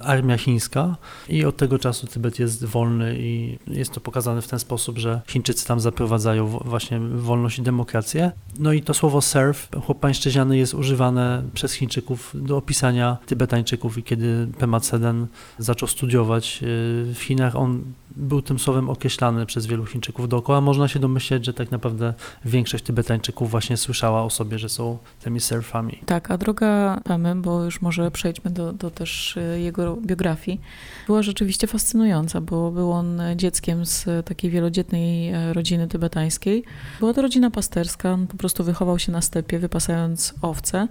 e, 0.00 0.04
armia 0.04 0.38
chińska 0.38 0.96
i 1.28 1.44
od 1.44 1.56
tego 1.56 1.78
czasu 1.78 2.06
Tybet 2.06 2.38
jest 2.38 2.64
wolny 2.64 3.16
i 3.18 3.58
jest 3.66 3.92
to 3.92 4.00
pokazane 4.00 4.42
w 4.42 4.48
ten 4.48 4.58
sposób, 4.58 4.98
że 4.98 5.20
Chińczycy 5.26 5.66
tam 5.66 5.80
zaprowadzają 5.80 6.46
właśnie 6.46 7.00
wolność 7.00 7.58
i 7.58 7.62
demokrację. 7.62 8.32
No 8.58 8.72
i 8.72 8.82
to 8.82 8.94
słowo 8.94 9.20
serf, 9.20 9.68
chłop 9.86 10.00
pańszczyźniany 10.00 10.56
jest 10.56 10.74
używane 10.74 11.42
przez 11.54 11.72
Chińczyków 11.72 12.32
do 12.34 12.56
opisania 12.56 13.16
Tybetańczyków 13.26 13.98
i 13.98 14.02
kiedy 14.02 14.48
Pema 14.58 14.80
Ceden 14.80 15.26
zaczął 15.58 15.88
studiować 15.88 16.60
e, 16.62 16.66
w 17.14 17.18
Chinach, 17.18 17.56
on 17.56 17.84
był 18.16 18.42
tym 18.42 18.58
słowem 18.58 18.90
określany 18.90 19.46
przez 19.46 19.66
wielu 19.66 19.86
Chińczyków 19.86 20.28
dookoła. 20.28 20.60
Można 20.60 20.88
się 20.88 20.98
domyśleć, 20.98 21.44
że 21.44 21.54
tak 21.54 21.70
naprawdę 21.70 22.14
większość 22.44 22.84
Tybetańczyków 22.84 23.50
właśnie 23.50 23.76
słyszała 23.76 24.22
o 24.22 24.30
sobie, 24.30 24.58
że 24.58 24.68
są 24.68 24.98
tymi 25.22 25.40
surfami. 25.40 25.98
Tak, 26.06 26.30
a 26.30 26.38
droga 26.38 27.00
Bo 27.36 27.64
już 27.64 27.82
może 27.82 28.10
przejdźmy 28.10 28.50
do, 28.50 28.72
do 28.72 28.90
też 28.90 29.36
y, 29.36 29.60
jego 29.60 29.96
biografii, 29.96 30.60
była 31.06 31.22
rzeczywiście 31.22 31.66
fascynująca, 31.66 32.40
bo 32.40 32.70
był 32.70 32.92
on 32.92 33.22
dzieckiem 33.36 33.86
z 33.86 34.26
takiej 34.26 34.50
wielodzietnej 34.50 35.28
e, 35.28 35.52
rodziny 35.52 35.88
tybetańskiej. 35.88 36.64
Była 37.00 37.14
to 37.14 37.22
rodzina 37.22 37.50
pasterska, 37.50 38.12
on 38.12 38.26
po 38.26 38.36
prostu 38.36 38.64
wychował 38.64 38.98
się 38.98 39.12
na 39.12 39.22
stepie, 39.22 39.58
wypasając 39.58 40.34
owce. 40.42 40.88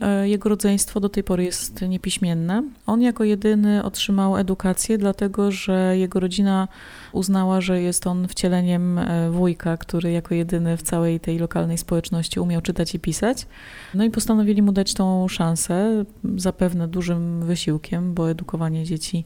E, 0.00 0.28
jego 0.28 0.48
rodzeństwo 0.48 1.00
do 1.00 1.08
tej 1.08 1.24
pory 1.24 1.44
jest 1.44 1.82
niepiśmienne. 1.82 2.62
On 2.86 3.02
jako 3.02 3.24
jedyny 3.24 3.84
otrzymał 3.84 4.36
edukację, 4.36 4.98
dlatego 4.98 5.50
że 5.50 5.98
jego 5.98 6.20
rodzina 6.20 6.68
uznała, 7.16 7.60
że 7.60 7.82
jest 7.82 8.06
on 8.06 8.28
wcieleniem 8.28 8.98
e, 8.98 9.30
wujka, 9.30 9.76
który 9.76 10.12
jako 10.12 10.34
jedyny 10.34 10.76
w 10.76 10.82
całej 10.82 11.20
tej 11.20 11.38
lokalnej 11.38 11.78
społeczności 11.78 12.40
umiał 12.40 12.62
czytać 12.62 12.94
i 12.94 13.00
pisać. 13.00 13.46
No 13.94 14.04
i 14.04 14.10
postanowili 14.10 14.62
mu 14.62 14.72
dać 14.72 14.94
tą 14.94 15.28
szansę, 15.28 16.04
zapewne 16.36 16.88
dużym 16.88 17.42
wysiłkiem, 17.46 18.14
bo 18.14 18.30
edukowanie 18.30 18.84
dzieci 18.84 19.24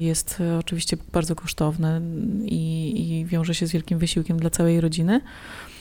jest 0.00 0.40
e, 0.40 0.58
oczywiście 0.58 0.96
bardzo 1.12 1.34
kosztowne 1.34 2.00
i, 2.44 3.20
i 3.20 3.24
wiąże 3.24 3.54
się 3.54 3.66
z 3.66 3.72
wielkim 3.72 3.98
wysiłkiem 3.98 4.40
dla 4.40 4.50
całej 4.50 4.80
rodziny. 4.80 5.20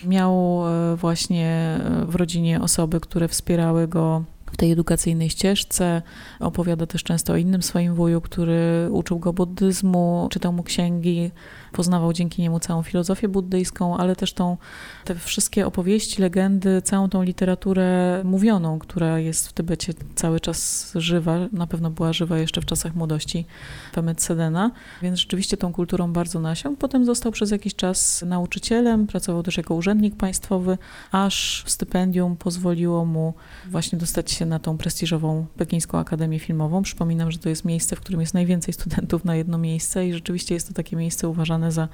Miał 0.04 0.62
właśnie 0.96 1.80
w 2.08 2.16
rodzinie 2.16 2.62
osoby, 2.62 3.00
które 3.00 3.28
wspierały 3.28 3.88
go 3.88 4.24
w 4.52 4.58
tej 4.58 4.72
edukacyjnej 4.72 5.30
ścieżce. 5.30 6.02
Opowiada 6.40 6.86
też 6.86 7.04
często 7.04 7.34
o 7.34 7.38
innym 7.38 7.64
swoim 7.64 7.96
wuju, 7.96 8.22
który 8.22 8.88
uczył 8.92 9.20
go 9.20 9.34
buddyzmu, 9.34 10.28
czytał 10.32 10.54
mu 10.54 10.64
księgi, 10.64 11.32
poznawał 11.76 12.14
dzięki 12.14 12.42
niemu 12.42 12.60
całą 12.60 12.84
filozofię 12.84 13.28
buddyjską, 13.28 13.98
ale 13.98 14.16
też 14.16 14.34
tą, 14.34 14.58
te 15.06 15.16
wszystkie 15.16 15.68
opowieści, 15.68 16.22
legendy, 16.22 16.82
całą 16.82 17.10
tą 17.10 17.24
literaturę 17.24 18.22
mówioną, 18.24 18.80
która 18.80 19.20
jest 19.20 19.48
w 19.48 19.54
Tybecie 19.54 19.94
cały 20.16 20.40
czas 20.40 20.92
żywa, 20.96 21.38
na 21.52 21.68
pewno 21.68 21.90
była 21.90 22.14
żywa 22.14 22.38
jeszcze 22.38 22.62
w 22.62 22.66
czasach 22.66 22.96
młodości 22.96 23.46
Pemet 23.94 24.22
Sedena, 24.22 24.72
więc 25.02 25.20
rzeczywiście 25.20 25.58
tą 25.58 25.74
kulturą 25.74 26.14
bardzo 26.14 26.40
nasiął. 26.40 26.76
Potem 26.76 27.06
został 27.06 27.32
przez 27.32 27.52
jakiś 27.52 27.76
czas 27.76 28.24
nauczycielem, 28.28 29.08
pracował 29.08 29.44
też 29.44 29.58
jako 29.58 29.76
urzędnik 29.76 30.16
państwowy, 30.16 30.78
aż 31.12 31.64
stypendium 31.68 32.36
pozwoliło 32.38 33.06
mu 33.06 33.34
właśnie 33.72 34.00
dostać 34.00 34.32
się 34.32 34.46
na 34.46 34.60
tą 34.60 34.78
prestiżową 34.78 35.46
Pekińską 35.58 35.98
Akademię 35.98 36.40
Filmową. 36.40 36.82
Przypominam, 36.84 37.32
że 37.32 37.38
to 37.38 37.50
jest 37.50 37.66
miejsce, 37.66 37.96
w 37.96 38.00
którym 38.00 38.22
jest 38.22 38.34
najwięcej 38.34 38.74
studentów 38.74 39.26
na 39.26 39.36
jedno 39.36 39.58
miejsce 39.58 40.08
i 40.08 40.14
rzeczywiście 40.14 40.56
jest 40.56 40.68
to 40.68 40.74
takie 40.74 40.96
miejsce 40.96 41.30
uważane 41.30 41.65
za 41.72 41.88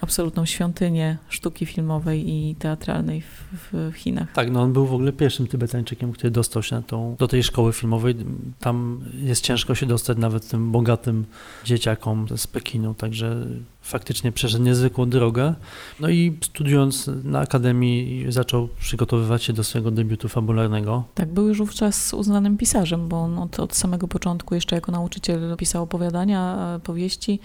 absolutną 0.00 0.46
świątynię 0.46 1.16
sztuki 1.28 1.66
filmowej 1.66 2.30
i 2.30 2.54
teatralnej 2.54 3.20
w, 3.20 3.68
w 3.72 3.92
Chinach. 3.96 4.32
Tak, 4.32 4.50
no 4.50 4.62
on 4.62 4.72
był 4.72 4.86
w 4.86 4.94
ogóle 4.94 5.12
pierwszym 5.12 5.46
Tybetańczykiem, 5.46 6.12
który 6.12 6.30
dostał 6.30 6.62
się 6.62 6.82
tą, 6.82 7.16
do 7.18 7.28
tej 7.28 7.42
szkoły 7.42 7.72
filmowej. 7.72 8.16
Tam 8.60 9.00
jest 9.14 9.44
ciężko 9.44 9.74
się 9.74 9.86
dostać 9.86 10.18
nawet 10.18 10.48
tym 10.48 10.72
bogatym 10.72 11.24
dzieciakom 11.64 12.26
z 12.36 12.46
Pekinu, 12.46 12.94
także 12.94 13.46
faktycznie 13.84 14.32
przeszedł 14.32 14.64
niezwykłą 14.64 15.10
drogę. 15.10 15.54
No 16.00 16.08
i 16.08 16.38
studiując 16.42 17.10
na 17.24 17.40
akademii 17.40 18.26
zaczął 18.28 18.68
przygotowywać 18.80 19.42
się 19.42 19.52
do 19.52 19.64
swojego 19.64 19.90
debiutu 19.90 20.28
fabularnego. 20.28 21.04
Tak, 21.14 21.32
był 21.32 21.48
już 21.48 21.58
wówczas 21.58 22.14
uznanym 22.14 22.56
pisarzem, 22.56 23.08
bo 23.08 23.16
on 23.16 23.38
od, 23.38 23.60
od 23.60 23.74
samego 23.74 24.08
początku 24.08 24.54
jeszcze 24.54 24.76
jako 24.76 24.92
nauczyciel 24.92 25.56
pisał 25.56 25.82
opowiadania, 25.82 26.74
e, 26.76 26.80
powieści, 26.80 27.40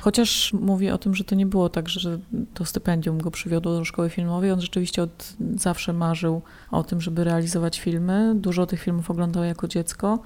chociaż 0.00 0.52
mówi 0.52 0.90
o 0.90 0.98
tym, 0.98 1.14
że 1.14 1.24
to 1.24 1.34
nie 1.34 1.46
było 1.46 1.68
tak, 1.68 1.88
że 1.88 2.18
to 2.54 2.64
stypendium 2.64 3.18
go 3.18 3.30
przywiodło 3.30 3.72
do 3.72 3.84
szkoły 3.84 4.10
filmowej. 4.10 4.50
On 4.50 4.60
rzeczywiście 4.60 5.02
od 5.02 5.32
zawsze 5.56 5.92
marzył 5.92 6.42
o 6.70 6.84
tym, 6.84 7.00
żeby 7.00 7.24
realizować 7.24 7.80
filmy. 7.80 8.34
Dużo 8.34 8.66
tych 8.66 8.82
filmów 8.82 9.10
oglądał 9.10 9.44
jako 9.44 9.68
dziecko 9.68 10.18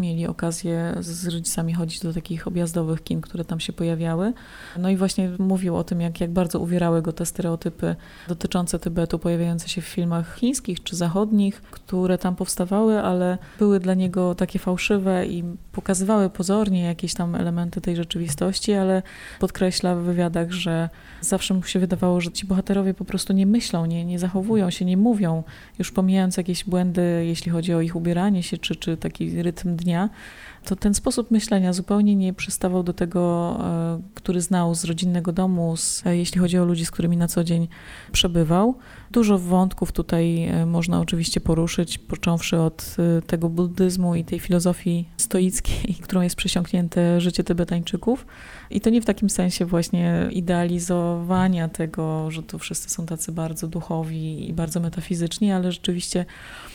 mieli 0.00 0.26
okazję 0.26 0.94
z 1.00 1.26
rodzicami 1.26 1.74
chodzić 1.74 2.00
do 2.00 2.12
takich 2.12 2.46
objazdowych 2.46 3.02
kin, 3.02 3.20
które 3.20 3.44
tam 3.44 3.60
się 3.60 3.72
pojawiały. 3.72 4.32
No 4.78 4.90
i 4.90 4.96
właśnie 4.96 5.30
mówił 5.38 5.76
o 5.76 5.84
tym, 5.84 6.00
jak, 6.00 6.20
jak 6.20 6.30
bardzo 6.30 6.60
uwierały 6.60 7.02
go 7.02 7.12
te 7.12 7.26
stereotypy 7.26 7.96
dotyczące 8.28 8.78
Tybetu, 8.78 9.18
pojawiające 9.18 9.68
się 9.68 9.80
w 9.80 9.84
filmach 9.84 10.36
chińskich 10.36 10.82
czy 10.82 10.96
zachodnich, 10.96 11.62
które 11.62 12.18
tam 12.18 12.36
powstawały, 12.36 13.00
ale 13.00 13.38
były 13.58 13.80
dla 13.80 13.94
niego 13.94 14.34
takie 14.34 14.58
fałszywe 14.58 15.26
i 15.26 15.44
pokazywały 15.72 16.30
pozornie 16.30 16.82
jakieś 16.82 17.14
tam 17.14 17.34
elementy 17.34 17.80
tej 17.80 17.96
rzeczywistości, 17.96 18.72
ale 18.72 19.02
podkreśla 19.40 19.96
w 19.96 19.98
wywiadach, 19.98 20.50
że 20.50 20.88
zawsze 21.20 21.54
mu 21.54 21.62
się 21.62 21.78
wydawało, 21.78 22.20
że 22.20 22.32
ci 22.32 22.46
bohaterowie 22.46 22.94
po 22.94 23.04
prostu 23.04 23.32
nie 23.32 23.46
myślą, 23.46 23.86
nie, 23.86 24.04
nie 24.04 24.18
zachowują 24.18 24.70
się, 24.70 24.84
nie 24.84 24.96
mówią, 24.96 25.42
już 25.78 25.92
pomijając 25.92 26.36
jakieś 26.36 26.64
błędy, 26.64 27.24
jeśli 27.26 27.52
chodzi 27.52 27.74
o 27.74 27.80
ich 27.80 27.96
ubieranie 27.96 28.42
się, 28.42 28.58
czy, 28.58 28.76
czy 28.76 28.96
taki 28.96 29.42
rytm 29.42 29.76
dnia, 29.90 30.08
to 30.64 30.76
ten 30.76 30.94
sposób 30.94 31.30
myślenia 31.30 31.72
zupełnie 31.72 32.16
nie 32.16 32.32
przystawał 32.32 32.82
do 32.82 32.92
tego, 32.92 33.56
e, 33.60 34.00
który 34.14 34.40
znał 34.40 34.74
z 34.74 34.84
rodzinnego 34.84 35.32
domu, 35.32 35.76
z, 35.76 36.06
e, 36.06 36.16
jeśli 36.16 36.40
chodzi 36.40 36.58
o 36.58 36.64
ludzi, 36.64 36.86
z 36.86 36.90
którymi 36.90 37.16
na 37.16 37.28
co 37.28 37.44
dzień 37.44 37.68
przebywał. 38.12 38.78
Dużo 39.10 39.38
wątków 39.38 39.92
tutaj 39.92 40.44
e, 40.44 40.66
można 40.66 41.00
oczywiście 41.00 41.40
poruszyć, 41.40 41.98
począwszy 41.98 42.58
od 42.58 42.96
tego 43.26 43.48
buddyzmu 43.48 44.14
i 44.14 44.24
tej 44.24 44.40
filozofii 44.40 45.08
stoickiej, 45.16 45.94
którą 46.04 46.20
jest 46.20 46.36
przesiąknięte 46.36 47.20
życie 47.20 47.44
Tybetańczyków. 47.44 48.26
I 48.70 48.80
to 48.80 48.90
nie 48.90 49.02
w 49.02 49.04
takim 49.04 49.30
sensie 49.30 49.64
właśnie 49.66 50.28
idealizowania 50.30 51.68
tego, 51.68 52.30
że 52.30 52.42
tu 52.42 52.58
wszyscy 52.58 52.90
są 52.90 53.06
tacy 53.06 53.32
bardzo 53.32 53.68
duchowi 53.68 54.48
i 54.48 54.52
bardzo 54.52 54.80
metafizyczni, 54.80 55.52
ale 55.52 55.72
rzeczywiście, 55.72 56.24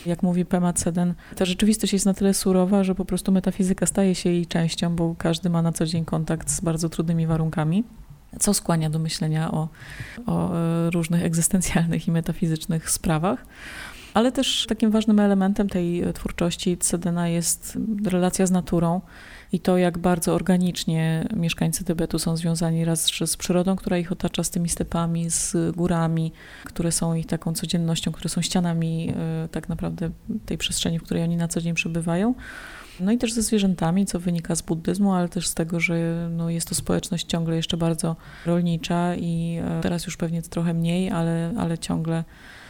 jak 0.06 0.22
mówi 0.22 0.44
Pema 0.44 0.72
Ceden, 0.72 1.14
ta 1.36 1.44
rzeczywistość 1.44 1.92
jest 1.92 2.06
na 2.06 2.14
tyle 2.14 2.34
surowa, 2.34 2.84
że 2.84 2.94
po 2.96 3.04
prostu 3.04 3.32
metafizyka 3.32 3.86
staje 3.86 4.14
się 4.14 4.30
jej 4.30 4.46
częścią, 4.46 4.96
bo 4.96 5.14
każdy 5.18 5.50
ma 5.50 5.62
na 5.62 5.72
co 5.72 5.86
dzień 5.86 6.04
kontakt 6.04 6.50
z 6.50 6.60
bardzo 6.60 6.88
trudnymi 6.88 7.26
warunkami 7.26 7.84
co 8.40 8.54
skłania 8.54 8.90
do 8.90 8.98
myślenia 8.98 9.50
o, 9.52 9.68
o 10.26 10.54
e, 10.54 10.90
różnych 10.90 11.24
egzystencjalnych 11.24 12.08
i 12.08 12.10
metafizycznych 12.10 12.90
sprawach. 12.90 13.46
Ale 14.14 14.32
też 14.32 14.66
takim 14.68 14.90
ważnym 14.90 15.20
elementem 15.20 15.68
tej 15.68 16.02
twórczości 16.14 16.78
Cedena 16.78 17.28
jest 17.28 17.78
relacja 18.04 18.46
z 18.46 18.50
naturą 18.50 19.00
i 19.52 19.60
to, 19.60 19.78
jak 19.78 19.98
bardzo 19.98 20.34
organicznie 20.34 21.28
mieszkańcy 21.36 21.84
Tybetu 21.84 22.18
są 22.18 22.36
związani 22.36 22.84
raz 22.84 23.10
z 23.26 23.36
przyrodą, 23.36 23.76
która 23.76 23.98
ich 23.98 24.12
otacza, 24.12 24.44
z 24.44 24.50
tymi 24.50 24.68
stepami, 24.68 25.30
z 25.30 25.56
górami, 25.76 26.32
które 26.64 26.92
są 26.92 27.14
ich 27.14 27.26
taką 27.26 27.54
codziennością, 27.54 28.12
które 28.12 28.28
są 28.28 28.42
ścianami 28.42 29.12
e, 29.16 29.48
tak 29.48 29.68
naprawdę 29.68 30.10
tej 30.46 30.58
przestrzeni, 30.58 30.98
w 30.98 31.02
której 31.02 31.22
oni 31.22 31.36
na 31.36 31.48
co 31.48 31.60
dzień 31.60 31.74
przebywają. 31.74 32.34
No 33.00 33.12
i 33.12 33.18
też 33.18 33.32
ze 33.32 33.42
zwierzętami, 33.42 34.06
co 34.06 34.20
wynika 34.20 34.54
z 34.54 34.62
buddyzmu, 34.62 35.12
ale 35.12 35.28
też 35.28 35.48
z 35.48 35.54
tego, 35.54 35.80
że 35.80 36.28
no 36.30 36.50
jest 36.50 36.68
to 36.68 36.74
społeczność 36.74 37.26
ciągle 37.26 37.56
jeszcze 37.56 37.76
bardzo 37.76 38.16
rolnicza 38.46 39.14
i 39.14 39.58
e, 39.62 39.80
teraz 39.82 40.06
już 40.06 40.16
pewnie 40.16 40.42
trochę 40.42 40.74
mniej, 40.74 41.10
ale, 41.10 41.54
ale 41.58 41.78
ciągle 41.78 42.24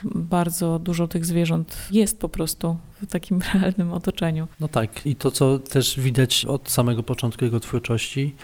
bardzo 0.05 0.79
dużo 0.79 1.09
tych 1.09 1.27
zwierząt 1.27 1.89
jest 1.91 2.21
po 2.21 2.29
prostu 2.29 2.77
w 3.03 3.07
takim 3.07 3.41
realnym 3.55 3.93
otoczeniu. 3.93 4.49
No 4.61 4.69
tak, 4.69 5.07
i 5.07 5.17
to, 5.17 5.31
co 5.31 5.59
też 5.59 6.01
widać 6.01 6.45
od 6.45 6.71
samego 6.71 7.03
początku 7.03 7.45
jego 7.45 7.61
twórczości, 7.61 8.35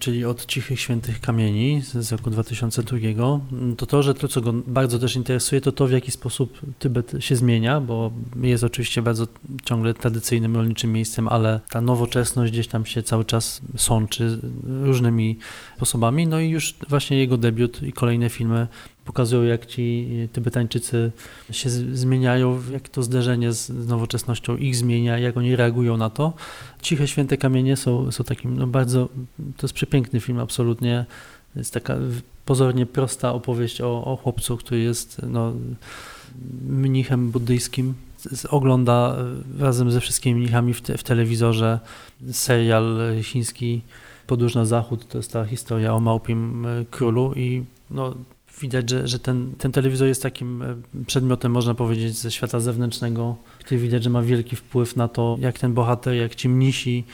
czyli 0.00 0.24
od 0.24 0.46
Cichych 0.46 0.80
Świętych 0.80 1.20
Kamieni 1.20 1.82
z 1.82 2.12
roku 2.12 2.30
2002, 2.30 2.98
to 3.76 3.86
to, 3.86 4.02
że 4.02 4.14
to, 4.14 4.28
co 4.28 4.40
go 4.40 4.52
bardzo 4.52 4.98
też 4.98 5.16
interesuje, 5.16 5.60
to 5.60 5.72
to, 5.72 5.86
w 5.86 5.90
jaki 5.90 6.10
sposób 6.10 6.60
Tybet 6.78 7.12
się 7.18 7.36
zmienia, 7.36 7.80
bo 7.80 8.12
jest 8.42 8.64
oczywiście 8.64 9.02
bardzo 9.02 9.26
ciągle 9.64 9.94
tradycyjnym 9.94 10.56
rolniczym 10.56 10.92
miejscem, 10.92 11.28
ale 11.28 11.60
ta 11.70 11.80
nowoczesność 11.80 12.52
gdzieś 12.52 12.68
tam 12.68 12.86
się 12.86 13.02
cały 13.02 13.24
czas 13.24 13.60
sączy 13.76 14.38
różnymi 14.82 15.38
sposobami. 15.76 16.26
No 16.26 16.40
i 16.40 16.48
już 16.48 16.74
właśnie 16.88 17.18
jego 17.18 17.36
debiut 17.36 17.82
i 17.82 17.92
kolejne 17.92 18.28
filmy 18.28 18.66
pokazują, 19.04 19.42
jak 19.42 19.66
ci 19.66 20.08
Tybetańczycy 20.32 21.12
się 21.50 21.70
zmieniają, 21.70 22.62
jak 22.72 22.88
to 22.88 23.02
zderzenie 23.02 23.52
z 23.52 23.88
nowoczesnością 23.88 24.56
ich 24.56 24.76
zmienia, 24.76 25.18
jak 25.18 25.36
oni 25.36 25.56
reagują 25.56 25.96
na 25.96 26.10
to. 26.10 26.32
Ciche 26.82 27.08
Święte 27.08 27.36
Kamienie 27.36 27.76
są, 27.76 28.12
są 28.12 28.24
takim 28.24 28.58
no 28.58 28.66
bardzo, 28.66 29.08
to 29.56 29.66
jest 29.66 29.74
przepiękny 29.74 30.20
film 30.20 30.38
absolutnie, 30.38 31.04
jest 31.56 31.74
taka 31.74 31.96
pozornie 32.44 32.86
prosta 32.86 33.32
opowieść 33.32 33.80
o, 33.80 34.04
o 34.04 34.16
chłopcu, 34.16 34.56
który 34.56 34.80
jest 34.80 35.20
no, 35.22 35.52
mnichem 36.68 37.30
buddyjskim, 37.30 37.94
ogląda 38.48 39.16
razem 39.58 39.90
ze 39.90 40.00
wszystkimi 40.00 40.40
mnichami 40.40 40.74
w, 40.74 40.82
te, 40.82 40.98
w 40.98 41.02
telewizorze 41.02 41.80
serial 42.32 42.98
chiński 43.22 43.80
Podróż 44.26 44.54
na 44.54 44.64
Zachód, 44.64 45.08
to 45.08 45.18
jest 45.18 45.32
ta 45.32 45.44
historia 45.44 45.94
o 45.94 46.00
małpim 46.00 46.66
królu 46.90 47.32
i 47.36 47.64
no, 47.90 48.14
widać, 48.60 48.90
że, 48.90 49.08
że 49.08 49.18
ten, 49.18 49.52
ten 49.58 49.72
telewizor 49.72 50.08
jest 50.08 50.22
takim 50.22 50.62
e, 50.62 50.76
przedmiotem, 51.06 51.52
można 51.52 51.74
powiedzieć, 51.74 52.18
ze 52.18 52.30
świata 52.30 52.60
zewnętrznego, 52.60 53.36
który 53.58 53.80
widać, 53.80 54.04
że 54.04 54.10
ma 54.10 54.22
wielki 54.22 54.56
wpływ 54.56 54.96
na 54.96 55.08
to, 55.08 55.36
jak 55.40 55.58
ten 55.58 55.74
bohater, 55.74 56.14
jak 56.14 56.34
ci 56.34 56.48
mnisi 56.48 57.04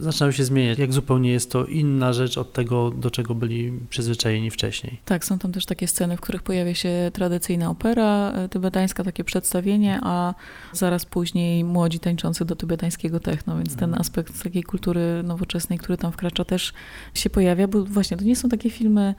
zaczynają 0.00 0.32
się 0.32 0.44
zmieniać, 0.44 0.78
jak 0.78 0.92
zupełnie 0.92 1.30
jest 1.32 1.50
to 1.50 1.66
inna 1.66 2.12
rzecz 2.12 2.38
od 2.38 2.52
tego, 2.52 2.90
do 2.90 3.10
czego 3.10 3.34
byli 3.34 3.72
przyzwyczajeni 3.90 4.50
wcześniej. 4.50 5.00
Tak, 5.04 5.24
są 5.24 5.38
tam 5.38 5.52
też 5.52 5.66
takie 5.66 5.88
sceny, 5.88 6.16
w 6.16 6.20
których 6.20 6.42
pojawia 6.42 6.74
się 6.74 7.10
tradycyjna 7.12 7.70
opera 7.70 8.32
e, 8.32 8.48
tybetańska, 8.48 9.04
takie 9.04 9.24
przedstawienie, 9.24 10.00
a 10.02 10.34
zaraz 10.72 11.04
później 11.04 11.64
młodzi 11.64 12.00
tańczący 12.00 12.44
do 12.44 12.56
tybetańskiego 12.56 13.20
techno, 13.20 13.56
więc 13.56 13.76
ten 13.76 13.84
mhm. 13.84 14.00
aspekt 14.00 14.42
takiej 14.42 14.62
kultury 14.62 15.22
nowoczesnej, 15.24 15.78
który 15.78 15.98
tam 15.98 16.12
wkracza, 16.12 16.44
też 16.44 16.72
się 17.14 17.30
pojawia, 17.30 17.68
bo 17.68 17.84
właśnie 17.84 18.16
to 18.16 18.24
nie 18.24 18.36
są 18.36 18.48
takie 18.48 18.70
filmy 18.70 19.14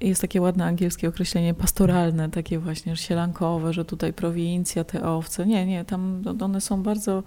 jest 0.00 0.20
takie 0.20 0.40
ładne 0.40 0.64
angielskie 0.64 1.08
określenie 1.08 1.54
pastoralne, 1.54 2.30
takie 2.30 2.58
właśnie 2.58 2.96
sielankowe, 2.96 3.72
że 3.72 3.84
tutaj 3.84 4.12
prowincja, 4.12 4.84
te 4.84 5.08
owce. 5.08 5.46
Nie, 5.46 5.66
nie, 5.66 5.84
tam 5.84 6.22
one 6.40 6.60
są 6.60 6.82
bardzo 6.82 7.22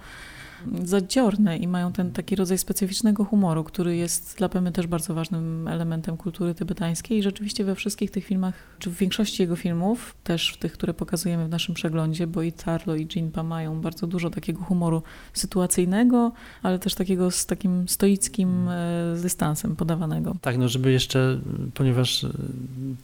zadziorne 0.83 1.57
i 1.57 1.67
mają 1.67 1.91
ten 1.91 2.11
taki 2.11 2.35
rodzaj 2.35 2.57
specyficznego 2.57 3.25
humoru, 3.25 3.63
który 3.63 3.95
jest 3.95 4.35
dla 4.37 4.49
Pemy 4.49 4.71
też 4.71 4.87
bardzo 4.87 5.13
ważnym 5.13 5.67
elementem 5.67 6.17
kultury 6.17 6.55
tybetańskiej 6.55 7.17
i 7.17 7.23
rzeczywiście 7.23 7.63
we 7.63 7.75
wszystkich 7.75 8.11
tych 8.11 8.25
filmach, 8.25 8.53
czy 8.79 8.89
w 8.89 8.97
większości 8.97 9.41
jego 9.41 9.55
filmów, 9.55 10.15
też 10.23 10.53
w 10.53 10.57
tych, 10.57 10.73
które 10.73 10.93
pokazujemy 10.93 11.45
w 11.45 11.49
naszym 11.49 11.75
przeglądzie, 11.75 12.27
bo 12.27 12.41
i 12.41 12.51
Tarlo 12.51 12.95
i 12.95 13.05
Jinpa 13.05 13.43
mają 13.43 13.81
bardzo 13.81 14.07
dużo 14.07 14.29
takiego 14.29 14.63
humoru 14.63 15.03
sytuacyjnego, 15.33 16.31
ale 16.63 16.79
też 16.79 16.95
takiego 16.95 17.31
z 17.31 17.45
takim 17.45 17.87
stoickim 17.87 18.67
e, 18.69 19.15
dystansem 19.21 19.75
podawanego. 19.75 20.35
Tak, 20.41 20.57
no 20.57 20.67
żeby 20.67 20.91
jeszcze, 20.91 21.39
ponieważ 21.73 22.25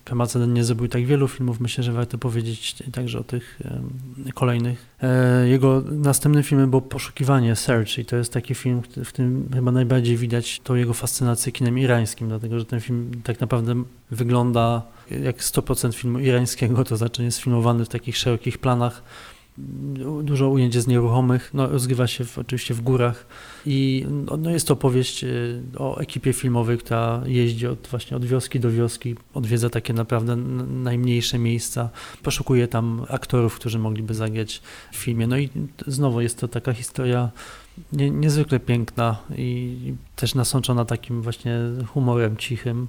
Pema 0.06 0.28
Ceden 0.28 0.54
nie 0.54 0.64
zrobił 0.64 0.88
tak 0.88 1.06
wielu 1.06 1.28
filmów, 1.28 1.60
myślę, 1.60 1.84
że 1.84 1.94
warto 1.94 2.18
powiedzieć 2.18 2.76
także 2.92 3.20
o 3.20 3.24
tych 3.24 3.60
kolejnych. 4.34 4.86
E, 5.02 5.48
jego 5.48 5.84
następnym 5.92 6.44
filmem 6.44 6.70
było 6.70 6.82
Poszukiwanie, 6.82 7.51
Search 7.56 7.98
i 7.98 8.06
to 8.06 8.16
jest 8.16 8.34
taki 8.34 8.56
film, 8.56 8.82
w 8.98 9.08
którym 9.08 9.50
chyba 9.54 9.72
najbardziej 9.72 10.18
widać 10.18 10.60
tą 10.64 10.76
jego 10.76 10.94
fascynację 10.94 11.52
kinem 11.52 11.80
irańskim, 11.80 12.28
dlatego 12.28 12.60
że 12.60 12.66
ten 12.66 12.82
film 12.82 13.12
tak 13.24 13.40
naprawdę 13.40 13.84
wygląda 14.12 14.82
jak 15.24 15.38
100% 15.38 15.94
filmu 15.94 16.20
irańskiego, 16.20 16.84
to 16.84 16.98
znaczy 16.98 17.24
jest 17.24 17.40
filmowany 17.40 17.86
w 17.86 17.90
takich 17.90 18.18
szerokich 18.18 18.58
planach, 18.58 19.04
dużo 20.24 20.50
ujęć 20.50 20.76
jest 20.76 20.88
nieruchomych, 20.88 21.50
no, 21.54 21.68
rozgrywa 21.68 22.08
się 22.08 22.26
w, 22.26 22.38
oczywiście 22.38 22.74
w 22.74 22.82
górach 22.82 23.26
i 23.66 24.06
no, 24.10 24.38
no 24.38 24.50
jest 24.50 24.68
to 24.68 24.74
opowieść 24.74 25.24
y, 25.24 25.62
o 25.78 25.98
ekipie 25.98 26.34
filmowej, 26.34 26.78
która 26.78 27.22
jeździ 27.26 27.68
od, 27.68 27.88
właśnie 27.88 28.18
od 28.18 28.26
wioski 28.26 28.60
do 28.60 28.72
wioski, 28.72 29.16
odwiedza 29.34 29.70
takie 29.70 29.94
naprawdę 29.94 30.36
najmniejsze 30.36 31.40
miejsca, 31.40 31.90
poszukuje 32.24 32.68
tam 32.68 33.06
aktorów, 33.10 33.56
którzy 33.56 33.80
mogliby 33.80 34.14
zagrać 34.14 34.62
w 34.92 34.96
filmie. 34.96 35.28
No 35.28 35.38
i 35.38 35.50
znowu 35.88 36.22
jest 36.22 36.40
to 36.40 36.48
taka 36.48 36.74
historia 36.74 37.32
nie, 37.94 38.10
niezwykle 38.10 38.60
piękna 38.60 39.18
i 39.38 39.78
też 40.16 40.36
nasączona 40.36 40.86
takim 40.86 41.22
właśnie 41.22 41.60
humorem 41.88 42.38
cichym. 42.38 42.88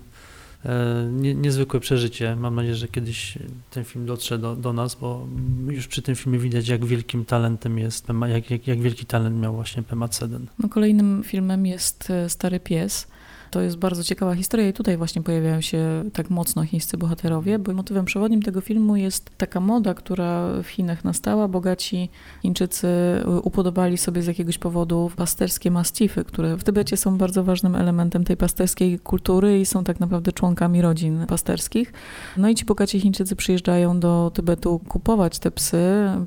E, 0.64 1.08
nie, 1.12 1.34
niezwykłe 1.34 1.80
przeżycie. 1.80 2.36
Mam 2.36 2.54
nadzieję, 2.54 2.74
że 2.74 2.88
kiedyś 2.88 3.38
ten 3.70 3.84
film 3.84 4.06
dotrze 4.06 4.38
do, 4.38 4.56
do 4.56 4.72
nas, 4.72 4.94
bo 4.94 5.26
już 5.68 5.88
przy 5.88 6.02
tym 6.02 6.14
filmie 6.14 6.38
widać, 6.38 6.68
jak 6.68 6.84
wielkim 6.84 7.24
talentem 7.24 7.78
jest, 7.78 8.06
jak, 8.28 8.50
jak, 8.50 8.66
jak 8.66 8.80
wielki 8.80 9.06
talent 9.06 9.40
miał 9.40 9.54
właśnie 9.54 9.82
Pema 9.82 10.08
Ceden. 10.08 10.46
No, 10.58 10.68
kolejnym 10.68 11.22
filmem 11.24 11.66
jest 11.66 12.10
e, 12.10 12.28
Stary 12.28 12.60
Pies. 12.60 13.06
To 13.52 13.60
jest 13.60 13.76
bardzo 13.76 14.04
ciekawa 14.04 14.34
historia 14.34 14.68
i 14.68 14.72
tutaj 14.72 14.96
właśnie 14.96 15.22
pojawiają 15.22 15.60
się 15.60 16.04
tak 16.12 16.30
mocno 16.30 16.64
chińscy 16.64 16.96
bohaterowie, 16.96 17.58
bo 17.58 17.72
motywem 17.72 18.04
przewodnim 18.04 18.42
tego 18.42 18.60
filmu 18.60 18.96
jest 18.96 19.30
taka 19.36 19.60
moda, 19.60 19.94
która 19.94 20.48
w 20.62 20.66
Chinach 20.66 21.04
nastała. 21.04 21.48
Bogaci 21.48 22.08
Chińczycy 22.42 22.88
upodobali 23.42 23.98
sobie 23.98 24.22
z 24.22 24.26
jakiegoś 24.26 24.58
powodu 24.58 25.10
pasterskie 25.16 25.70
mastify, 25.70 26.24
które 26.24 26.56
w 26.56 26.64
Tybecie 26.64 26.96
są 26.96 27.18
bardzo 27.18 27.44
ważnym 27.44 27.76
elementem 27.76 28.24
tej 28.24 28.36
pasterskiej 28.36 28.98
kultury 28.98 29.60
i 29.60 29.66
są 29.66 29.84
tak 29.84 30.00
naprawdę 30.00 30.32
członkami 30.32 30.82
rodzin 30.82 31.26
pasterskich. 31.26 31.92
No 32.36 32.48
i 32.48 32.54
ci 32.54 32.64
bogaci 32.64 33.00
Chińczycy 33.00 33.36
przyjeżdżają 33.36 34.00
do 34.00 34.30
Tybetu 34.34 34.80
kupować 34.88 35.38
te 35.38 35.50
psy, 35.50 35.82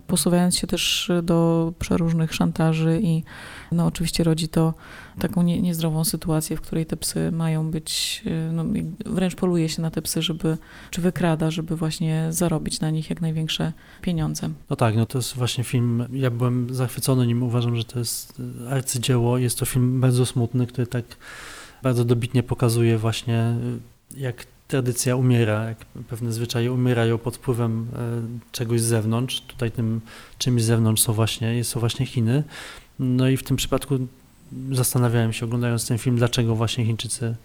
posuwając 0.07 0.57
się 0.57 0.67
też 0.67 1.11
do 1.23 1.73
przeróżnych 1.79 2.33
szantaży 2.33 2.99
i 3.03 3.23
no 3.71 3.85
oczywiście 3.85 4.23
rodzi 4.23 4.47
to 4.47 4.73
taką 5.19 5.43
nie, 5.43 5.61
niezdrową 5.61 6.03
sytuację, 6.03 6.57
w 6.57 6.61
której 6.61 6.85
te 6.85 6.97
psy 6.97 7.31
mają 7.31 7.71
być, 7.71 8.23
e, 8.25 8.51
no, 8.51 8.65
wręcz 9.05 9.35
poluje 9.35 9.69
się 9.69 9.81
na 9.81 9.91
te 9.91 10.01
psy, 10.01 10.21
żeby, 10.21 10.57
czy 10.91 11.01
wykrada, 11.01 11.51
żeby 11.51 11.75
właśnie 11.75 12.27
zarobić 12.29 12.79
na 12.79 12.89
nich 12.89 13.09
jak 13.09 13.21
największe 13.21 13.73
pieniądze. 14.01 14.49
No 14.69 14.75
tak, 14.75 14.95
no 14.95 15.05
to 15.05 15.17
jest 15.17 15.35
właśnie 15.35 15.63
film, 15.63 16.05
ja 16.11 16.31
byłem 16.31 16.75
zachwycony 16.75 17.27
nim, 17.27 17.43
uważam, 17.43 17.75
że 17.75 17.83
to 17.83 17.99
jest 17.99 18.41
arcydzieło, 18.69 19.37
jest 19.37 19.59
to 19.59 19.65
film 19.65 20.01
bardzo 20.01 20.25
smutny, 20.25 20.67
który 20.67 20.87
tak 20.87 21.05
bardzo 21.83 22.05
dobitnie 22.05 22.43
pokazuje 22.43 22.97
właśnie 22.97 23.37
e, 23.37 23.57
jak 24.17 24.45
tradycja 24.67 25.15
umiera, 25.15 25.63
jak 25.63 25.85
pewne 25.85 26.31
zwyczaje 26.31 26.71
umierają 26.71 27.17
pod 27.17 27.37
wpływem 27.37 27.87
czegoś 28.51 28.81
z 28.81 28.85
zewnątrz. 28.85 29.41
Tutaj 29.41 29.71
tym 29.71 30.01
czymś 30.37 30.63
z 30.63 30.65
zewnątrz 30.65 31.01
są 31.01 31.13
właśnie, 31.13 31.63
są 31.63 31.79
właśnie 31.79 32.05
Chiny. 32.05 32.43
No 32.99 33.29
i 33.29 33.37
w 33.37 33.43
tym 33.43 33.57
przypadku 33.57 34.07
zastanawiałem 34.71 35.33
się, 35.33 35.45
oglądając 35.45 35.87
ten 35.87 35.97
film, 35.97 36.15
dlaczego 36.15 36.55
właśnie 36.55 36.85
Chińczycy 36.85 37.35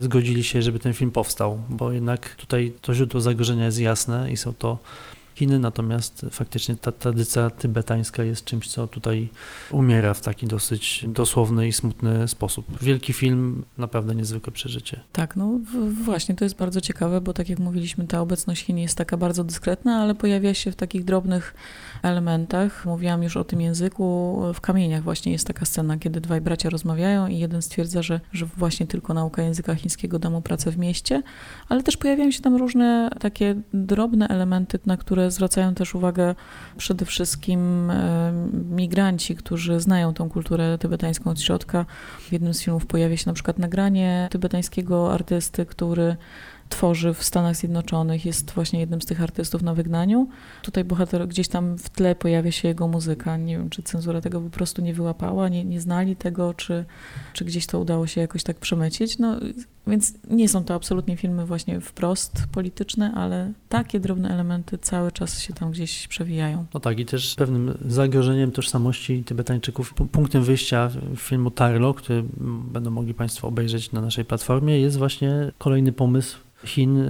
zgodzili 0.00 0.44
się, 0.44 0.62
żeby 0.62 0.78
ten 0.78 0.92
film 0.94 1.10
powstał, 1.10 1.60
bo 1.68 1.92
jednak 1.92 2.34
tutaj 2.34 2.72
to 2.82 2.94
źródło 2.94 3.20
zagrożenia 3.20 3.64
jest 3.64 3.80
jasne 3.80 4.32
i 4.32 4.36
są 4.36 4.54
to 4.54 4.78
Chiny, 5.38 5.58
natomiast 5.58 6.26
faktycznie 6.30 6.76
ta 6.76 6.92
tradycja 6.92 7.50
tybetańska 7.50 8.22
jest 8.22 8.44
czymś, 8.44 8.68
co 8.68 8.86
tutaj 8.86 9.28
umiera 9.70 10.14
w 10.14 10.20
taki 10.20 10.46
dosyć 10.46 11.04
dosłowny 11.08 11.68
i 11.68 11.72
smutny 11.72 12.28
sposób. 12.28 12.66
Wielki 12.82 13.12
film, 13.12 13.64
naprawdę 13.78 14.14
niezwykłe 14.14 14.52
przeżycie. 14.52 15.00
Tak, 15.12 15.36
no 15.36 15.60
właśnie, 16.04 16.34
to 16.34 16.44
jest 16.44 16.56
bardzo 16.56 16.80
ciekawe, 16.80 17.20
bo 17.20 17.32
tak 17.32 17.48
jak 17.48 17.58
mówiliśmy, 17.58 18.06
ta 18.06 18.20
obecność 18.20 18.64
Chin 18.64 18.78
jest 18.78 18.98
taka 18.98 19.16
bardzo 19.16 19.44
dyskretna, 19.44 19.96
ale 19.96 20.14
pojawia 20.14 20.54
się 20.54 20.72
w 20.72 20.76
takich 20.76 21.04
drobnych 21.04 21.54
elementach. 22.02 22.86
Mówiłam 22.86 23.22
już 23.22 23.36
o 23.36 23.44
tym 23.44 23.60
języku. 23.60 24.42
W 24.54 24.60
kamieniach 24.60 25.02
właśnie 25.02 25.32
jest 25.32 25.46
taka 25.46 25.64
scena, 25.64 25.98
kiedy 25.98 26.20
dwaj 26.20 26.40
bracia 26.40 26.70
rozmawiają 26.70 27.26
i 27.26 27.38
jeden 27.38 27.62
stwierdza, 27.62 28.02
że, 28.02 28.20
że 28.32 28.46
właśnie 28.46 28.86
tylko 28.86 29.14
nauka 29.14 29.42
języka 29.42 29.74
chińskiego 29.74 30.18
da 30.18 30.30
mu 30.30 30.42
pracę 30.42 30.70
w 30.70 30.78
mieście, 30.78 31.22
ale 31.68 31.82
też 31.82 31.96
pojawiają 31.96 32.30
się 32.30 32.42
tam 32.42 32.56
różne 32.56 33.10
takie 33.20 33.54
drobne 33.72 34.28
elementy, 34.28 34.78
na 34.86 34.96
które 34.96 35.27
zwracają 35.30 35.74
też 35.74 35.94
uwagę 35.94 36.34
przede 36.76 37.04
wszystkim 37.04 37.90
e, 37.90 38.32
migranci, 38.70 39.36
którzy 39.36 39.80
znają 39.80 40.14
tą 40.14 40.28
kulturę 40.28 40.78
tybetańską 40.78 41.30
od 41.30 41.40
środka. 41.40 41.86
W 42.20 42.32
jednym 42.32 42.54
z 42.54 42.62
filmów 42.62 42.86
pojawia 42.86 43.16
się 43.16 43.24
na 43.26 43.32
przykład 43.32 43.58
nagranie 43.58 44.28
tybetańskiego 44.30 45.12
artysty, 45.12 45.66
który 45.66 46.16
tworzy 46.68 47.14
w 47.14 47.24
Stanach 47.24 47.56
Zjednoczonych, 47.56 48.26
jest 48.26 48.50
właśnie 48.50 48.80
jednym 48.80 49.02
z 49.02 49.06
tych 49.06 49.22
artystów 49.22 49.62
na 49.62 49.74
wygnaniu. 49.74 50.28
Tutaj 50.62 50.84
bohater, 50.84 51.28
gdzieś 51.28 51.48
tam 51.48 51.78
w 51.78 51.90
tle 51.90 52.14
pojawia 52.14 52.52
się 52.52 52.68
jego 52.68 52.88
muzyka. 52.88 53.36
Nie 53.36 53.58
wiem, 53.58 53.70
czy 53.70 53.82
cenzura 53.82 54.20
tego 54.20 54.40
po 54.40 54.50
prostu 54.50 54.82
nie 54.82 54.94
wyłapała, 54.94 55.48
nie, 55.48 55.64
nie 55.64 55.80
znali 55.80 56.16
tego, 56.16 56.54
czy, 56.54 56.84
czy 57.32 57.44
gdzieś 57.44 57.66
to 57.66 57.78
udało 57.78 58.06
się 58.06 58.20
jakoś 58.20 58.42
tak 58.42 58.56
przemycić. 58.56 59.18
No, 59.18 59.36
więc 59.88 60.14
nie 60.30 60.48
są 60.48 60.64
to 60.64 60.74
absolutnie 60.74 61.16
filmy 61.16 61.46
właśnie 61.46 61.80
wprost 61.80 62.42
polityczne, 62.52 63.12
ale 63.14 63.52
takie 63.68 64.00
drobne 64.00 64.30
elementy 64.30 64.78
cały 64.78 65.12
czas 65.12 65.40
się 65.40 65.54
tam 65.54 65.70
gdzieś 65.70 66.08
przewijają. 66.08 66.66
No 66.74 66.80
tak, 66.80 66.98
i 66.98 67.06
też 67.06 67.34
pewnym 67.34 67.78
zagrożeniem 67.86 68.52
tożsamości 68.52 69.24
Tybetańczyków, 69.24 69.94
punktem 70.12 70.42
wyjścia 70.42 70.90
filmu 71.16 71.50
Tarlo, 71.50 71.94
który 71.94 72.24
będą 72.72 72.90
mogli 72.90 73.14
Państwo 73.14 73.48
obejrzeć 73.48 73.92
na 73.92 74.00
naszej 74.00 74.24
platformie, 74.24 74.80
jest 74.80 74.96
właśnie 74.96 75.52
kolejny 75.58 75.92
pomysł 75.92 76.38
Chin 76.64 76.98
e, 76.98 77.06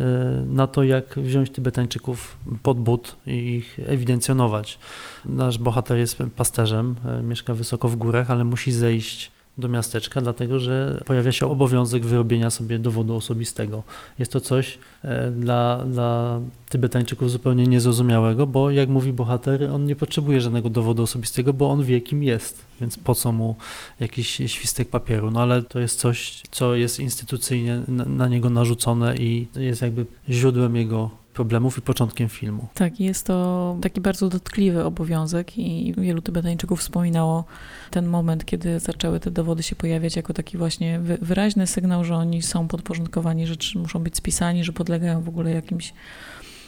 na 0.47 0.67
to, 0.67 0.83
jak 0.83 1.19
wziąć 1.19 1.51
Tybetańczyków 1.51 2.39
pod 2.63 2.81
but 2.81 3.17
i 3.27 3.33
ich 3.33 3.81
ewidencjonować. 3.87 4.79
Nasz 5.25 5.59
bohater 5.59 5.99
jest 5.99 6.19
pasterzem, 6.37 6.97
e, 7.05 7.23
mieszka 7.23 7.55
wysoko 7.55 7.89
w 7.89 7.97
górach, 7.97 8.31
ale 8.31 8.45
musi 8.45 8.73
zejść 8.73 9.31
do 9.59 9.69
miasteczka, 9.69 10.21
dlatego 10.21 10.59
że 10.59 11.03
pojawia 11.07 11.33
się 11.33 11.47
obowiązek 11.47 12.07
wyrobienia 12.07 12.51
sobie 12.51 12.79
dowodu 12.79 13.17
osobistego. 13.17 13.83
Jest 14.19 14.33
to 14.33 14.41
coś 14.41 14.79
e, 15.03 15.31
dla, 15.31 15.85
dla 15.85 16.41
Tybetańczyków 16.69 17.31
zupełnie 17.31 17.67
niezrozumiałego, 17.67 18.47
bo 18.47 18.71
jak 18.71 18.89
mówi 18.89 19.13
bohater, 19.13 19.71
on 19.71 19.85
nie 19.85 19.97
potrzebuje 19.97 20.41
żadnego 20.41 20.71
dowodu 20.71 21.03
osobistego, 21.03 21.53
bo 21.53 21.71
on 21.71 21.85
wie 21.85 22.01
kim 22.01 22.23
jest, 22.23 22.65
więc 22.81 22.99
po 22.99 23.15
co 23.15 23.33
mu 23.33 23.57
jakiś 24.01 24.29
świstek 24.29 24.89
papieru. 24.89 25.31
No 25.31 25.41
ale 25.41 25.63
to 25.63 25.81
jest 25.81 26.01
coś, 26.01 26.43
co 26.51 26.75
jest 26.75 27.01
instytucyjnie 27.01 27.83
na, 27.89 28.05
na 28.05 28.29
niego 28.29 28.51
narzucone 28.51 29.17
i 29.17 29.47
jest 29.57 29.83
jakby 29.83 30.07
źródłem 30.29 30.77
jego 30.77 31.11
problemów 31.39 31.79
i 31.79 31.83
początkiem 31.83 32.29
filmu. 32.29 32.69
Tak, 32.75 33.01
jest 33.01 33.27
to 33.27 33.77
taki 33.83 34.01
bardzo 34.01 34.29
dotkliwy 34.29 34.85
obowiązek 34.85 35.59
i 35.59 35.95
wielu 35.99 36.23
Tybetańczyków 36.23 36.81
wspominało 36.81 37.45
ten 37.91 38.07
moment, 38.07 38.45
kiedy 38.45 38.81
zaczęły 38.81 39.21
te 39.21 39.31
dowody 39.31 39.63
się 39.63 39.77
pojawiać 39.77 40.17
jako 40.17 40.35
taki 40.35 40.59
właśnie 40.59 41.01
wyraźny 41.23 41.67
sygnał, 41.67 42.05
że 42.05 42.17
oni 42.17 42.43
są 42.43 42.69
podporządkowani, 42.69 43.47
że 43.47 43.55
muszą 43.75 43.99
być 43.99 44.17
spisani, 44.17 44.65
że 44.65 44.73
podlegają 44.73 45.23
w 45.23 45.29
ogóle 45.29 45.51
jakimś 45.51 45.93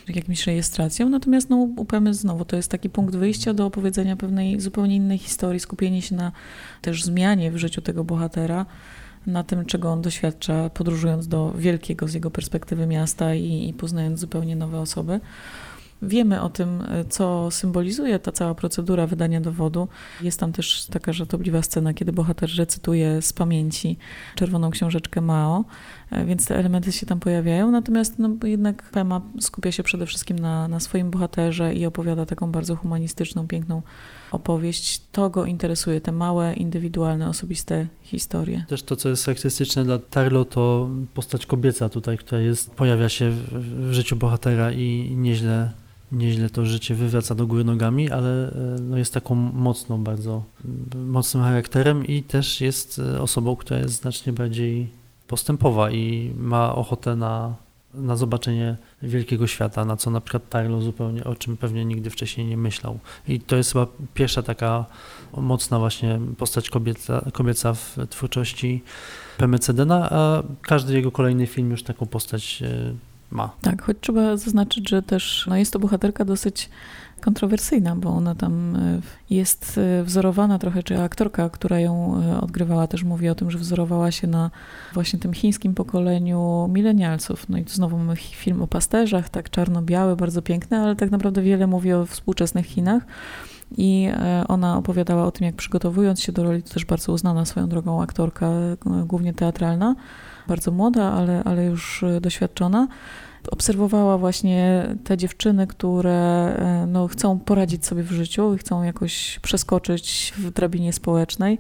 jakimś 0.08 0.46
rejestracjom. 0.46 1.10
Natomiast 1.10 1.50
no, 1.50 1.56
UPM 1.56 2.14
znowu 2.14 2.44
to 2.44 2.56
jest 2.56 2.70
taki 2.70 2.90
punkt 2.90 3.16
wyjścia 3.16 3.54
do 3.54 3.66
opowiedzenia 3.66 4.16
pewnej 4.16 4.60
zupełnie 4.60 4.96
innej 4.96 5.18
historii, 5.18 5.60
skupienie 5.60 6.02
się 6.02 6.16
na 6.16 6.32
też 6.80 7.04
zmianie 7.04 7.50
w 7.50 7.56
życiu 7.56 7.82
tego 7.82 8.04
bohatera, 8.04 8.66
na 9.26 9.44
tym, 9.44 9.64
czego 9.64 9.92
on 9.92 10.02
doświadcza, 10.02 10.70
podróżując 10.70 11.28
do 11.28 11.52
wielkiego 11.52 12.08
z 12.08 12.14
jego 12.14 12.30
perspektywy 12.30 12.86
miasta 12.86 13.34
i, 13.34 13.68
i 13.68 13.74
poznając 13.74 14.20
zupełnie 14.20 14.56
nowe 14.56 14.80
osoby. 14.80 15.20
Wiemy 16.02 16.42
o 16.42 16.48
tym, 16.48 16.82
co 17.08 17.50
symbolizuje 17.50 18.18
ta 18.18 18.32
cała 18.32 18.54
procedura 18.54 19.06
wydania 19.06 19.40
dowodu. 19.40 19.88
Jest 20.20 20.40
tam 20.40 20.52
też 20.52 20.86
taka 20.86 21.12
żartobliwa 21.12 21.62
scena, 21.62 21.94
kiedy 21.94 22.12
bohater 22.12 22.50
recytuje 22.58 23.22
z 23.22 23.32
pamięci 23.32 23.98
czerwoną 24.34 24.70
książeczkę 24.70 25.20
Mao 25.20 25.64
e, 26.10 26.24
więc 26.24 26.46
te 26.46 26.56
elementy 26.56 26.92
się 26.92 27.06
tam 27.06 27.20
pojawiają. 27.20 27.70
Natomiast 27.70 28.18
no, 28.18 28.30
jednak 28.44 28.82
Pema 28.82 29.20
skupia 29.40 29.72
się 29.72 29.82
przede 29.82 30.06
wszystkim 30.06 30.38
na, 30.38 30.68
na 30.68 30.80
swoim 30.80 31.10
bohaterze 31.10 31.74
i 31.74 31.86
opowiada 31.86 32.26
taką 32.26 32.52
bardzo 32.52 32.76
humanistyczną, 32.76 33.48
piękną 33.48 33.82
opowieść. 34.30 35.02
To 35.12 35.30
go 35.30 35.44
interesuje, 35.44 36.00
te 36.00 36.12
małe, 36.12 36.54
indywidualne, 36.54 37.28
osobiste 37.28 37.86
historie. 38.02 38.64
Też 38.68 38.82
to, 38.82 38.96
co 38.96 39.08
jest 39.08 39.24
charakterystyczne 39.24 39.84
dla 39.84 39.98
Tarlo, 39.98 40.44
to 40.44 40.88
postać 41.14 41.46
kobieca 41.46 41.88
tutaj, 41.88 42.18
która 42.18 42.40
jest, 42.40 42.70
pojawia 42.70 43.08
się 43.08 43.30
w, 43.30 43.92
życiu 43.92 44.16
bohatera 44.16 44.72
i 44.72 45.14
nieźle 45.16 45.70
nieźle 46.12 46.50
to 46.50 46.66
życie 46.66 46.94
wywraca 46.94 47.34
do 47.34 47.46
góry 47.46 47.64
nogami, 47.64 48.10
ale 48.10 48.52
e, 48.52 48.80
no 48.80 48.98
jest 48.98 49.14
taką 49.14 49.34
mocną, 49.34 50.04
bardzo 50.04 50.44
mocnym 50.94 51.42
charakterem 51.42 52.06
i 52.06 52.22
też 52.22 52.60
jest 52.60 52.98
e, 52.98 53.22
osobą, 53.22 53.56
która 53.56 53.80
jest 53.80 53.94
znacznie 53.94 54.32
bardziej 54.32 54.88
postępowa 55.26 55.90
i 55.90 56.32
ma 56.36 56.74
ochotę 56.74 57.16
na, 57.16 57.54
na 57.94 58.16
zobaczenie 58.16 58.76
wielkiego 59.02 59.46
świata, 59.46 59.84
na 59.84 59.96
co 59.96 60.10
na 60.10 60.20
przykład 60.20 60.48
Tarlo 60.48 60.80
zupełnie, 60.80 61.24
o 61.24 61.34
czym 61.34 61.56
pewnie 61.56 61.84
nigdy 61.84 62.10
wcześniej 62.10 62.46
nie 62.46 62.56
myślał. 62.56 62.98
I 63.28 63.40
to 63.40 63.56
jest 63.56 63.72
chyba 63.72 63.86
pierwsza 64.14 64.42
taka 64.42 64.84
mocna 65.36 65.78
właśnie 65.78 66.20
postać 66.38 66.70
kobieca, 66.70 67.24
kobieca 67.32 67.74
w 67.74 67.96
twórczości 68.10 68.82
Pemecedena, 69.36 70.10
a 70.10 70.42
każdy 70.62 70.94
jego 70.94 71.12
kolejny 71.12 71.46
film 71.46 71.70
już 71.70 71.82
taką 71.82 72.06
postać 72.06 72.62
e, 72.62 72.94
ma. 73.30 73.50
Tak, 73.60 73.82
choć 73.82 73.96
trzeba 74.00 74.36
zaznaczyć, 74.36 74.90
że 74.90 75.02
też 75.02 75.46
no 75.48 75.56
jest 75.56 75.72
to 75.72 75.78
bohaterka 75.78 76.24
dosyć 76.24 76.68
kontrowersyjna, 77.20 77.96
bo 77.96 78.10
ona 78.10 78.34
tam 78.34 78.76
e, 78.76 79.00
jest 79.30 79.78
e, 79.78 80.04
wzorowana 80.04 80.58
trochę, 80.58 80.82
czy 80.82 81.02
aktorka, 81.02 81.50
która 81.50 81.80
ją 81.80 82.22
e, 82.22 82.40
odgrywała, 82.40 82.86
też 82.86 83.04
mówi 83.04 83.28
o 83.28 83.34
tym, 83.34 83.50
że 83.50 83.58
wzorowała 83.58 84.10
się 84.10 84.26
na 84.26 84.50
właśnie 84.94 85.18
tym 85.18 85.32
chińskim 85.32 85.74
pokoleniu 85.74 86.68
milenialców. 86.72 87.48
No 87.48 87.58
i 87.58 87.64
tu 87.64 87.72
znowu 87.72 87.98
mamy 87.98 88.16
film 88.16 88.62
o 88.62 88.66
pasterzach, 88.66 89.28
tak 89.28 89.50
czarno-biały, 89.50 90.16
bardzo 90.16 90.42
piękny, 90.42 90.78
ale 90.78 90.96
tak 90.96 91.10
naprawdę 91.10 91.42
wiele 91.42 91.66
mówi 91.66 91.92
o 91.92 92.06
współczesnych 92.06 92.66
Chinach. 92.66 93.02
I 93.76 94.08
ona 94.48 94.78
opowiadała 94.78 95.24
o 95.24 95.30
tym, 95.30 95.46
jak 95.46 95.54
przygotowując 95.54 96.22
się 96.22 96.32
do 96.32 96.44
roli, 96.44 96.62
to 96.62 96.74
też 96.74 96.84
bardzo 96.84 97.12
uznana 97.12 97.44
swoją 97.44 97.68
drogą 97.68 98.02
aktorka, 98.02 98.50
głównie 99.06 99.34
teatralna, 99.34 99.94
bardzo 100.48 100.70
młoda, 100.70 101.12
ale, 101.12 101.44
ale 101.44 101.64
już 101.64 102.04
doświadczona 102.20 102.88
obserwowała 103.50 104.18
właśnie 104.18 104.86
te 105.04 105.16
dziewczyny, 105.16 105.66
które 105.66 106.10
e, 106.12 106.86
no, 106.86 107.08
chcą 107.08 107.38
poradzić 107.38 107.86
sobie 107.86 108.02
w 108.02 108.10
życiu 108.10 108.54
i 108.54 108.58
chcą 108.58 108.82
jakoś 108.82 109.38
przeskoczyć 109.42 110.32
w 110.36 110.50
drabinie 110.50 110.92
społecznej 110.92 111.58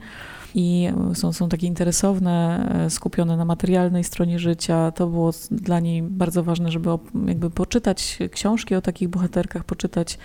i 0.54 0.88
są, 1.14 1.32
są 1.32 1.48
takie 1.48 1.66
interesowne, 1.66 2.66
e, 2.86 2.90
skupione 2.90 3.36
na 3.36 3.44
materialnej 3.44 4.04
stronie 4.04 4.38
życia. 4.38 4.92
To 4.92 5.06
było 5.06 5.30
dla 5.50 5.80
niej 5.80 6.02
bardzo 6.02 6.42
ważne, 6.42 6.70
żeby 6.70 6.90
jakby 7.26 7.50
poczytać 7.50 8.18
książki 8.32 8.74
o 8.74 8.80
takich 8.80 9.08
bohaterkach, 9.08 9.64
poczytać 9.64 10.18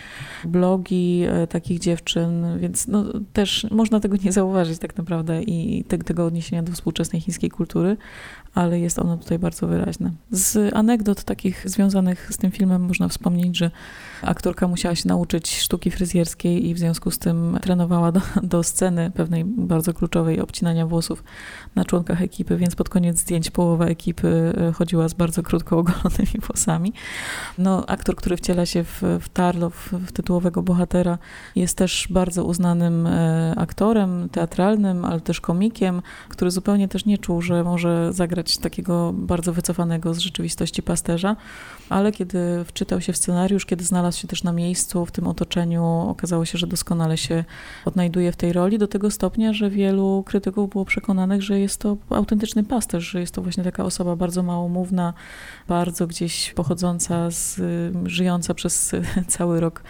blogi 0.46 1.24
e, 1.30 1.48
takich 1.48 1.80
dziewczyn, 1.80 2.60
więc 2.60 2.88
no, 2.88 3.04
też 3.34 3.68
można 3.72 4.00
tego 4.00 4.18
nie 4.24 4.32
zauważyć 4.32 4.80
tak 4.80 4.98
naprawdę 4.98 5.44
i 5.44 5.84
te, 5.84 5.98
tego 5.98 6.26
odniesienia 6.26 6.64
do 6.64 6.72
współczesnej 6.72 7.22
chińskiej 7.22 7.50
kultury, 7.50 7.98
ale 8.56 8.80
jest 8.80 9.00
ono 9.00 9.18
tutaj 9.18 9.40
bardzo 9.40 9.68
wyraźne. 9.68 10.12
Z 10.32 10.76
anegdot 10.76 11.24
takich 11.24 11.70
związanych 11.70 12.34
z 12.34 12.38
tym 12.38 12.52
filmem 12.52 12.86
można 12.86 13.08
wspomnieć, 13.08 13.58
że 13.58 13.72
aktorka 14.22 14.68
musiała 14.68 14.96
się 14.96 15.08
nauczyć 15.08 15.60
sztuki 15.62 15.92
fryzjerskiej 15.92 16.70
i 16.70 16.74
w 16.74 16.80
związku 16.80 17.12
z 17.12 17.20
tym 17.20 17.60
trenowała 17.62 18.12
do, 18.12 18.22
do 18.44 18.64
sceny 18.64 19.12
pewnej 19.12 19.46
bardzo 19.46 19.94
kluczowej 19.94 20.42
obcinania 20.42 20.88
włosów 20.88 21.24
na 21.76 21.86
członkach 21.86 22.22
ekipy, 22.22 22.58
więc 22.58 22.76
pod 22.76 22.90
koniec 22.90 23.20
zdjęć 23.20 23.52
połowa 23.52 23.86
ekipy 23.86 24.54
e, 24.58 24.72
chodziła 24.72 25.10
z 25.10 25.14
bardzo 25.14 25.44
krótko 25.44 25.78
ogolonymi 25.78 26.40
włosami. 26.48 26.94
No, 27.58 27.86
aktor, 27.86 28.16
który 28.16 28.38
wciela 28.38 28.66
się 28.66 28.84
w, 28.84 29.02
w 29.22 29.30
Tarlo, 29.30 29.70
w, 29.70 29.94
w 29.94 30.12
tytułowego 30.12 30.62
bohatera, 30.62 31.18
jest 31.56 31.78
też 31.78 32.08
bardzo 32.10 32.44
uznanym 32.44 33.08
e, 33.08 33.54
aktorem 33.58 34.30
teatralnym, 34.30 35.06
ale 35.06 35.22
też 35.22 35.42
komikiem, 35.42 36.02
który 36.30 36.52
zupełnie 36.52 36.88
też 36.88 37.06
nie 37.06 37.18
czuł, 37.18 37.42
że 37.42 37.64
może 37.64 38.14
zagrać 38.14 38.45
takiego 38.62 39.14
bardzo 39.14 39.54
wycofanego 39.54 40.14
z 40.14 40.18
rzeczywistości 40.18 40.84
pasterza, 40.84 41.36
ale 41.90 42.12
kiedy 42.12 42.66
wczytał 42.66 43.02
się 43.02 43.14
w 43.14 43.18
scenariusz, 43.18 43.66
kiedy 43.66 43.84
znalazł 43.84 44.20
się 44.20 44.28
też 44.28 44.44
na 44.44 44.52
miejscu, 44.52 45.06
w 45.06 45.12
tym 45.12 45.28
otoczeniu, 45.28 45.86
okazało 45.86 46.46
się, 46.46 46.58
że 46.58 46.68
doskonale 46.68 47.18
się 47.18 47.44
odnajduje 47.86 48.32
w 48.32 48.36
tej 48.36 48.54
roli, 48.54 48.78
do 48.78 48.88
tego 48.88 49.12
stopnia, 49.12 49.54
że 49.54 49.70
wielu 49.70 50.24
krytyków 50.26 50.70
było 50.70 50.86
przekonanych, 50.86 51.42
że 51.42 51.60
jest 51.60 51.80
to 51.80 51.98
autentyczny 52.10 52.64
pasterz, 52.64 53.04
że 53.12 53.20
jest 53.20 53.34
to 53.34 53.42
właśnie 53.42 53.64
taka 53.64 53.84
osoba 53.84 54.16
bardzo 54.16 54.44
małomówna, 54.44 55.14
bardzo 55.68 56.08
gdzieś 56.08 56.54
pochodząca, 56.54 57.32
z, 57.32 57.62
żyjąca 58.06 58.54
przez 58.54 58.92
cały 59.28 59.60
rok 59.60 59.84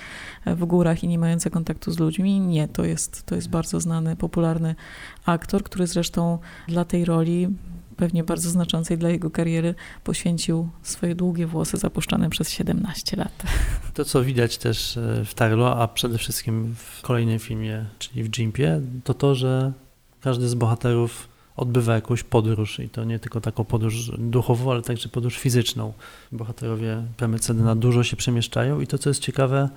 w 0.46 0.66
górach 0.66 1.04
i 1.04 1.08
nie 1.08 1.20
mająca 1.20 1.50
kontaktu 1.50 1.92
z 1.92 2.00
ludźmi. 2.00 2.40
Nie, 2.40 2.68
to 2.68 2.86
jest, 2.86 3.24
to 3.24 3.36
jest 3.36 3.50
bardzo 3.50 3.80
znany, 3.80 4.16
popularny 4.16 4.76
aktor, 5.26 5.64
który 5.64 5.88
zresztą 5.88 6.40
dla 6.68 6.86
tej 6.86 7.06
roli 7.06 7.48
pewnie 7.98 8.24
bardzo 8.24 8.50
znaczącej 8.50 8.98
dla 8.98 9.10
jego 9.10 9.32
kariery, 9.32 9.76
poświęcił 10.04 10.70
swoje 10.84 11.16
długie 11.16 11.48
włosy 11.48 11.78
zapuszczane 11.78 12.30
przez 12.30 12.50
17 12.50 13.18
lat. 13.18 13.44
To, 13.94 14.06
co 14.06 14.24
widać 14.24 14.58
też 14.58 14.98
e, 14.98 15.26
w 15.26 15.34
Tarlo, 15.34 15.82
a 15.82 15.88
przede 15.88 16.18
wszystkim 16.18 16.76
w 16.78 17.02
kolejnym 17.02 17.40
filmie, 17.40 17.86
czyli 18.00 18.24
w 18.24 18.30
Jimpie, 18.38 18.82
to 19.04 19.14
to, 19.14 19.36
że 19.36 19.72
każdy 20.22 20.50
z 20.50 20.56
bohaterów 20.56 21.28
odbywa 21.58 21.96
jakąś 21.96 22.24
podróż 22.24 22.80
i 22.80 22.90
to 22.90 23.04
nie 23.04 23.20
tylko 23.20 23.42
taką 23.42 23.66
podróż 23.66 24.12
duchową, 24.18 24.72
ale 24.72 24.82
także 24.82 25.10
podróż 25.10 25.38
fizyczną. 25.38 25.94
Bohaterowie 26.32 27.04
na 27.54 27.76
dużo 27.76 28.04
się 28.04 28.16
przemieszczają 28.16 28.82
i 28.82 28.88
to, 28.88 28.98
co 28.98 29.10
jest 29.10 29.22
ciekawe, 29.22 29.70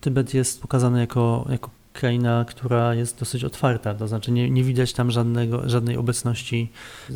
Tybet 0.00 0.34
jest 0.34 0.62
pokazany 0.62 1.00
jako, 1.00 1.46
jako 1.50 1.70
kraina, 1.92 2.44
która 2.48 2.94
jest 2.94 3.18
dosyć 3.18 3.44
otwarta, 3.44 3.94
to 3.94 4.08
znaczy 4.08 4.32
nie, 4.32 4.50
nie 4.50 4.64
widać 4.64 4.92
tam 4.92 5.10
żadnego, 5.10 5.68
żadnej 5.68 5.96
obecności 5.96 6.72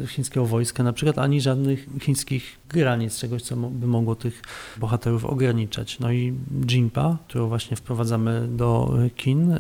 chińskiego 0.07 0.47
wojska 0.47 0.83
na 0.83 0.93
przykład, 0.93 1.19
ani 1.19 1.41
żadnych 1.41 1.87
chińskich 2.01 2.59
granic, 2.69 3.19
czegoś, 3.19 3.43
co 3.43 3.57
by 3.57 3.87
mogło 3.87 4.15
tych 4.15 4.43
bohaterów 4.77 5.25
ograniczać. 5.25 5.99
No 5.99 6.13
i 6.13 6.35
Jinpa, 6.67 7.19
którą 7.29 7.49
właśnie 7.49 7.77
wprowadzamy 7.77 8.49
do 8.49 8.95
kin, 9.17 9.53
e, 9.53 9.59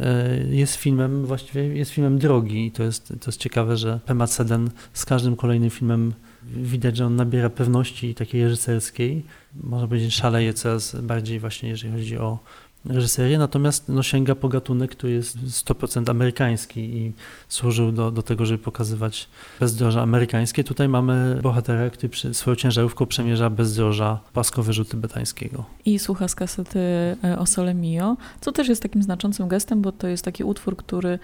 jest 0.50 0.74
filmem, 0.74 1.26
właściwie 1.26 1.62
jest 1.62 1.90
filmem 1.90 2.18
drogi 2.18 2.66
i 2.66 2.70
to 2.70 2.82
jest, 2.82 3.08
to 3.08 3.26
jest 3.26 3.40
ciekawe, 3.40 3.76
że 3.76 4.00
Pema 4.06 4.26
Seden 4.26 4.70
z 4.92 5.04
każdym 5.04 5.36
kolejnym 5.36 5.70
filmem 5.70 6.14
widać, 6.42 6.96
że 6.96 7.06
on 7.06 7.16
nabiera 7.16 7.50
pewności 7.50 8.14
takiej 8.14 8.42
reżyserskiej, 8.42 9.24
można 9.62 9.88
powiedzieć 9.88 10.14
szaleje 10.14 10.54
coraz 10.54 10.96
bardziej 10.96 11.40
właśnie, 11.40 11.68
jeżeli 11.68 11.92
chodzi 11.92 12.18
o 12.18 12.38
reżyserię, 12.86 13.38
natomiast 13.38 13.88
no, 13.88 14.02
sięga 14.02 14.34
po 14.34 14.48
gatunek, 14.48 14.90
który 14.90 15.12
jest 15.12 15.38
100% 15.38 16.10
amerykański 16.10 16.80
i 16.80 17.12
służył 17.48 17.92
do, 17.92 18.10
do 18.10 18.22
tego, 18.22 18.46
żeby 18.46 18.58
pokazywać 18.58 19.28
bezdroża 19.60 20.02
amerykańskie. 20.02 20.64
Tutaj 20.64 20.88
mamy 20.88 21.38
bohatera, 21.42 21.90
który 21.90 22.08
przy, 22.08 22.34
swoją 22.34 22.56
ciężarówką 22.56 23.06
przemierza 23.06 23.50
bezdroża 23.50 24.20
płaskowyżu 24.32 24.84
tybetańskiego. 24.84 25.64
I 25.84 25.98
słucha 25.98 26.28
z 26.28 26.34
kasety 26.34 26.78
e, 27.24 27.38
o 27.38 27.46
Sole 27.46 27.74
Mio, 27.74 28.16
co 28.40 28.52
też 28.52 28.68
jest 28.68 28.82
takim 28.82 29.02
znaczącym 29.02 29.48
gestem, 29.48 29.82
bo 29.82 29.92
to 29.92 30.08
jest 30.08 30.24
taki 30.24 30.44
utwór, 30.44 30.76
który 30.76 31.18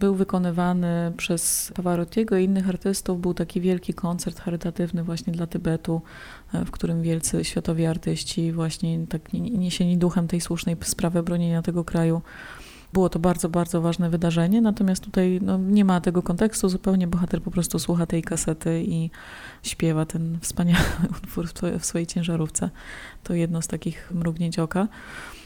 był 0.00 0.14
wykonywany 0.14 1.12
przez 1.16 1.72
Pavarottiego 1.74 2.36
i 2.36 2.44
innych 2.44 2.68
artystów. 2.68 3.20
Był 3.20 3.34
taki 3.34 3.60
wielki 3.60 3.94
koncert 3.94 4.40
charytatywny 4.40 5.04
właśnie 5.04 5.32
dla 5.32 5.46
Tybetu, 5.46 6.02
w 6.52 6.70
którym 6.70 7.02
wielcy 7.02 7.44
światowi 7.44 7.86
artyści 7.86 8.52
właśnie 8.52 9.06
tak 9.06 9.32
niesieni 9.32 9.98
duchem 9.98 10.28
tej 10.28 10.40
słusznej 10.40 10.76
sprawy 10.82 11.22
bronienia 11.22 11.62
tego 11.62 11.84
kraju 11.84 12.22
było 12.92 13.08
to 13.08 13.18
bardzo, 13.18 13.48
bardzo 13.48 13.80
ważne 13.80 14.10
wydarzenie, 14.10 14.60
natomiast 14.60 15.04
tutaj 15.04 15.38
no, 15.42 15.58
nie 15.58 15.84
ma 15.84 16.00
tego 16.00 16.22
kontekstu 16.22 16.68
zupełnie. 16.68 17.06
Bohater 17.06 17.42
po 17.42 17.50
prostu 17.50 17.78
słucha 17.78 18.06
tej 18.06 18.22
kasety 18.22 18.84
i 18.86 19.10
śpiewa 19.62 20.06
ten 20.06 20.38
wspaniały 20.40 20.84
utwór 21.22 21.46
w 21.78 21.84
swojej 21.84 22.06
ciężarówce. 22.06 22.70
To 23.24 23.34
jedno 23.34 23.62
z 23.62 23.66
takich 23.66 24.10
mrugnięć 24.14 24.58
oka. 24.58 24.88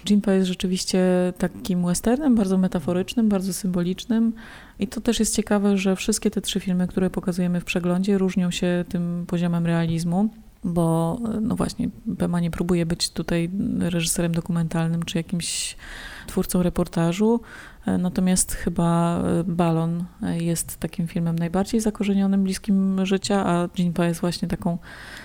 Jinpa 0.04 0.32
jest 0.32 0.48
rzeczywiście 0.48 1.32
takim 1.38 1.86
westernem, 1.86 2.34
bardzo 2.34 2.58
metaforycznym, 2.58 3.28
bardzo 3.28 3.52
symbolicznym. 3.52 4.32
I 4.78 4.88
to 4.88 5.00
też 5.00 5.20
jest 5.20 5.36
ciekawe, 5.36 5.76
że 5.78 5.96
wszystkie 5.96 6.30
te 6.30 6.40
trzy 6.40 6.60
filmy, 6.60 6.86
które 6.86 7.10
pokazujemy 7.10 7.60
w 7.60 7.64
przeglądzie, 7.64 8.18
różnią 8.18 8.50
się 8.50 8.84
tym 8.88 9.24
poziomem 9.26 9.66
realizmu 9.66 10.28
bo 10.64 11.18
no 11.40 11.56
właśnie, 11.56 11.88
Pema 12.18 12.40
nie 12.40 12.50
próbuje 12.50 12.86
być 12.86 13.10
tutaj 13.10 13.50
reżyserem 13.78 14.32
dokumentalnym 14.34 15.02
czy 15.02 15.18
jakimś 15.18 15.76
twórcą 16.26 16.62
reportażu. 16.62 17.40
E, 17.86 17.98
natomiast 17.98 18.52
chyba 18.52 19.18
e, 19.18 19.44
Balon 19.44 20.04
jest 20.40 20.76
takim 20.76 21.06
filmem 21.06 21.38
najbardziej 21.38 21.80
zakorzenionym, 21.80 22.44
bliskim 22.44 23.06
życia, 23.06 23.46
a 23.46 23.68
Jinpa 23.78 24.06
jest 24.06 24.20
właśnie 24.20 24.48
taką 24.48 24.78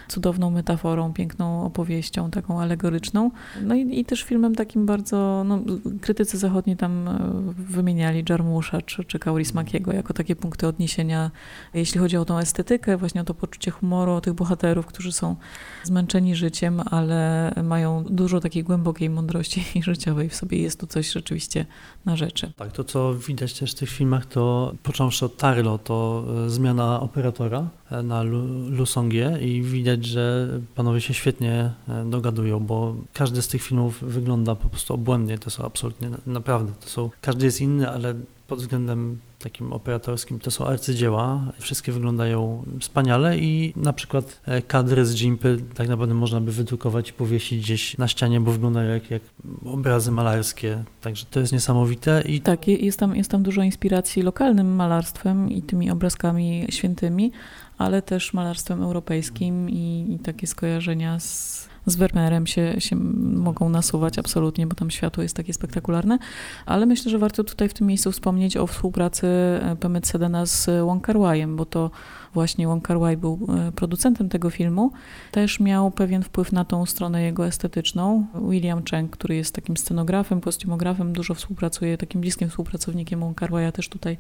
cudowną 0.08 0.50
metaforą, 0.50 1.14
piękną 1.14 1.66
opowieścią, 1.66 2.32
taką 2.32 2.62
alegoryczną. 2.62 3.32
No 3.62 3.76
i, 3.76 4.00
i 4.00 4.06
też 4.06 4.24
filmem 4.24 4.56
takim 4.56 4.86
bardzo, 4.86 5.44
no, 5.46 5.60
krytycy 6.02 6.38
zachodni 6.38 6.78
tam 6.78 7.08
e, 7.08 7.20
wymieniali 7.58 8.24
Jarmusza 8.30 8.82
czy, 8.82 9.04
czy 9.04 9.20
Kaurismakiego 9.20 9.94
jako 9.94 10.14
takie 10.14 10.36
punkty 10.36 10.68
odniesienia, 10.68 11.32
jeśli 11.74 12.00
chodzi 12.00 12.18
o 12.18 12.26
tą 12.26 12.38
estetykę, 12.38 12.98
właśnie 12.98 13.22
o 13.22 13.24
to 13.24 13.34
poczucie 13.34 13.72
humoru, 13.72 14.14
o 14.14 14.22
tych 14.22 14.34
bohaterów, 14.34 14.86
którzy 14.86 15.12
są 15.12 15.36
zmęczeni 15.84 16.36
życiem, 16.36 16.82
ale 16.86 17.52
mają 17.64 18.04
dużo 18.04 18.40
takiej 18.40 18.64
głębokiej 18.64 19.10
mądrości 19.10 19.64
życiowej 19.84 20.30
w 20.30 20.36
sobie. 20.36 20.62
Jest 20.62 20.80
coś 20.88 21.12
rzeczywiście 21.12 21.66
na 22.06 22.16
rzeczy. 22.16 22.52
Tak, 22.56 22.72
to 22.72 22.84
co 22.84 23.14
widać 23.14 23.54
też 23.54 23.72
w 23.72 23.76
tych 23.76 23.90
filmach, 23.90 24.26
to 24.26 24.74
począwszy 24.84 25.26
od 25.26 25.38
Tarlo, 25.38 25.78
to 25.78 26.26
e, 26.46 26.50
zmiana 26.50 27.00
operatora 27.00 27.70
e, 27.92 28.04
na 28.04 28.24
Lusongie 28.70 29.38
i 29.42 29.62
widać, 29.62 30.06
że 30.06 30.48
panowie 30.76 31.02
się 31.02 31.14
świetnie 31.14 31.72
e, 31.90 32.06
dogadują, 32.10 32.60
bo 32.60 32.96
każdy 33.14 33.42
z 33.42 33.48
tych 33.48 33.62
filmów 33.62 34.04
wygląda 34.04 34.56
po 34.56 34.70
prostu 34.70 34.94
obłędnie. 34.94 35.38
To 35.38 35.50
są 35.50 35.66
absolutnie, 35.66 36.10
naprawdę, 36.26 36.74
to 36.80 36.90
są, 36.90 37.10
każdy 37.22 37.46
jest 37.46 37.62
inny, 37.62 37.90
ale 37.90 38.16
pod 38.48 38.60
względem 38.60 39.20
takim 39.40 39.74
operatorskim 39.74 40.40
to 40.40 40.52
są 40.52 40.66
arcydzieła. 40.66 41.52
Wszystkie 41.60 41.92
wyglądają 41.92 42.64
wspaniale 42.80 43.38
i 43.38 43.74
na 43.76 43.94
przykład 43.94 44.42
e, 44.46 44.62
kadry 44.62 45.06
z 45.06 45.22
Jimpy 45.22 45.58
tak 45.76 45.88
naprawdę 45.88 46.16
można 46.16 46.42
by 46.42 46.52
wydrukować 46.52 47.10
i 47.10 47.14
powiesić 47.14 47.64
gdzieś 47.64 47.98
na 47.98 48.08
ścianie, 48.08 48.40
bo 48.40 48.52
wyglądają 48.52 48.94
jak, 48.94 49.12
jak 49.12 49.22
obrazy 49.66 50.12
malarskie. 50.12 50.84
Także 51.02 51.26
to 51.32 51.40
jest 51.40 51.54
niesamowite. 51.54 52.24
I... 52.26 52.42
Tak, 52.42 52.68
jest 52.68 53.00
tam, 53.00 53.16
jest 53.16 53.32
tam 53.32 53.44
dużo 53.44 53.62
inspiracji 53.62 54.22
lokalnym 54.22 54.76
malarstwem 54.76 55.52
i 55.52 55.62
tymi 55.62 55.92
obrazkami 55.92 56.66
świętymi, 56.70 57.32
ale 57.78 58.02
też 58.02 58.34
malarstwem 58.34 58.84
europejskim 58.84 59.70
i, 59.70 60.16
i 60.16 60.20
takie 60.20 60.48
skojarzenia 60.48 61.20
z 61.20 61.57
z 61.88 61.96
Vermeerem 61.96 62.48
się, 62.48 62.82
się 62.82 62.96
mogą 63.36 63.70
nasuwać 63.70 64.20
absolutnie, 64.20 64.68
bo 64.68 64.76
tam 64.76 64.92
światło 64.92 65.24
jest 65.24 65.36
takie 65.36 65.54
spektakularne, 65.54 66.18
ale 66.66 66.86
myślę, 66.86 67.12
że 67.12 67.20
warto 67.20 67.44
tutaj 67.44 67.70
w 67.70 67.74
tym 67.74 67.88
miejscu 67.88 68.12
wspomnieć 68.12 68.58
o 68.58 68.68
współpracy 68.68 69.28
e, 69.28 69.76
Pemet 69.80 70.08
Sedena 70.08 70.46
z 70.46 70.70
Wong 70.86 71.08
bo 71.48 71.66
to 71.66 71.92
właśnie 72.34 72.68
Wong 72.68 72.88
był 73.18 73.40
e, 73.50 73.72
producentem 73.72 74.30
tego 74.30 74.50
filmu, 74.50 74.92
też 75.32 75.60
miał 75.60 75.92
pewien 75.92 76.24
wpływ 76.24 76.52
na 76.52 76.66
tą 76.66 76.86
stronę 76.86 77.22
jego 77.22 77.48
estetyczną. 77.48 78.26
William 78.50 78.84
Cheng, 78.92 79.12
który 79.12 79.36
jest 79.36 79.56
takim 79.56 79.78
scenografem, 79.78 80.42
kostiumografem, 80.42 81.14
dużo 81.14 81.34
współpracuje, 81.34 81.98
takim 81.98 82.22
bliskim 82.22 82.50
współpracownikiem 82.50 83.20
Wong 83.20 83.42
też 83.72 83.90
tutaj 83.90 84.18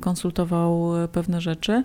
konsultował 0.00 1.02
e, 1.04 1.08
pewne 1.08 1.40
rzeczy. 1.40 1.84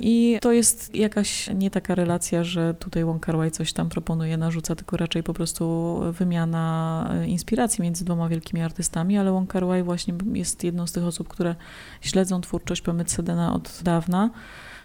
I 0.00 0.38
to 0.40 0.52
jest 0.52 0.94
jakaś 0.94 1.50
nie 1.54 1.70
taka 1.70 1.94
relacja, 1.94 2.44
że 2.44 2.74
tutaj 2.74 3.04
Wong 3.04 3.26
Kar 3.26 3.36
Wai 3.36 3.50
coś 3.50 3.72
tam 3.72 3.88
proponuje, 3.88 4.36
narzuca, 4.36 4.74
tylko 4.74 4.96
raczej 4.96 5.22
po 5.22 5.34
prostu 5.34 5.96
wymiana 6.12 7.10
e, 7.14 7.26
inspiracji 7.26 7.82
między 7.82 8.04
dwoma 8.04 8.28
wielkimi 8.28 8.62
artystami, 8.62 9.18
ale 9.18 9.32
Wong 9.32 9.50
Kar 9.50 9.66
Wai 9.66 9.82
właśnie 9.82 10.14
jest 10.32 10.64
jedną 10.64 10.86
z 10.86 10.92
tych 10.92 11.04
osób, 11.04 11.28
które 11.28 11.54
śledzą 12.00 12.40
twórczość 12.40 12.82
Pemyt 12.82 13.10
Sedena 13.10 13.54
od 13.54 13.80
dawna. 13.82 14.30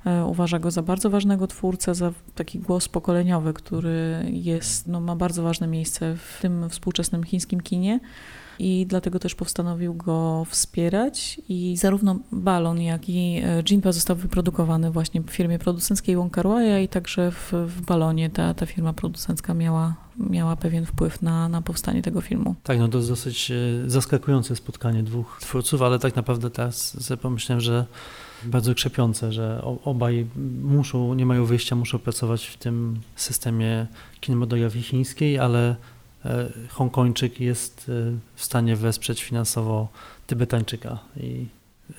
E, 0.06 0.26
uważa 0.26 0.60
go 0.60 0.72
za 0.72 0.82
bardzo 0.82 1.10
ważnego 1.10 1.48
twórcę, 1.48 1.96
za 1.96 2.12
taki 2.36 2.60
głos 2.60 2.88
pokoleniowy, 2.88 3.54
który 3.54 4.26
jest, 4.32 4.88
no, 4.88 5.00
ma 5.00 5.16
bardzo 5.16 5.44
ważne 5.44 5.68
miejsce 5.68 6.16
w 6.16 6.42
tym 6.42 6.70
współczesnym 6.70 7.24
chińskim 7.24 7.62
kinie 7.62 8.00
i 8.62 8.86
dlatego 8.86 9.20
też 9.20 9.36
postanowił 9.36 9.94
go 9.94 10.46
wspierać 10.50 11.42
i 11.50 11.78
zarówno 11.78 12.20
balon, 12.32 12.82
jak 12.82 13.10
i 13.10 13.42
e, 13.46 13.64
Jinpa 13.64 13.92
został 13.92 14.16
wyprodukowany 14.16 14.92
właśnie 14.92 15.22
w 15.22 15.30
firmie 15.30 15.60
producenckiej 15.60 16.16
Wong 16.16 16.34
Kar 16.34 16.46
i 16.84 16.88
także 16.88 17.32
w, 17.32 17.54
w 17.68 17.82
balonie 17.82 18.30
ta, 18.30 18.54
ta 18.54 18.66
firma 18.66 18.94
producencka 18.94 19.54
miała 19.54 19.96
miała 20.30 20.56
pewien 20.56 20.86
wpływ 20.86 21.22
na, 21.22 21.50
na 21.50 21.62
powstanie 21.62 22.02
tego 22.02 22.22
filmu. 22.22 22.56
Tak, 22.64 22.80
no 22.80 22.88
to 22.88 22.98
jest 22.98 23.10
dosyć 23.10 23.52
e, 23.52 23.56
zaskakujące 23.90 24.56
spotkanie 24.56 25.04
dwóch 25.04 25.38
twórców, 25.42 25.82
ale 25.82 26.00
tak 26.00 26.16
naprawdę 26.16 26.50
teraz 26.50 27.04
sobie 27.04 27.18
pomyślałem, 27.18 27.62
że 27.62 27.86
bardzo 28.44 28.74
krzepiące, 28.76 29.34
że 29.34 29.62
obaj 29.86 30.26
muszą, 30.62 31.14
nie 31.14 31.26
mają 31.26 31.46
wyjścia, 31.46 31.76
muszą 31.76 32.00
pracować 32.00 32.46
w 32.46 32.58
tym 32.58 33.00
systemie 33.16 33.88
kinematografii 34.20 34.84
chińskiej, 34.84 35.40
ale 35.40 35.76
Hongkończyk 36.70 37.40
jest 37.40 37.90
e, 37.90 38.18
w 38.36 38.44
stanie 38.44 38.76
wesprzeć 38.76 39.24
finansowo 39.24 39.88
Tybetańczyka 40.28 41.00
i 41.18 41.46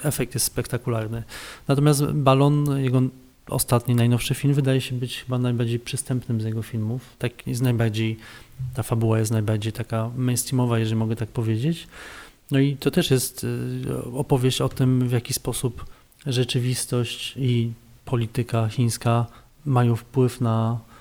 efekt 0.03 0.35
jest 0.35 0.47
spektakularny. 0.47 1.23
Natomiast 1.69 2.05
Balon, 2.05 2.81
jego 2.81 3.03
ostatni, 3.49 3.95
najnowszy 3.95 4.35
film, 4.35 4.55
wydaje 4.55 4.81
się 4.81 4.95
być 4.95 5.23
chyba 5.23 5.39
najbardziej 5.39 5.79
przystępnym 5.79 6.41
z 6.41 6.45
jego 6.45 6.63
filmów. 6.63 7.03
Tak 7.19 7.47
jest 7.47 7.63
najbardziej, 7.63 8.17
ta 8.75 8.83
fabuła 8.83 9.19
jest 9.19 9.31
najbardziej 9.31 9.73
taka 9.73 10.11
mainstreamowa, 10.17 10.79
jeżeli 10.79 10.97
mogę 10.97 11.17
tak 11.17 11.29
powiedzieć. 11.29 11.89
No 12.51 12.59
i 12.59 12.77
to 12.77 12.91
też 12.91 13.11
jest 13.11 13.47
e, 13.91 14.05
opowieść 14.15 14.61
o 14.61 14.69
tym, 14.69 15.09
w 15.09 15.13
jaki 15.13 15.35
sposób 15.35 15.85
rzeczywistość 16.27 17.35
i 17.37 17.73
polityka 18.05 18.69
chińska 18.69 19.27
mają 19.65 19.97
wpływ 19.97 20.41
na 20.41 20.79
E, 20.81 20.92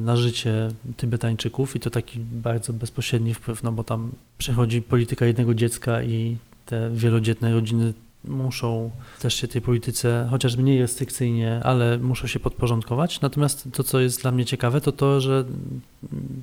na 0.00 0.16
życie 0.16 0.68
Tybetańczyków 0.96 1.76
i 1.76 1.80
to 1.80 1.90
taki 1.90 2.20
bardzo 2.20 2.72
bezpośredni 2.72 3.34
wpływ, 3.34 3.62
no 3.62 3.72
bo 3.72 3.84
tam 3.84 4.10
przechodzi 4.38 4.82
polityka 4.82 5.26
jednego 5.26 5.54
dziecka 5.54 6.02
i 6.02 6.36
te 6.66 6.90
wielodzietne 6.90 7.52
rodziny 7.52 7.92
muszą 8.24 8.90
też 9.20 9.34
się 9.34 9.48
tej 9.48 9.62
polityce, 9.62 10.28
chociaż 10.30 10.56
mniej 10.56 10.80
restrykcyjnie, 10.80 11.60
ale 11.64 11.98
muszą 11.98 12.26
się 12.26 12.40
podporządkować. 12.40 13.20
Natomiast 13.20 13.68
to, 13.72 13.84
co 13.84 14.00
jest 14.00 14.22
dla 14.22 14.30
mnie 14.30 14.44
ciekawe, 14.44 14.80
to 14.80 14.92
to, 14.92 15.20
że 15.20 15.44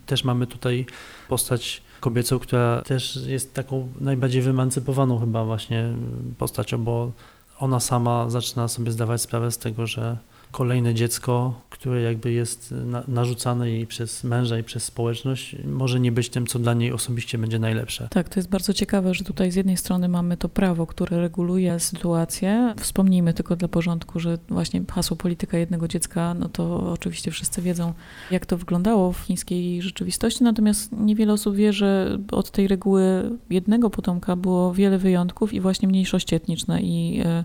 też 0.05 0.23
mamy 0.23 0.47
tutaj 0.47 0.85
postać 1.29 1.81
kobiecą, 1.99 2.39
która 2.39 2.81
też 2.81 3.19
jest 3.25 3.53
taką 3.53 3.87
najbardziej 4.01 4.41
wymancypowaną 4.41 5.19
chyba 5.19 5.45
właśnie 5.45 5.93
postacią, 6.37 6.83
bo 6.83 7.11
ona 7.59 7.79
sama 7.79 8.29
zaczyna 8.29 8.67
sobie 8.67 8.91
zdawać 8.91 9.21
sprawę 9.21 9.51
z 9.51 9.57
tego, 9.57 9.87
że 9.87 10.17
kolejne 10.55 10.93
dziecko, 10.93 11.61
które 11.69 12.01
jakby 12.01 12.31
jest 12.31 12.73
narzucane 13.07 13.69
jej 13.69 13.87
przez 13.87 14.23
męża 14.23 14.59
i 14.59 14.63
przez 14.63 14.83
społeczność, 14.83 15.55
może 15.65 15.99
nie 15.99 16.11
być 16.11 16.29
tym, 16.29 16.47
co 16.47 16.59
dla 16.59 16.73
niej 16.73 16.91
osobiście 16.91 17.37
będzie 17.37 17.59
najlepsze. 17.59 18.07
Tak, 18.11 18.29
to 18.29 18.39
jest 18.39 18.49
bardzo 18.49 18.73
ciekawe, 18.73 19.13
że 19.13 19.23
tutaj 19.23 19.51
z 19.51 19.55
jednej 19.55 19.77
strony 19.77 20.07
mamy 20.07 20.37
to 20.37 20.49
prawo, 20.49 20.87
które 20.87 21.21
reguluje 21.21 21.79
sytuację. 21.79 22.73
Wspomnijmy 22.79 23.33
tylko 23.33 23.55
dla 23.55 23.67
porządku, 23.67 24.19
że 24.19 24.37
właśnie 24.49 24.81
hasło 24.91 25.17
polityka 25.17 25.57
jednego 25.57 25.87
dziecka, 25.87 26.33
no 26.33 26.49
to 26.49 26.91
oczywiście 26.91 27.31
wszyscy 27.31 27.61
wiedzą, 27.61 27.93
jak 28.31 28.45
to 28.45 28.57
wyglądało 28.57 29.11
w 29.11 29.19
chińskiej 29.19 29.81
rzeczywistości, 29.81 30.43
natomiast 30.43 30.91
niewiele 30.91 31.33
osób 31.33 31.55
wie, 31.55 31.73
że 31.73 32.17
od 32.31 32.51
tej 32.51 32.67
reguły 32.67 33.29
jednego 33.49 33.89
potomka 33.89 34.35
było 34.35 34.73
wiele 34.73 34.97
wyjątków 34.97 35.53
i 35.53 35.61
właśnie 35.61 35.87
mniejszości 35.87 36.35
etniczne 36.35 36.81
i 36.81 37.21
e, 37.25 37.43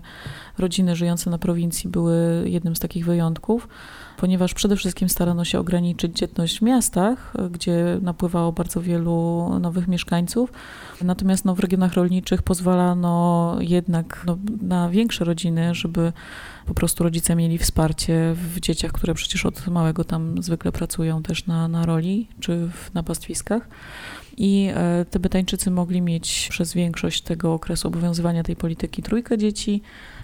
rodziny 0.57 0.95
żyjące 0.95 1.29
na 1.29 1.37
prowincji 1.37 1.89
były 1.89 2.43
jednym 2.45 2.75
z 2.75 2.79
takich 2.79 3.05
wyjątków, 3.05 3.67
ponieważ 4.17 4.53
przede 4.53 4.75
wszystkim 4.75 5.09
starano 5.09 5.45
się 5.45 5.59
ograniczyć 5.59 6.17
dzietność 6.17 6.59
w 6.59 6.61
miastach, 6.61 7.33
gdzie 7.51 7.99
napływało 8.01 8.51
bardzo 8.51 8.81
wielu 8.81 9.49
nowych 9.59 9.87
mieszkańców. 9.87 10.53
Natomiast 11.01 11.45
no, 11.45 11.55
w 11.55 11.59
regionach 11.59 11.93
rolniczych 11.93 12.41
pozwalano 12.41 13.55
jednak 13.59 14.23
no, 14.27 14.37
na 14.61 14.89
większe 14.89 15.25
rodziny, 15.25 15.75
żeby 15.75 16.13
po 16.65 16.73
prostu 16.73 17.03
rodzice 17.03 17.35
mieli 17.35 17.57
wsparcie 17.57 18.33
w 18.35 18.59
dzieciach, 18.59 18.91
które 18.91 19.13
przecież 19.13 19.45
od 19.45 19.67
małego 19.67 20.03
tam 20.03 20.43
zwykle 20.43 20.71
pracują 20.71 21.23
też 21.23 21.47
na, 21.47 21.67
na 21.67 21.85
roli 21.85 22.27
czy 22.39 22.67
w, 22.67 22.93
na 22.93 23.03
pastwiskach. 23.03 23.69
I 24.37 24.71
e, 24.75 25.05
Tybetańczycy 25.05 25.71
mogli 25.71 26.01
mieć 26.01 26.47
przez 26.49 26.73
większość 26.73 27.21
tego 27.21 27.53
okresu 27.53 27.87
obowiązywania 27.87 28.43
tej 28.43 28.55
polityki 28.55 29.03
trójkę 29.03 29.37
dzieci, 29.37 29.81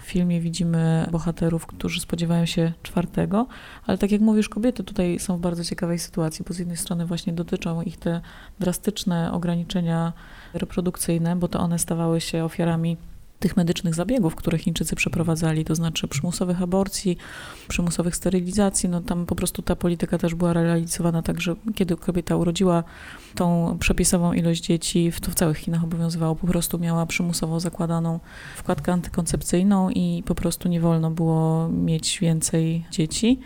filmie 0.08 0.40
widzimy 0.40 1.08
bohaterów, 1.12 1.66
którzy 1.66 2.00
spodziewają 2.00 2.46
się 2.46 2.72
czwartego, 2.82 3.46
ale 3.86 3.98
tak 3.98 4.12
jak 4.12 4.20
mówisz, 4.20 4.48
kobiety 4.48 4.84
tutaj 4.84 5.18
są 5.18 5.36
w 5.36 5.40
bardzo 5.40 5.64
ciekawej 5.64 5.98
sytuacji, 5.98 6.44
bo 6.48 6.54
z 6.54 6.58
jednej 6.58 6.76
strony 6.76 7.06
właśnie 7.06 7.32
dotyczą 7.32 7.82
ich 7.82 7.96
te 7.96 8.20
drastyczne 8.60 9.32
ograniczenia 9.32 10.12
reprodukcyjne, 10.54 11.36
bo 11.36 11.48
to 11.48 11.60
one 11.60 11.78
stawały 11.78 12.20
się 12.20 12.44
ofiarami 12.44 12.96
tych 13.38 13.56
medycznych 13.56 13.94
zabiegów, 13.94 14.34
które 14.34 14.58
Chińczycy 14.58 14.96
przeprowadzali, 14.96 15.64
to 15.64 15.74
znaczy 15.74 16.08
przymusowych 16.08 16.62
aborcji, 16.62 17.16
przymusowych 17.68 18.16
sterylizacji, 18.16 18.88
no 18.88 19.00
tam 19.00 19.26
po 19.26 19.34
prostu 19.34 19.62
ta 19.62 19.76
polityka 19.76 20.18
też 20.18 20.34
była 20.34 20.52
realizowana 20.52 21.22
tak, 21.22 21.40
że 21.40 21.54
kiedy 21.74 21.96
kobieta 21.96 22.36
urodziła 22.36 22.84
tą 23.34 23.76
przepisową 23.80 24.32
ilość 24.32 24.62
dzieci, 24.62 25.12
to 25.20 25.30
w 25.30 25.34
całych 25.34 25.58
Chinach 25.58 25.84
obowiązywało, 25.84 26.36
po 26.36 26.46
prostu 26.46 26.78
miała 26.78 27.06
przymusowo 27.06 27.60
zakładaną 27.60 28.20
wkładkę 28.56 28.92
antykoncepcyjną 28.92 29.90
i 29.90 30.22
po 30.26 30.34
prostu 30.34 30.68
nie 30.68 30.80
wolno 30.80 31.10
było 31.10 31.68
mieć 31.68 32.18
więcej 32.20 32.84
dzieci. 32.90 33.40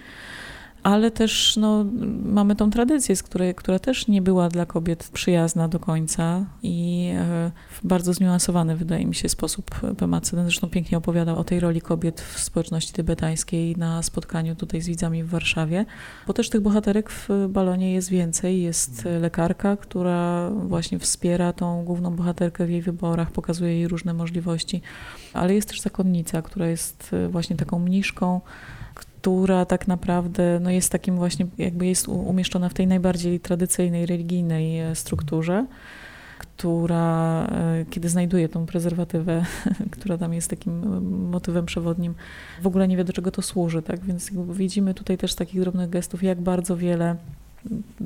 Ale 0.82 1.10
też 1.10 1.56
no, 1.56 1.84
mamy 2.24 2.56
tą 2.56 2.70
tradycję, 2.70 3.16
z 3.16 3.22
której, 3.22 3.54
która 3.54 3.78
też 3.78 4.08
nie 4.08 4.22
była 4.22 4.48
dla 4.48 4.66
kobiet 4.66 5.10
przyjazna 5.12 5.68
do 5.68 5.78
końca 5.78 6.44
i 6.62 7.10
e, 7.14 7.50
w 7.70 7.86
bardzo 7.86 8.12
zniuansowany, 8.12 8.76
wydaje 8.76 9.06
mi 9.06 9.14
się, 9.14 9.28
sposób 9.28 9.70
Pema 9.98 10.20
Ceden 10.20 10.44
zresztą 10.44 10.70
pięknie 10.70 10.98
opowiadał 10.98 11.38
o 11.38 11.44
tej 11.44 11.60
roli 11.60 11.80
kobiet 11.80 12.20
w 12.20 12.40
społeczności 12.40 12.92
tybetańskiej 12.92 13.76
na 13.76 14.02
spotkaniu 14.02 14.56
tutaj 14.56 14.80
z 14.80 14.88
widzami 14.88 15.24
w 15.24 15.28
Warszawie, 15.28 15.84
bo 16.26 16.32
też 16.32 16.50
tych 16.50 16.60
bohaterek 16.60 17.10
w 17.10 17.28
balonie 17.48 17.92
jest 17.92 18.10
więcej. 18.10 18.62
Jest 18.62 19.04
lekarka, 19.20 19.76
która 19.76 20.50
właśnie 20.50 20.98
wspiera 20.98 21.52
tą 21.52 21.84
główną 21.84 22.16
bohaterkę 22.16 22.66
w 22.66 22.70
jej 22.70 22.82
wyborach, 22.82 23.30
pokazuje 23.30 23.72
jej 23.72 23.88
różne 23.88 24.14
możliwości, 24.14 24.82
ale 25.32 25.54
jest 25.54 25.68
też 25.68 25.80
zakonnica, 25.80 26.42
która 26.42 26.66
jest 26.66 27.10
właśnie 27.30 27.56
taką 27.56 27.78
mniszką, 27.78 28.40
która 29.22 29.64
tak 29.64 29.88
naprawdę 29.88 30.60
no 30.60 30.70
jest 30.70 30.92
takim 30.92 31.16
właśnie, 31.16 31.46
jakby 31.58 31.86
jest 31.86 32.08
umieszczona 32.08 32.68
w 32.68 32.74
tej 32.74 32.86
najbardziej 32.86 33.40
tradycyjnej, 33.40 34.06
religijnej 34.06 34.80
e, 34.80 34.94
strukturze, 34.94 35.66
która, 36.38 37.46
e, 37.46 37.84
kiedy 37.90 38.08
znajduje 38.08 38.48
tą 38.48 38.66
prezerwatywę, 38.66 39.44
która 39.94 40.18
tam 40.18 40.34
jest 40.34 40.50
takim 40.50 40.72
e, 40.72 41.00
motywem 41.30 41.66
przewodnim, 41.66 42.14
w 42.62 42.66
ogóle 42.66 42.88
nie 42.88 42.96
wie, 42.96 43.04
do 43.04 43.12
czego 43.12 43.30
to 43.30 43.42
służy, 43.42 43.82
tak? 43.82 44.04
Więc 44.04 44.30
widzimy 44.50 44.94
tutaj 44.94 45.18
też 45.18 45.34
takich 45.34 45.60
drobnych 45.60 45.90
gestów, 45.90 46.22
jak 46.22 46.40
bardzo 46.40 46.76
wiele 46.76 47.16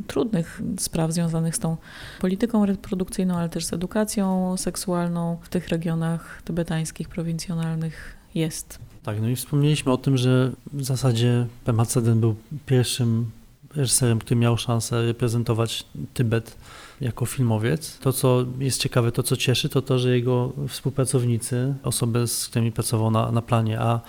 trudnych 0.06 0.62
spraw 0.78 1.12
związanych 1.12 1.56
z 1.56 1.58
tą 1.58 1.76
polityką 2.20 2.66
reprodukcyjną, 2.66 3.36
ale 3.36 3.48
też 3.48 3.64
z 3.64 3.72
edukacją 3.72 4.56
seksualną 4.56 5.36
w 5.42 5.48
tych 5.48 5.68
regionach 5.68 6.42
tybetańskich, 6.44 7.08
prowincjonalnych 7.08 8.15
jest. 8.36 8.78
Tak, 9.02 9.20
no 9.20 9.28
i 9.28 9.36
wspomnieliśmy 9.36 9.92
o 9.92 9.96
tym, 9.96 10.16
że 10.16 10.52
w 10.72 10.84
zasadzie 10.84 11.46
Pema 11.64 11.86
Ceden 11.86 12.20
był 12.20 12.34
pierwszym 12.66 13.30
reżyserem, 13.74 14.18
który 14.18 14.40
miał 14.40 14.58
szansę 14.58 15.06
reprezentować 15.06 15.84
Tybet 16.14 16.56
jako 17.00 17.26
filmowiec. 17.26 17.98
To, 17.98 18.12
co 18.12 18.44
jest 18.58 18.80
ciekawe, 18.80 19.12
to, 19.12 19.22
co 19.22 19.36
cieszy, 19.36 19.68
to 19.68 19.82
to, 19.82 19.98
że 19.98 20.16
jego 20.16 20.52
współpracownicy, 20.68 21.74
osoby, 21.82 22.26
z 22.26 22.48
którymi 22.48 22.72
pracował 22.72 23.10
na, 23.10 23.32
na 23.32 23.42
planie, 23.42 23.80
a 23.80 24.00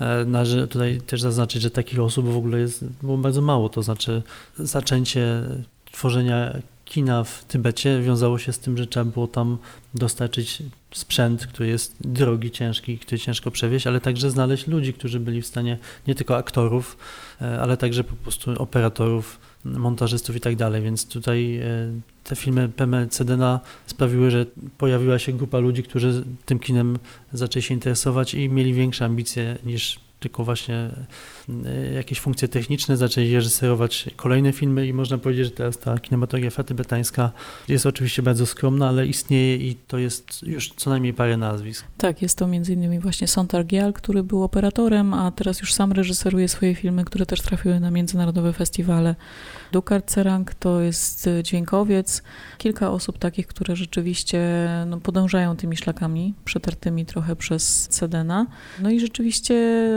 e, 0.00 0.24
należy 0.24 0.68
tutaj 0.68 1.00
też 1.06 1.20
zaznaczyć, 1.20 1.62
że 1.62 1.70
takich 1.70 2.00
osób 2.00 2.26
w 2.26 2.36
ogóle 2.36 2.60
jest 2.60 2.84
było 3.02 3.18
bardzo 3.18 3.42
mało, 3.42 3.68
to 3.68 3.82
znaczy 3.82 4.22
zaczęcie 4.58 5.42
tworzenia 5.92 6.56
kina 6.90 7.24
w 7.24 7.44
Tybecie 7.44 8.00
wiązało 8.02 8.38
się 8.38 8.52
z 8.52 8.58
tym, 8.58 8.78
że 8.78 8.86
trzeba 8.86 9.04
było 9.04 9.26
tam 9.26 9.58
dostarczyć 9.94 10.62
sprzęt, 10.94 11.46
który 11.46 11.68
jest 11.68 11.96
drogi, 12.00 12.50
ciężki, 12.50 12.98
który 12.98 13.18
ciężko 13.18 13.50
przewieźć, 13.50 13.86
ale 13.86 14.00
także 14.00 14.30
znaleźć 14.30 14.66
ludzi, 14.66 14.92
którzy 14.92 15.20
byli 15.20 15.42
w 15.42 15.46
stanie, 15.46 15.78
nie 16.06 16.14
tylko 16.14 16.36
aktorów, 16.36 16.96
e, 17.42 17.60
ale 17.60 17.76
także 17.76 18.04
po 18.04 18.16
prostu 18.16 18.62
operatorów, 18.62 19.38
montażystów 19.64 20.36
i 20.36 20.40
tak 20.40 20.56
dalej, 20.56 20.82
więc 20.82 21.06
tutaj 21.06 21.56
e, 21.56 21.64
te 22.24 22.36
filmy 22.36 22.68
PM 22.68 23.08
Cedena 23.08 23.60
sprawiły, 23.86 24.30
że 24.30 24.46
pojawiła 24.78 25.18
się 25.18 25.32
grupa 25.32 25.58
ludzi, 25.58 25.82
którzy 25.82 26.24
tym 26.46 26.58
kinem 26.58 26.98
zaczęli 27.32 27.62
się 27.62 27.74
interesować 27.74 28.34
i 28.34 28.48
mieli 28.48 28.74
większe 28.74 29.04
ambicje 29.04 29.58
niż 29.64 30.00
tylko 30.20 30.44
właśnie 30.44 30.90
jakieś 31.94 32.20
funkcje 32.20 32.48
techniczne, 32.48 32.96
zaczęli 32.96 33.34
reżyserować 33.34 34.10
kolejne 34.16 34.52
filmy 34.52 34.86
i 34.86 34.92
można 34.92 35.18
powiedzieć, 35.18 35.44
że 35.44 35.50
teraz 35.50 35.78
ta 35.78 35.98
kinematografia 35.98 36.62
tybetańska 36.62 37.32
jest 37.68 37.86
oczywiście 37.86 38.22
bardzo 38.22 38.46
skromna, 38.46 38.88
ale 38.88 39.06
istnieje 39.06 39.56
i 39.56 39.76
to 39.86 39.98
jest 39.98 40.42
już 40.42 40.72
co 40.76 40.90
najmniej 40.90 41.14
parę 41.14 41.36
nazwisk. 41.36 41.84
Tak, 41.98 42.22
jest 42.22 42.38
to 42.38 42.48
innymi 42.68 42.98
właśnie 42.98 43.28
Sontar 43.28 43.66
Gial, 43.66 43.92
który 43.92 44.22
był 44.22 44.42
operatorem, 44.42 45.14
a 45.14 45.30
teraz 45.30 45.60
już 45.60 45.74
sam 45.74 45.92
reżyseruje 45.92 46.48
swoje 46.48 46.74
filmy, 46.74 47.04
które 47.04 47.26
też 47.26 47.40
trafiły 47.40 47.80
na 47.80 47.90
międzynarodowe 47.90 48.52
festiwale. 48.52 49.14
Dukart 49.72 50.10
Serang 50.10 50.54
to 50.54 50.80
jest 50.80 51.28
dźwiękowiec, 51.42 52.22
kilka 52.58 52.90
osób 52.90 53.18
takich, 53.18 53.46
które 53.46 53.76
rzeczywiście 53.76 54.68
no, 54.86 55.00
podążają 55.00 55.56
tymi 55.56 55.76
szlakami, 55.76 56.34
przetartymi 56.44 57.06
trochę 57.06 57.36
przez 57.36 57.88
Cedena. 57.88 58.46
No 58.82 58.90
i 58.90 59.00
rzeczywiście 59.00 59.88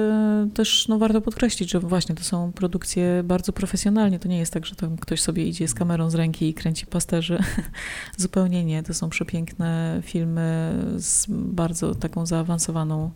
też 0.53 0.87
no, 0.87 0.97
warto 0.97 1.21
podkreślić, 1.21 1.42
że 1.49 1.79
właśnie 1.79 2.15
to 2.15 2.23
są 2.23 2.51
produkcje 2.51 3.23
bardzo 3.23 3.53
profesjonalnie. 3.53 4.19
To 4.19 4.27
nie 4.27 4.37
jest 4.37 4.53
tak, 4.53 4.65
że 4.65 4.75
tam 4.75 4.97
ktoś 4.97 5.21
sobie 5.21 5.45
idzie 5.45 5.67
z 5.67 5.73
kamerą 5.73 6.09
z 6.09 6.15
ręki 6.15 6.49
i 6.49 6.53
kręci 6.53 6.85
pasterzy. 6.85 7.39
Zupełnie 8.17 8.65
nie. 8.65 8.83
To 8.83 8.93
są 8.93 9.09
przepiękne 9.09 9.99
filmy 10.03 10.73
z 10.97 11.25
bardzo 11.29 11.95
taką 11.95 12.25
zaawansowaną 12.25 13.11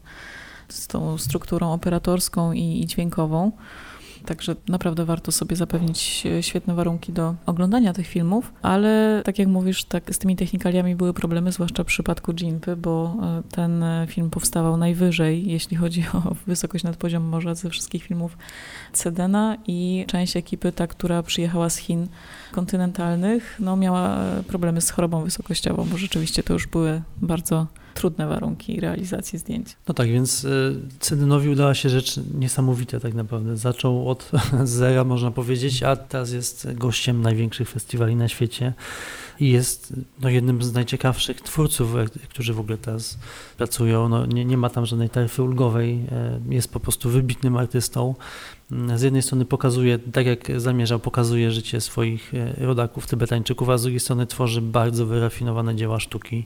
z 0.69 0.87
tą 0.87 1.17
strukturą 1.17 1.73
operatorską 1.73 2.51
i, 2.51 2.81
i 2.81 2.85
dźwiękową. 2.85 3.51
Także 4.27 4.55
naprawdę 4.67 5.05
warto 5.05 5.31
sobie 5.31 5.55
zapewnić 5.55 6.23
e, 6.25 6.43
świetne 6.43 6.73
warunki 6.73 7.13
do 7.13 7.35
oglądania 7.45 7.93
tych 7.93 8.07
filmów, 8.07 8.53
ale 8.61 9.21
tak 9.25 9.39
jak 9.39 9.47
mówisz, 9.47 9.83
tak 9.83 10.15
z 10.15 10.19
tymi 10.19 10.35
technikaliami 10.35 10.95
były 10.95 11.13
problemy, 11.13 11.51
zwłaszcza 11.51 11.83
w 11.83 11.87
przypadku 11.87 12.33
Jinpy, 12.33 12.75
bo 12.75 13.15
e, 13.21 13.43
ten 13.51 13.83
e, 13.83 14.07
film 14.09 14.29
powstawał 14.29 14.77
najwyżej, 14.77 15.47
jeśli 15.47 15.77
chodzi 15.77 16.05
o 16.13 16.35
wysokość 16.47 16.83
nad 16.83 16.97
poziom 16.97 17.23
morza 17.23 17.55
ze 17.55 17.69
wszystkich 17.69 18.03
filmów 18.03 18.37
Cedena 18.93 19.57
i 19.67 20.05
część 20.07 20.37
ekipy, 20.37 20.71
ta, 20.71 20.87
która 20.87 21.23
przyjechała 21.23 21.69
z 21.69 21.77
Chin 21.77 22.07
kontynentalnych, 22.51 23.57
no 23.59 23.75
miała 23.75 24.17
problemy 24.47 24.81
z 24.81 24.89
chorobą 24.89 25.23
wysokościową, 25.23 25.87
bo 25.91 25.97
rzeczywiście 25.97 26.43
to 26.43 26.53
już 26.53 26.67
były 26.67 27.01
bardzo 27.21 27.67
trudne 27.97 28.27
warunki 28.27 28.79
realizacji 28.79 29.39
zdjęć. 29.39 29.67
No 29.87 29.93
tak, 29.93 30.07
więc 30.07 30.43
y, 30.43 30.75
Cedynowi 30.99 31.49
udała 31.49 31.73
się 31.73 31.89
rzecz 31.89 32.19
niesamowita 32.39 32.99
tak 32.99 33.13
naprawdę. 33.13 33.57
Zaczął 33.57 34.09
od 34.09 34.31
zera, 34.63 35.03
można 35.03 35.31
powiedzieć, 35.31 35.83
a 35.83 35.95
teraz 35.95 36.31
jest 36.31 36.73
gościem 36.73 37.21
największych 37.21 37.69
festiwali 37.69 38.15
na 38.15 38.27
świecie 38.27 38.73
i 39.39 39.49
jest 39.49 39.93
no, 40.21 40.29
jednym 40.29 40.63
z 40.63 40.73
najciekawszych 40.73 41.41
twórców, 41.41 41.95
e, 41.95 42.05
którzy 42.29 42.53
w 42.53 42.59
ogóle 42.59 42.77
teraz 42.77 43.17
pracują. 43.57 44.09
No, 44.09 44.25
nie, 44.25 44.45
nie 44.45 44.57
ma 44.57 44.69
tam 44.69 44.85
żadnej 44.85 45.09
taryfy 45.09 45.43
ulgowej, 45.43 46.05
e, 46.11 46.39
jest 46.49 46.73
po 46.73 46.79
prostu 46.79 47.09
wybitnym 47.09 47.57
artystą. 47.57 48.15
Z 48.95 49.01
jednej 49.01 49.21
strony 49.21 49.45
pokazuje, 49.45 49.99
tak 49.99 50.25
jak 50.25 50.61
zamierzał, 50.61 50.99
pokazuje 50.99 51.51
życie 51.51 51.81
swoich 51.81 52.33
e, 52.33 52.65
rodaków, 52.65 53.07
Tybetańczyków, 53.07 53.69
a 53.69 53.77
z 53.77 53.81
drugiej 53.81 53.99
strony 53.99 54.27
tworzy 54.27 54.61
bardzo 54.61 55.05
wyrafinowane 55.05 55.75
dzieła 55.75 55.99
sztuki 55.99 56.45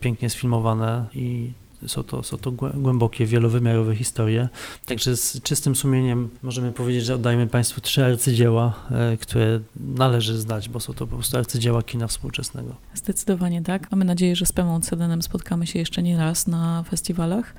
pięknie 0.00 0.30
sfilmowane 0.30 1.06
i 1.14 1.52
są 1.86 2.02
to, 2.02 2.22
są 2.22 2.38
to 2.38 2.52
głębokie, 2.52 3.26
wielowymiarowe 3.26 3.96
historie. 3.96 4.48
Także 4.86 5.16
z 5.16 5.42
czystym 5.42 5.76
sumieniem 5.76 6.28
możemy 6.42 6.72
powiedzieć, 6.72 7.04
że 7.04 7.14
oddajemy 7.14 7.46
Państwu 7.46 7.80
trzy 7.80 8.04
arcydzieła, 8.04 8.74
e, 8.90 9.16
które 9.16 9.60
należy 9.76 10.38
znać, 10.38 10.68
bo 10.68 10.80
są 10.80 10.92
to 10.92 11.06
po 11.06 11.16
prostu 11.16 11.38
arcydzieła 11.38 11.82
kina 11.82 12.06
współczesnego. 12.06 12.74
Zdecydowanie 12.94 13.62
tak. 13.62 13.90
Mamy 13.90 14.04
nadzieję, 14.04 14.36
że 14.36 14.46
z 14.46 14.52
Pemą 14.52 14.80
Cedenem 14.80 15.22
spotkamy 15.22 15.66
się 15.66 15.78
jeszcze 15.78 16.02
nie 16.02 16.16
raz 16.16 16.46
na 16.46 16.84
festiwalach 16.90 17.54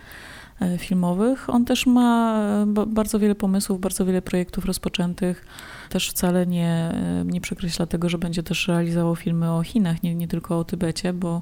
e, 0.60 0.78
filmowych. 0.78 1.50
On 1.50 1.66
też 1.66 1.86
ma 1.86 2.40
e, 2.64 2.86
bardzo 2.88 3.20
wiele 3.20 3.36
pomysłów, 3.36 3.80
bardzo 3.80 4.06
wiele 4.06 4.22
projektów 4.22 4.66
rozpoczętych 4.66 5.46
też 5.90 6.10
wcale 6.10 6.48
nie, 6.48 6.94
nie 7.26 7.42
przekreśla 7.42 7.86
tego, 7.86 8.10
że 8.10 8.18
będzie 8.18 8.44
też 8.44 8.68
realizował 8.68 9.16
filmy 9.16 9.52
o 9.52 9.64
Chinach, 9.64 10.04
nie, 10.04 10.16
nie 10.16 10.28
tylko 10.28 10.60
o 10.60 10.64
Tybecie, 10.64 11.14
bo 11.14 11.42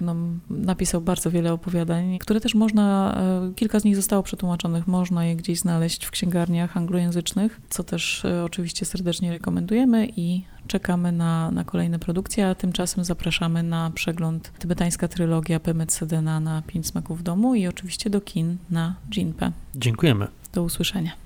no, 0.00 0.14
napisał 0.50 1.00
bardzo 1.00 1.30
wiele 1.30 1.52
opowiadań, 1.52 2.18
które 2.18 2.40
też 2.40 2.54
można, 2.54 3.16
e, 3.48 3.52
kilka 3.54 3.80
z 3.80 3.84
nich 3.84 3.96
zostało 3.96 4.22
przetłumaczonych, 4.22 4.86
można 4.86 5.24
je 5.24 5.36
gdzieś 5.36 5.58
znaleźć 5.58 6.04
w 6.04 6.10
księgarniach 6.10 6.76
anglojęzycznych, 6.76 7.60
co 7.68 7.84
też 7.84 8.24
e, 8.24 8.44
oczywiście 8.44 8.86
serdecznie 8.86 9.32
rekomendujemy 9.32 10.08
i 10.16 10.42
czekamy 10.66 11.12
na, 11.12 11.50
na 11.50 11.64
kolejne 11.64 11.98
produkcje, 11.98 12.48
a 12.48 12.54
tymczasem 12.54 13.04
zapraszamy 13.04 13.62
na 13.62 13.90
przegląd 13.94 14.52
tybetańska 14.58 15.08
trylogia 15.08 15.60
Pemet 15.60 15.92
Sedena 15.92 16.40
na 16.40 16.62
Pięć 16.62 16.86
Smaków 16.86 17.20
w 17.20 17.22
Domu 17.22 17.54
i 17.54 17.66
oczywiście 17.66 18.10
do 18.10 18.20
kin 18.20 18.56
na 18.70 18.94
Jinpe. 19.10 19.52
Dziękujemy. 19.74 20.26
Do 20.52 20.62
usłyszenia. 20.62 21.25